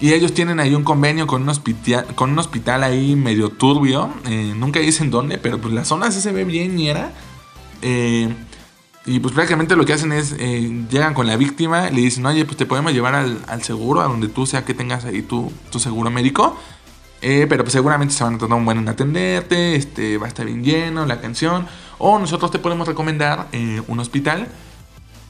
Y 0.00 0.12
ellos 0.12 0.32
tienen 0.32 0.60
ahí 0.60 0.74
un 0.74 0.84
convenio 0.84 1.26
con 1.26 1.42
un 1.42 1.48
hospital, 1.48 2.06
con 2.14 2.30
un 2.30 2.38
hospital 2.38 2.84
ahí 2.84 3.16
medio 3.16 3.48
turbio. 3.48 4.10
eh, 4.26 4.52
nunca 4.56 4.78
dicen 4.78 5.10
dónde, 5.10 5.38
pero 5.38 5.58
pues 5.58 5.74
la 5.74 5.84
zona 5.84 6.10
sí 6.12 6.20
se 6.20 6.32
ve 6.32 6.44
bien 6.44 6.78
y 6.78 6.88
era. 6.88 7.12
Eh, 7.82 8.32
y 9.06 9.20
pues 9.20 9.34
prácticamente 9.34 9.74
lo 9.74 9.84
que 9.84 9.94
hacen 9.94 10.12
es, 10.12 10.36
eh, 10.38 10.84
llegan 10.90 11.14
con 11.14 11.26
la 11.26 11.36
víctima, 11.36 11.90
le 11.90 12.02
dicen, 12.02 12.24
oye, 12.26 12.44
pues 12.44 12.56
te 12.56 12.66
podemos 12.66 12.92
llevar 12.92 13.14
al, 13.14 13.62
seguro, 13.62 14.00
a 14.00 14.04
donde 14.04 14.28
tú 14.28 14.46
sea 14.46 14.64
que 14.64 14.74
tengas 14.74 15.04
ahí 15.04 15.22
tu, 15.22 15.50
tu 15.70 15.80
seguro 15.80 16.10
médico. 16.10 16.56
Pero 17.20 17.64
pues 17.64 17.72
seguramente 17.72 18.14
se 18.14 18.22
van 18.22 18.36
a 18.36 18.38
tardar 18.38 18.56
un 18.56 18.64
buen 18.64 18.78
en 18.78 18.88
atenderte, 18.88 19.74
este, 19.74 20.18
va 20.18 20.26
a 20.26 20.28
estar 20.28 20.46
bien 20.46 20.62
lleno 20.62 21.04
la 21.04 21.20
canción. 21.20 21.66
O 21.98 22.16
nosotros 22.20 22.52
te 22.52 22.60
podemos 22.60 22.86
recomendar 22.86 23.48
un 23.88 23.98
hospital 23.98 24.46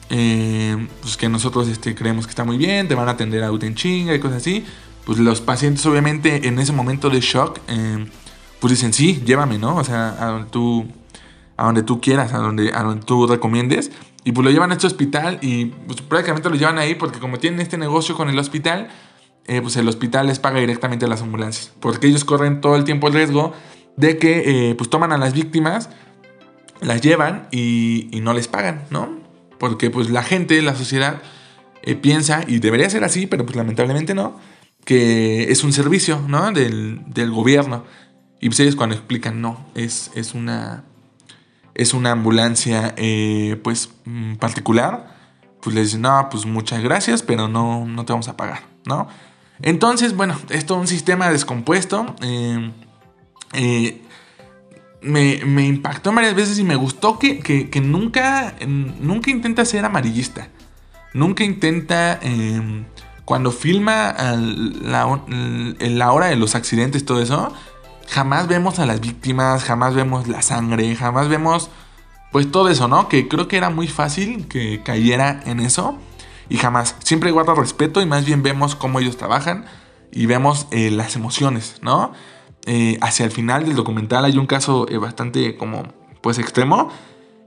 eh, 0.09 0.87
pues 1.01 1.17
que 1.17 1.29
nosotros 1.29 1.67
este, 1.67 1.93
creemos 1.93 2.25
que 2.25 2.31
está 2.31 2.43
muy 2.43 2.57
bien, 2.57 2.87
te 2.87 2.95
van 2.95 3.07
a 3.07 3.11
atender 3.11 3.43
a 3.43 3.49
en 3.49 3.75
chinga 3.75 4.13
y 4.13 4.19
cosas 4.19 4.37
así. 4.37 4.65
Pues 5.05 5.19
los 5.19 5.41
pacientes 5.41 5.85
obviamente 5.85 6.47
en 6.47 6.59
ese 6.59 6.71
momento 6.71 7.09
de 7.09 7.19
shock, 7.19 7.59
eh, 7.67 8.05
pues 8.59 8.71
dicen, 8.71 8.93
sí, 8.93 9.21
llévame, 9.25 9.57
¿no? 9.57 9.75
O 9.75 9.83
sea, 9.83 10.15
a 10.19 10.31
donde 10.31 10.49
tú, 10.49 10.85
a 11.57 11.65
donde 11.65 11.83
tú 11.83 12.01
quieras, 12.01 12.33
a 12.33 12.37
donde, 12.37 12.71
a 12.73 12.83
donde 12.83 13.05
tú 13.05 13.27
recomiendes. 13.27 13.91
Y 14.23 14.31
pues 14.33 14.45
lo 14.45 14.51
llevan 14.51 14.71
a 14.71 14.73
este 14.73 14.85
hospital 14.85 15.39
y 15.41 15.65
pues 15.65 16.01
prácticamente 16.01 16.49
lo 16.49 16.55
llevan 16.55 16.77
ahí 16.77 16.95
porque 16.95 17.19
como 17.19 17.37
tienen 17.39 17.61
este 17.61 17.77
negocio 17.77 18.15
con 18.15 18.29
el 18.29 18.37
hospital, 18.37 18.89
eh, 19.45 19.61
pues 19.61 19.77
el 19.77 19.87
hospital 19.87 20.27
les 20.27 20.39
paga 20.39 20.59
directamente 20.59 21.05
a 21.05 21.07
las 21.07 21.21
ambulancias. 21.21 21.71
Porque 21.79 22.07
ellos 22.07 22.25
corren 22.25 22.61
todo 22.61 22.75
el 22.75 22.83
tiempo 22.83 23.07
el 23.07 23.13
riesgo 23.13 23.53
de 23.95 24.17
que 24.17 24.69
eh, 24.69 24.75
pues 24.75 24.89
toman 24.89 25.11
a 25.13 25.17
las 25.17 25.33
víctimas, 25.33 25.89
las 26.81 27.01
llevan 27.01 27.47
y, 27.51 28.15
y 28.15 28.21
no 28.21 28.33
les 28.33 28.47
pagan, 28.47 28.83
¿no? 28.89 29.28
Porque 29.59 29.89
pues 29.89 30.09
la 30.09 30.23
gente, 30.23 30.61
la 30.61 30.75
sociedad 30.75 31.21
eh, 31.83 31.95
piensa, 31.95 32.43
y 32.47 32.59
debería 32.59 32.89
ser 32.89 33.03
así, 33.03 33.27
pero 33.27 33.45
pues 33.45 33.55
lamentablemente 33.55 34.13
no, 34.15 34.39
que 34.85 35.51
es 35.51 35.63
un 35.63 35.73
servicio, 35.73 36.23
¿no? 36.27 36.51
Del, 36.51 37.01
del 37.07 37.31
gobierno. 37.31 37.83
Y 38.39 38.47
pues 38.49 38.59
ellos 38.61 38.75
cuando 38.75 38.95
explican, 38.95 39.41
no, 39.41 39.65
es, 39.75 40.11
es 40.15 40.33
una... 40.33 40.85
Es 41.75 41.93
una 41.93 42.11
ambulancia, 42.11 42.93
eh, 42.97 43.57
pues, 43.63 43.91
mm, 44.03 44.35
particular. 44.35 45.15
Pues 45.61 45.73
les 45.73 45.85
dicen, 45.85 46.01
no, 46.01 46.27
pues 46.29 46.45
muchas 46.45 46.83
gracias, 46.83 47.23
pero 47.23 47.47
no, 47.47 47.85
no 47.85 48.03
te 48.03 48.11
vamos 48.11 48.27
a 48.27 48.35
pagar, 48.35 48.63
¿no? 48.85 49.07
Entonces, 49.61 50.13
bueno, 50.13 50.37
es 50.49 50.65
todo 50.65 50.77
un 50.77 50.87
sistema 50.87 51.29
descompuesto. 51.31 52.15
eh, 52.21 52.71
eh, 53.53 54.01
me, 55.01 55.65
impactó 55.65 56.11
varias 56.11 56.35
veces 56.35 56.59
y 56.59 56.63
me 56.63 56.75
gustó 56.75 57.19
que, 57.19 57.39
que- 57.39 57.81
nunca, 57.81 58.55
nunca 58.67 59.31
intenta 59.31 59.65
ser 59.65 59.85
amarillista. 59.85 60.49
Nunca 61.13 61.43
intenta, 61.43 62.19
eh, 62.21 62.83
cuando 63.25 63.51
filma 63.51 64.13
la, 64.81 65.21
la 65.79 66.11
hora 66.11 66.27
de 66.27 66.35
los 66.35 66.55
accidentes, 66.55 67.05
todo 67.05 67.21
eso, 67.21 67.51
jamás 68.07 68.47
vemos 68.47 68.79
a 68.79 68.85
las 68.85 69.01
víctimas, 69.01 69.63
jamás 69.63 69.95
vemos 69.95 70.27
la 70.27 70.41
sangre, 70.41 70.95
jamás 70.95 71.27
vemos, 71.29 71.69
pues 72.31 72.51
todo 72.51 72.69
eso, 72.69 72.87
¿no? 72.87 73.07
Que 73.09 73.27
creo 73.27 73.47
que 73.47 73.57
era 73.57 73.69
muy 73.69 73.87
fácil 73.87 74.47
que 74.47 74.81
cayera 74.83 75.41
en 75.45 75.59
eso. 75.59 75.97
Y 76.49 76.57
jamás, 76.57 76.95
siempre 77.03 77.31
guarda 77.31 77.53
respeto 77.53 78.01
y 78.01 78.05
más 78.07 78.25
bien 78.25 78.41
vemos 78.41 78.75
cómo 78.75 78.99
ellos 78.99 79.17
trabajan 79.17 79.65
y 80.11 80.25
vemos 80.25 80.67
eh, 80.71 80.89
las 80.89 81.15
emociones, 81.15 81.77
¿no? 81.83 82.11
Eh, 82.65 82.97
hacia 83.01 83.25
el 83.25 83.31
final 83.31 83.65
del 83.65 83.75
documental 83.75 84.25
hay 84.25 84.37
un 84.37 84.45
caso 84.45 84.87
eh, 84.89 84.97
bastante 84.97 85.55
como, 85.57 85.83
pues 86.21 86.39
extremo. 86.39 86.89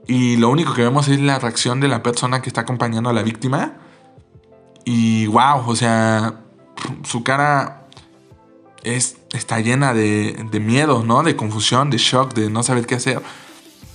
Y 0.07 0.37
lo 0.37 0.49
único 0.49 0.73
que 0.73 0.81
vemos 0.81 1.07
es 1.07 1.19
la 1.21 1.39
reacción 1.39 1.79
de 1.79 1.87
la 1.87 2.03
persona 2.03 2.41
que 2.41 2.49
está 2.49 2.61
acompañando 2.61 3.09
a 3.09 3.13
la 3.13 3.23
víctima. 3.23 3.73
Y 4.85 5.27
wow, 5.27 5.63
o 5.65 5.75
sea, 5.75 6.41
su 7.03 7.23
cara 7.23 7.87
es, 8.83 9.17
está 9.31 9.59
llena 9.61 9.93
de, 9.93 10.45
de 10.51 10.59
miedo, 10.59 11.03
¿no? 11.03 11.23
De 11.23 11.35
confusión, 11.35 11.89
de 11.89 11.97
shock, 11.97 12.33
de 12.33 12.49
no 12.49 12.63
saber 12.63 12.85
qué 12.85 12.95
hacer. 12.95 13.21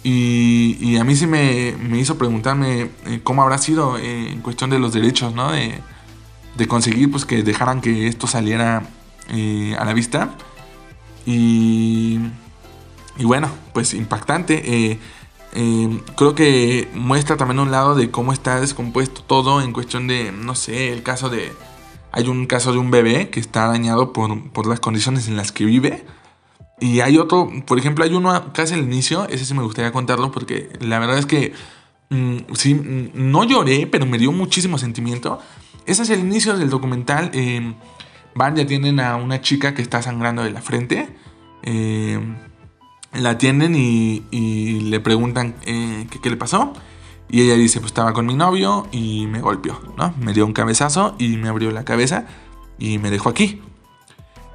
Y, 0.03 0.97
a 0.97 1.05
mí 1.05 1.17
sí 1.17 1.27
me, 1.27 1.75
me 1.79 1.99
hizo 1.99 2.17
preguntarme 2.17 2.91
eh, 3.07 3.21
cómo 3.23 3.43
habrá 3.43 3.59
sido 3.59 3.99
eh, 3.99 4.31
en 4.31 4.41
cuestión 4.41 4.71
de 4.71 4.79
los 4.79 4.93
derechos, 4.93 5.35
¿no? 5.35 5.53
De, 5.53 5.81
de 6.57 6.67
conseguir 6.69 7.11
pues 7.11 7.25
que 7.25 7.43
dejaran 7.43 7.81
que 7.81 8.07
esto 8.07 8.27
saliera 8.27 8.83
eh, 9.31 9.77
a 9.79 9.85
la 9.85 9.93
vista. 9.93 10.31
Y, 11.29 12.19
y 13.19 13.25
bueno, 13.25 13.51
pues 13.75 13.93
impactante. 13.93 14.63
Eh, 14.65 14.99
eh, 15.53 16.03
creo 16.17 16.35
que 16.35 16.89
muestra 16.95 17.37
también 17.37 17.59
un 17.59 17.71
lado 17.71 17.95
de 17.95 18.11
cómo 18.11 18.33
está 18.33 18.61
descompuesto 18.61 19.23
todo 19.23 19.61
en 19.61 19.75
cuestión 19.75 20.07
de, 20.07 20.33
no 20.33 20.55
sé, 20.55 20.91
el 20.91 21.03
caso 21.03 21.29
de... 21.29 21.53
Hay 22.13 22.29
un 22.29 22.47
caso 22.47 22.73
de 22.73 22.79
un 22.79 22.91
bebé 22.91 23.29
que 23.29 23.41
está 23.41 23.67
dañado 23.67 24.15
por, 24.15 24.51
por 24.53 24.67
las 24.67 24.81
condiciones 24.81 25.29
en 25.29 25.37
las 25.37 25.53
que 25.53 25.67
vive. 25.67 26.07
Y 26.81 27.01
hay 27.01 27.19
otro, 27.19 27.51
por 27.67 27.79
ejemplo, 27.79 28.05
hay 28.05 28.15
uno 28.15 28.51
casi 28.55 28.73
al 28.73 28.81
inicio, 28.81 29.29
ese 29.29 29.45
sí 29.45 29.53
me 29.53 29.63
gustaría 29.63 29.93
contarlo 29.93 30.33
porque 30.33 30.71
la 30.81 30.99
verdad 30.99 31.19
es 31.19 31.27
que 31.27 31.53
mm, 32.09 32.55
sí, 32.55 32.75
mm, 32.75 33.11
no 33.15 33.45
lloré, 33.45 33.87
pero 33.87 34.07
me 34.07 34.17
dio 34.17 34.33
muchísimo 34.33 34.79
sentimiento. 34.79 35.39
Ese 35.85 36.05
es 36.05 36.11
el 36.11 36.21
inicio 36.21 36.57
del 36.57 36.71
documental. 36.71 37.31
eh, 37.35 37.75
van 38.39 38.57
y 38.57 38.63
atienden 38.63 39.01
a 39.01 39.17
una 39.17 39.43
chica 39.43 39.75
que 39.75 39.83
está 39.83 40.01
sangrando 40.01 40.43
de 40.43 40.51
la 40.51 40.63
frente. 40.63 41.09
eh, 41.63 42.19
la 43.13 43.31
atienden 43.31 43.75
y, 43.75 44.81
le 44.81 45.01
preguntan 45.01 45.55
eh, 45.65 46.07
qué 46.23 46.31
le 46.31 46.37
pasó. 46.37 46.73
Y 47.31 47.43
ella 47.43 47.55
dice, 47.55 47.81
pues 47.81 47.91
estaba 47.91 48.15
con 48.15 48.25
mi 48.25 48.35
novio 48.35 48.87
y 48.91 49.27
me 49.27 49.41
golpeó, 49.41 49.79
¿no? 49.99 50.15
Me 50.19 50.33
dio 50.33 50.47
un 50.47 50.55
cabezazo 50.55 51.15
y 51.19 51.37
me 51.37 51.49
abrió 51.49 51.71
la 51.71 51.85
cabeza 51.85 52.25
y 52.79 52.99
me 52.99 53.11
dejó 53.11 53.29
aquí. 53.29 53.61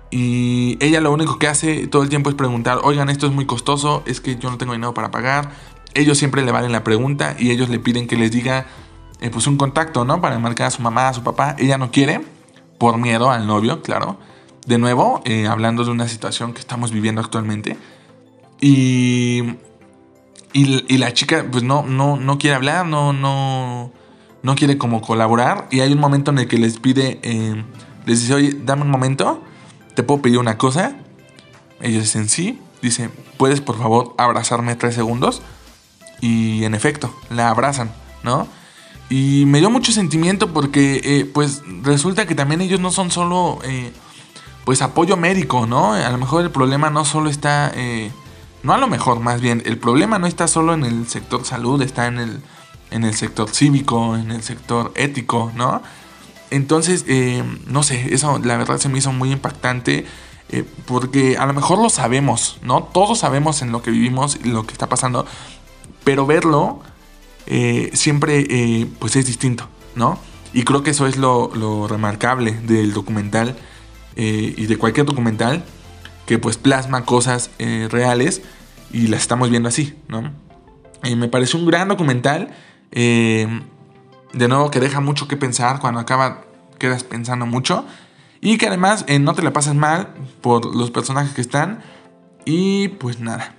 Y 0.10 0.78
ella 0.80 1.02
lo 1.02 1.12
único 1.12 1.38
que 1.38 1.48
hace 1.48 1.88
todo 1.88 2.02
el 2.04 2.10
tiempo 2.10 2.30
es 2.30 2.36
preguntar, 2.36 2.80
oigan, 2.84 3.10
esto 3.10 3.28
es 3.28 3.34
muy 3.34 3.46
costoso, 3.46 4.04
es 4.06 4.22
que 4.22 4.38
yo 4.38 4.50
no 4.50 4.58
tengo 4.58 4.74
dinero 4.74 4.94
para 4.94 5.12
pagar. 5.12 5.52
Ellos 5.94 6.18
siempre 6.18 6.44
le 6.44 6.52
valen 6.52 6.72
la 6.72 6.84
pregunta 6.84 7.36
y 7.38 7.52
ellos 7.52 7.70
le 7.70 7.80
piden 7.80 8.08
que 8.08 8.16
les 8.16 8.32
diga, 8.32 8.66
eh, 9.22 9.30
pues 9.30 9.46
un 9.46 9.58
contacto, 9.58 10.04
¿no? 10.04 10.20
Para 10.20 10.40
marcar 10.40 10.68
a 10.68 10.72
su 10.72 10.82
mamá, 10.82 11.10
a 11.10 11.14
su 11.14 11.24
papá. 11.24 11.56
Ella 11.60 11.78
no 11.78 11.92
quiere, 11.92 12.22
por 12.84 12.98
miedo 12.98 13.32
al 13.32 13.48
novio, 13.48 13.82
claro. 13.82 14.18
De 14.68 14.78
nuevo, 14.78 15.22
eh, 15.24 15.48
hablando 15.48 15.86
de 15.86 15.92
una 15.92 16.10
situación 16.10 16.52
que 16.52 16.60
estamos 16.60 16.92
viviendo 16.92 17.22
actualmente. 17.22 17.78
Y, 18.60 19.56
y, 20.52 20.98
la 20.98 21.14
chica, 21.14 21.46
pues 21.50 21.64
no, 21.64 21.84
no, 21.84 22.18
no 22.18 22.38
quiere 22.38 22.58
hablar, 22.58 22.86
no, 22.86 23.14
no, 23.14 23.90
no 24.42 24.56
quiere 24.56 24.78
como 24.78 25.00
colaborar. 25.00 25.70
Y 25.72 25.80
hay 25.80 25.94
un 25.94 26.00
momento 26.02 26.32
en 26.32 26.40
el 26.40 26.50
que 26.50 26.58
les 26.58 26.78
pide, 26.78 27.22
eh, 27.24 27.64
les 28.06 28.20
dice, 28.20 28.34
oye, 28.34 28.52
dame 28.66 28.82
un 28.82 28.92
momento, 28.92 29.42
te 29.96 30.04
puedo 30.04 30.22
pedir 30.22 30.40
una 30.40 30.58
cosa. 30.58 30.98
Ellos 31.80 32.04
dicen 32.04 32.28
sí. 32.28 32.60
Dice, 32.82 33.10
¿puedes 33.38 33.62
por 33.62 33.78
favor 33.78 34.14
abrazarme 34.18 34.76
tres 34.76 34.94
segundos? 34.94 35.42
Y 36.20 36.66
en 36.66 36.76
efecto, 36.76 37.16
la 37.30 37.50
abrazan, 37.50 37.94
¿no? 38.24 38.46
Y 39.16 39.46
me 39.46 39.60
dio 39.60 39.70
mucho 39.70 39.92
sentimiento 39.92 40.54
porque, 40.54 41.00
eh, 41.04 41.26
pues, 41.32 41.62
resulta 41.84 42.26
que 42.26 42.34
también 42.34 42.62
ellos 42.62 42.80
no 42.80 42.90
son 42.90 43.12
solo, 43.12 43.60
eh, 43.64 43.94
pues, 44.66 44.82
apoyo 44.82 45.18
médico, 45.18 45.68
¿no? 45.68 45.94
A 45.94 46.10
lo 46.10 46.18
mejor 46.18 46.42
el 46.42 46.50
problema 46.50 46.90
no 46.90 47.06
solo 47.06 47.30
está, 47.30 47.72
eh, 47.76 48.12
no 48.64 48.74
a 48.74 48.80
lo 48.80 48.88
mejor, 48.88 49.20
más 49.20 49.40
bien, 49.40 49.62
el 49.68 49.78
problema 49.78 50.18
no 50.18 50.26
está 50.26 50.48
solo 50.48 50.74
en 50.74 50.84
el 50.84 51.08
sector 51.08 51.46
salud, 51.46 51.80
está 51.84 52.08
en 52.08 52.18
el, 52.18 52.42
en 52.90 53.04
el 53.04 53.14
sector 53.14 53.52
cívico, 53.52 54.18
en 54.18 54.32
el 54.32 54.42
sector 54.42 54.92
ético, 54.96 55.52
¿no? 55.54 55.84
Entonces, 56.50 57.06
no 57.68 57.84
sé, 57.84 58.16
eso 58.16 58.40
la 58.44 58.58
verdad 58.58 58.80
se 58.80 58.90
me 58.90 58.98
hizo 58.98 59.12
muy 59.12 59.32
impactante. 59.32 60.08
porque 60.88 61.38
a 61.38 61.46
lo 61.46 61.54
mejor 61.54 61.78
lo 61.80 61.90
sabemos, 61.90 62.58
¿no? 62.64 62.82
Todos 62.82 63.20
sabemos 63.20 63.62
en 63.62 63.72
lo 63.72 63.84
que 63.84 63.92
vivimos 63.92 64.44
lo 64.44 64.66
que 64.66 64.74
está 64.74 64.90
pasando. 64.90 65.28
Pero 66.04 66.26
verlo 66.26 66.82
eh, 67.46 67.92
siempre 67.94 68.46
eh, 68.50 68.88
pues 69.00 69.16
es 69.16 69.26
distinto, 69.26 69.68
¿no? 69.96 70.20
Y 70.54 70.64
creo 70.64 70.84
que 70.84 70.92
eso 70.92 71.08
es 71.08 71.18
lo, 71.18 71.52
lo 71.56 71.88
remarcable 71.88 72.52
del 72.52 72.94
documental 72.94 73.56
eh, 74.16 74.54
y 74.56 74.66
de 74.68 74.78
cualquier 74.78 75.06
documental 75.06 75.64
que 76.26 76.38
pues 76.38 76.58
plasma 76.58 77.06
cosas 77.06 77.50
reales 77.90 78.44
y 78.92 79.08
las 79.08 79.22
estamos 79.22 79.50
viendo 79.50 79.68
así, 79.68 79.96
¿no? 80.08 80.32
Me 81.04 81.28
pareció 81.28 81.60
un 81.60 81.66
gran 81.66 81.90
documental. 81.90 82.54
de 82.92 84.48
nuevo 84.48 84.72
que 84.72 84.80
deja 84.80 85.02
mucho 85.02 85.28
que 85.28 85.36
pensar. 85.36 85.80
Cuando 85.82 86.00
acaba 86.00 86.46
quedas 86.78 87.04
pensando 87.04 87.46
mucho. 87.46 87.86
Y 88.40 88.58
que 88.58 88.68
además 88.68 89.06
no 89.20 89.34
te 89.34 89.42
la 89.42 89.52
pasas 89.52 89.76
mal 89.76 90.14
por 90.40 90.74
los 90.74 90.92
personajes 90.92 91.34
que 91.34 91.42
están. 91.42 91.82
Y 92.46 92.88
pues 92.88 93.20
nada. 93.20 93.54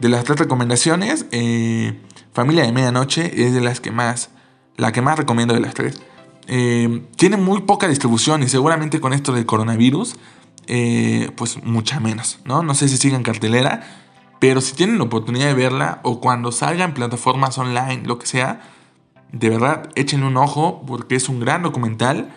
de 0.00 0.08
las 0.08 0.24
tres 0.24 0.38
recomendaciones, 0.38 1.26
eh, 1.32 1.98
Familia 2.36 2.64
de 2.64 2.72
Medianoche 2.72 3.46
es 3.46 3.54
de 3.54 3.62
las 3.62 3.80
que 3.80 3.90
más, 3.90 4.28
la 4.76 4.92
que 4.92 5.00
más 5.00 5.16
recomiendo 5.16 5.54
de 5.54 5.60
las 5.60 5.72
tres. 5.72 6.02
Eh, 6.48 7.02
tiene 7.16 7.38
muy 7.38 7.62
poca 7.62 7.88
distribución 7.88 8.42
y 8.42 8.48
seguramente 8.48 9.00
con 9.00 9.14
esto 9.14 9.32
del 9.32 9.46
coronavirus, 9.46 10.16
eh, 10.66 11.30
pues 11.34 11.64
mucha 11.64 11.98
menos, 11.98 12.40
¿no? 12.44 12.62
No 12.62 12.74
sé 12.74 12.90
si 12.90 12.98
sigue 12.98 13.16
en 13.16 13.22
cartelera, 13.22 13.88
pero 14.38 14.60
si 14.60 14.74
tienen 14.74 14.98
la 14.98 15.04
oportunidad 15.04 15.46
de 15.46 15.54
verla 15.54 16.00
o 16.02 16.20
cuando 16.20 16.52
salga 16.52 16.84
en 16.84 16.92
plataformas 16.92 17.56
online, 17.56 18.02
lo 18.04 18.18
que 18.18 18.26
sea, 18.26 18.60
de 19.32 19.48
verdad 19.48 19.88
échenle 19.94 20.26
un 20.26 20.36
ojo 20.36 20.84
porque 20.86 21.14
es 21.14 21.30
un 21.30 21.40
gran 21.40 21.62
documental 21.62 22.34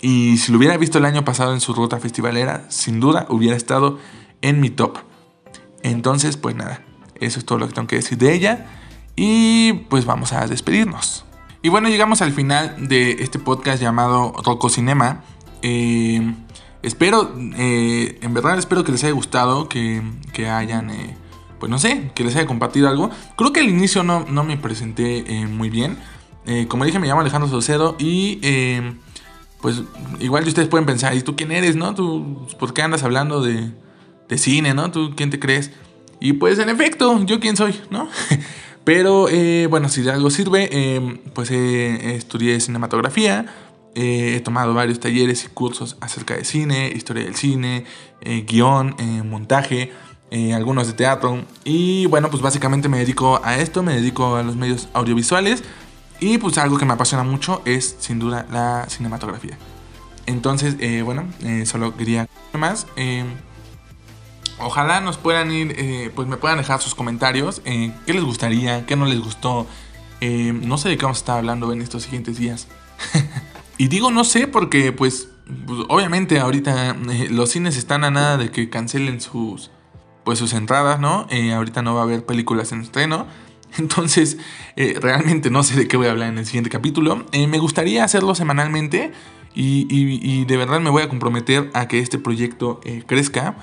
Y 0.00 0.36
si 0.36 0.52
lo 0.52 0.58
hubiera 0.58 0.76
visto 0.76 0.98
el 0.98 1.04
año 1.06 1.24
pasado 1.24 1.54
en 1.54 1.60
su 1.60 1.74
ruta 1.74 1.98
festivalera, 1.98 2.66
sin 2.68 3.00
duda 3.00 3.26
hubiera 3.30 3.56
estado 3.56 3.98
en 4.42 4.60
mi 4.60 4.70
top. 4.70 4.98
Entonces, 5.82 6.36
pues 6.36 6.54
nada, 6.54 6.84
eso 7.16 7.40
es 7.40 7.44
todo 7.44 7.58
lo 7.58 7.66
que 7.66 7.74
tengo 7.74 7.88
que 7.88 7.96
decir 7.96 8.16
de 8.16 8.32
ella. 8.32 8.77
Y 9.20 9.72
pues 9.72 10.04
vamos 10.04 10.32
a 10.32 10.46
despedirnos. 10.46 11.24
Y 11.60 11.70
bueno, 11.70 11.88
llegamos 11.88 12.22
al 12.22 12.30
final 12.30 12.88
de 12.88 13.16
este 13.18 13.40
podcast 13.40 13.82
llamado 13.82 14.32
Rocco 14.44 14.68
Cinema. 14.68 15.24
Eh, 15.60 16.34
espero, 16.84 17.34
eh, 17.56 18.20
en 18.22 18.32
verdad 18.32 18.56
espero 18.60 18.84
que 18.84 18.92
les 18.92 19.02
haya 19.02 19.12
gustado, 19.12 19.68
que, 19.68 20.02
que 20.32 20.48
hayan, 20.48 20.90
eh, 20.90 21.16
pues 21.58 21.68
no 21.68 21.80
sé, 21.80 22.12
que 22.14 22.22
les 22.22 22.36
haya 22.36 22.46
compartido 22.46 22.88
algo. 22.88 23.10
Creo 23.36 23.52
que 23.52 23.58
al 23.58 23.68
inicio 23.68 24.04
no, 24.04 24.24
no 24.28 24.44
me 24.44 24.56
presenté 24.56 25.24
muy 25.48 25.68
bien. 25.68 25.98
Como 26.68 26.84
dije, 26.84 27.00
me 27.00 27.08
llamo 27.08 27.20
Alejandro 27.20 27.50
Saucedo 27.50 27.96
y 27.98 28.38
pues 29.60 29.82
igual 30.20 30.46
ustedes 30.46 30.68
pueden 30.68 30.86
pensar, 30.86 31.16
¿y 31.16 31.22
tú 31.22 31.34
quién 31.34 31.50
eres, 31.50 31.74
no? 31.74 31.92
¿Tú 31.92 32.46
por 32.60 32.72
qué 32.72 32.82
andas 32.82 33.02
hablando 33.02 33.42
de, 33.42 33.72
de 34.28 34.38
cine, 34.38 34.74
no? 34.74 34.92
¿Tú 34.92 35.12
quién 35.16 35.30
te 35.30 35.40
crees? 35.40 35.72
Y 36.20 36.34
pues 36.34 36.60
en 36.60 36.68
efecto, 36.68 37.20
yo 37.24 37.40
quién 37.40 37.56
soy, 37.56 37.74
¿no? 37.90 38.08
Pero 38.88 39.28
eh, 39.28 39.66
bueno, 39.66 39.90
si 39.90 40.00
de 40.00 40.12
algo 40.12 40.30
sirve, 40.30 40.70
eh, 40.72 41.20
pues 41.34 41.50
eh, 41.50 42.14
estudié 42.14 42.58
cinematografía, 42.58 43.44
he 43.94 44.40
tomado 44.40 44.72
varios 44.72 44.98
talleres 44.98 45.44
y 45.44 45.48
cursos 45.48 45.98
acerca 46.00 46.34
de 46.34 46.46
cine, 46.46 46.90
historia 46.96 47.24
del 47.24 47.34
cine, 47.34 47.84
guion, 48.46 48.96
montaje, 49.28 49.92
algunos 50.54 50.86
de 50.86 50.94
teatro. 50.94 51.44
Y 51.64 52.06
bueno, 52.06 52.30
pues 52.30 52.40
básicamente 52.40 52.88
me 52.88 52.96
dedico 52.96 53.42
a 53.44 53.58
esto, 53.58 53.82
me 53.82 53.92
dedico 53.92 54.36
a 54.36 54.42
los 54.42 54.56
medios 54.56 54.88
audiovisuales. 54.94 55.64
Y 56.18 56.38
pues 56.38 56.56
algo 56.56 56.78
que 56.78 56.86
me 56.86 56.94
apasiona 56.94 57.24
mucho 57.24 57.60
es 57.66 57.96
sin 57.98 58.18
duda 58.18 58.46
la 58.50 58.86
cinematografía. 58.88 59.58
Entonces, 60.24 60.76
bueno, 61.04 61.26
solo 61.66 61.94
quería 61.94 62.26
más. 62.54 62.86
Ojalá 64.60 65.00
nos 65.00 65.16
puedan 65.18 65.50
ir, 65.52 65.74
eh, 65.78 66.10
pues 66.14 66.26
me 66.28 66.36
puedan 66.36 66.58
dejar 66.58 66.80
sus 66.80 66.94
comentarios. 66.94 67.62
eh, 67.64 67.92
¿Qué 68.06 68.14
les 68.14 68.24
gustaría? 68.24 68.86
¿Qué 68.86 68.96
no 68.96 69.06
les 69.06 69.20
gustó? 69.20 69.66
Eh, 70.20 70.52
no 70.52 70.78
sé 70.78 70.88
de 70.88 70.96
qué 70.96 71.04
vamos 71.04 71.18
a 71.18 71.20
estar 71.20 71.38
hablando 71.38 71.72
en 71.72 71.80
estos 71.82 72.02
siguientes 72.04 72.38
días. 72.38 72.68
y 73.78 73.88
digo 73.88 74.10
no 74.10 74.24
sé 74.24 74.48
porque 74.48 74.92
pues, 74.92 75.28
pues, 75.66 75.80
obviamente 75.88 76.40
ahorita 76.40 76.96
eh, 77.10 77.28
los 77.30 77.50
cines 77.50 77.76
están 77.76 78.04
a 78.04 78.10
nada 78.10 78.36
de 78.36 78.50
que 78.50 78.68
cancelen 78.68 79.20
sus 79.20 79.70
pues 80.24 80.38
sus 80.38 80.52
entradas, 80.52 81.00
¿no? 81.00 81.26
Ahorita 81.54 81.80
no 81.80 81.94
va 81.94 82.00
a 82.00 82.04
haber 82.04 82.26
películas 82.26 82.72
en 82.72 82.82
estreno. 82.82 83.26
Entonces, 83.78 84.36
realmente 84.76 85.48
no 85.48 85.62
sé 85.62 85.74
de 85.74 85.88
qué 85.88 85.96
voy 85.96 86.06
a 86.06 86.10
hablar 86.10 86.28
en 86.28 86.36
el 86.38 86.44
siguiente 86.44 86.68
capítulo. 86.68 87.24
Me 87.32 87.58
gustaría 87.58 88.04
hacerlo 88.04 88.34
semanalmente 88.34 89.12
y, 89.54 89.86
y- 89.88 90.44
de 90.44 90.56
verdad 90.58 90.80
me 90.80 90.90
voy 90.90 91.02
a 91.02 91.08
comprometer 91.08 91.70
a 91.72 91.88
que 91.88 92.00
este 92.00 92.18
proyecto 92.18 92.80
crezca. 93.06 93.56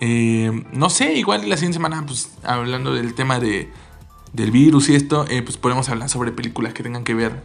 Eh, 0.00 0.64
no 0.72 0.90
sé, 0.90 1.14
igual 1.14 1.48
la 1.48 1.56
siguiente 1.56 1.76
semana, 1.76 2.04
pues 2.06 2.30
hablando 2.42 2.92
del 2.92 3.14
tema 3.14 3.40
de, 3.40 3.70
del 4.32 4.50
virus 4.50 4.88
y 4.88 4.94
esto, 4.94 5.26
eh, 5.28 5.42
pues 5.42 5.56
podemos 5.56 5.88
hablar 5.88 6.08
sobre 6.08 6.32
películas 6.32 6.74
que 6.74 6.82
tengan 6.82 7.04
que 7.04 7.14
ver 7.14 7.42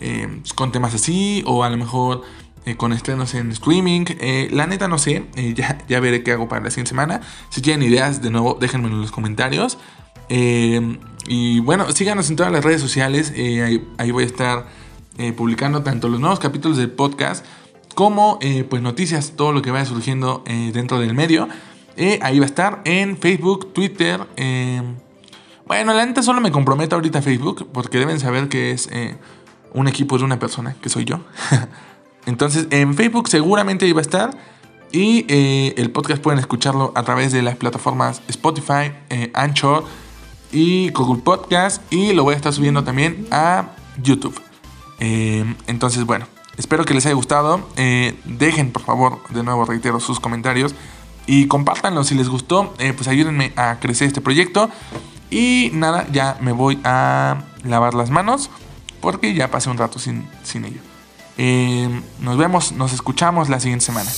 eh, 0.00 0.42
con 0.54 0.70
temas 0.70 0.94
así 0.94 1.42
o 1.46 1.64
a 1.64 1.70
lo 1.70 1.76
mejor 1.76 2.22
con 2.76 2.92
estrenos 2.92 3.32
en 3.32 3.50
streaming. 3.52 4.04
La 4.50 4.66
neta 4.66 4.88
no 4.88 4.98
sé, 4.98 5.24
ya, 5.54 5.78
ya 5.88 6.00
veré 6.00 6.22
qué 6.22 6.32
hago 6.32 6.48
para 6.48 6.62
la 6.62 6.70
siguiente 6.70 6.90
semana. 6.90 7.22
Si 7.48 7.62
tienen 7.62 7.88
ideas, 7.88 8.20
de 8.20 8.28
nuevo, 8.28 8.58
déjenmelo 8.60 8.96
en 8.96 9.00
los 9.00 9.10
comentarios. 9.10 9.78
Y 10.28 11.60
bueno, 11.60 11.90
síganos 11.92 12.28
en 12.28 12.36
todas 12.36 12.52
las 12.52 12.62
redes 12.62 12.82
sociales. 12.82 13.32
ahí, 13.34 13.88
ahí 13.96 14.10
voy 14.10 14.24
a 14.24 14.26
estar 14.26 14.66
publicando 15.34 15.82
tanto 15.82 16.10
los 16.10 16.20
nuevos 16.20 16.40
capítulos 16.40 16.76
del 16.76 16.90
podcast 16.90 17.46
como 17.94 18.38
pues 18.68 18.82
noticias, 18.82 19.32
todo 19.34 19.52
lo 19.52 19.62
que 19.62 19.70
vaya 19.70 19.86
surgiendo 19.86 20.44
dentro 20.46 21.00
del 21.00 21.14
medio. 21.14 21.48
Ahí 22.22 22.38
va 22.38 22.44
a 22.44 22.46
estar 22.46 22.80
en 22.84 23.16
Facebook, 23.16 23.72
Twitter. 23.72 24.20
eh, 24.36 24.82
bueno, 25.68 25.92
la 25.92 26.06
neta 26.06 26.22
solo 26.22 26.40
me 26.40 26.50
comprometo 26.50 26.96
ahorita 26.96 27.18
a 27.18 27.22
Facebook 27.22 27.68
porque 27.72 27.98
deben 27.98 28.18
saber 28.18 28.48
que 28.48 28.70
es 28.70 28.88
eh, 28.90 29.16
un 29.74 29.86
equipo 29.86 30.16
de 30.16 30.24
una 30.24 30.38
persona, 30.38 30.74
que 30.80 30.88
soy 30.88 31.04
yo. 31.04 31.20
Entonces 32.26 32.66
en 32.70 32.94
Facebook 32.94 33.28
seguramente 33.28 33.86
iba 33.86 34.00
a 34.00 34.02
estar. 34.02 34.30
Y 34.90 35.26
eh, 35.28 35.74
el 35.76 35.90
podcast 35.90 36.22
pueden 36.22 36.38
escucharlo 36.38 36.92
a 36.94 37.02
través 37.02 37.32
de 37.32 37.42
las 37.42 37.56
plataformas 37.56 38.22
Spotify, 38.28 38.92
eh, 39.10 39.30
Anchor 39.34 39.84
y 40.50 40.90
Google 40.92 41.22
Podcast. 41.22 41.82
Y 41.92 42.14
lo 42.14 42.24
voy 42.24 42.32
a 42.32 42.36
estar 42.38 42.54
subiendo 42.54 42.82
también 42.82 43.26
a 43.30 43.72
YouTube. 44.02 44.40
Eh, 45.00 45.44
entonces, 45.66 46.06
bueno, 46.06 46.26
espero 46.56 46.86
que 46.86 46.94
les 46.94 47.04
haya 47.04 47.14
gustado. 47.14 47.68
Dejen, 48.24 48.72
por 48.72 48.82
favor, 48.82 49.20
de 49.28 49.42
nuevo 49.42 49.66
reitero 49.66 50.00
sus 50.00 50.18
comentarios. 50.18 50.74
Y 51.28 51.46
compártanlo 51.46 52.02
si 52.02 52.14
les 52.14 52.28
gustó. 52.28 52.74
eh, 52.78 52.92
pues 52.94 53.06
ayúdenme 53.06 53.52
a 53.54 53.78
crecer 53.78 54.08
este 54.08 54.20
proyecto. 54.22 54.70
Y 55.30 55.70
nada, 55.74 56.06
ya 56.10 56.38
me 56.40 56.52
voy 56.52 56.80
a 56.84 57.44
lavar 57.62 57.92
las 57.94 58.08
manos. 58.10 58.50
Porque 59.00 59.34
ya 59.34 59.50
pasé 59.50 59.70
un 59.70 59.76
rato 59.76 59.98
sin, 59.98 60.26
sin 60.42 60.64
ello. 60.64 60.80
Eh, 61.36 61.88
nos 62.18 62.36
vemos, 62.38 62.72
nos 62.72 62.92
escuchamos 62.92 63.48
la 63.48 63.60
siguiente 63.60 63.84
semana. 63.84 64.10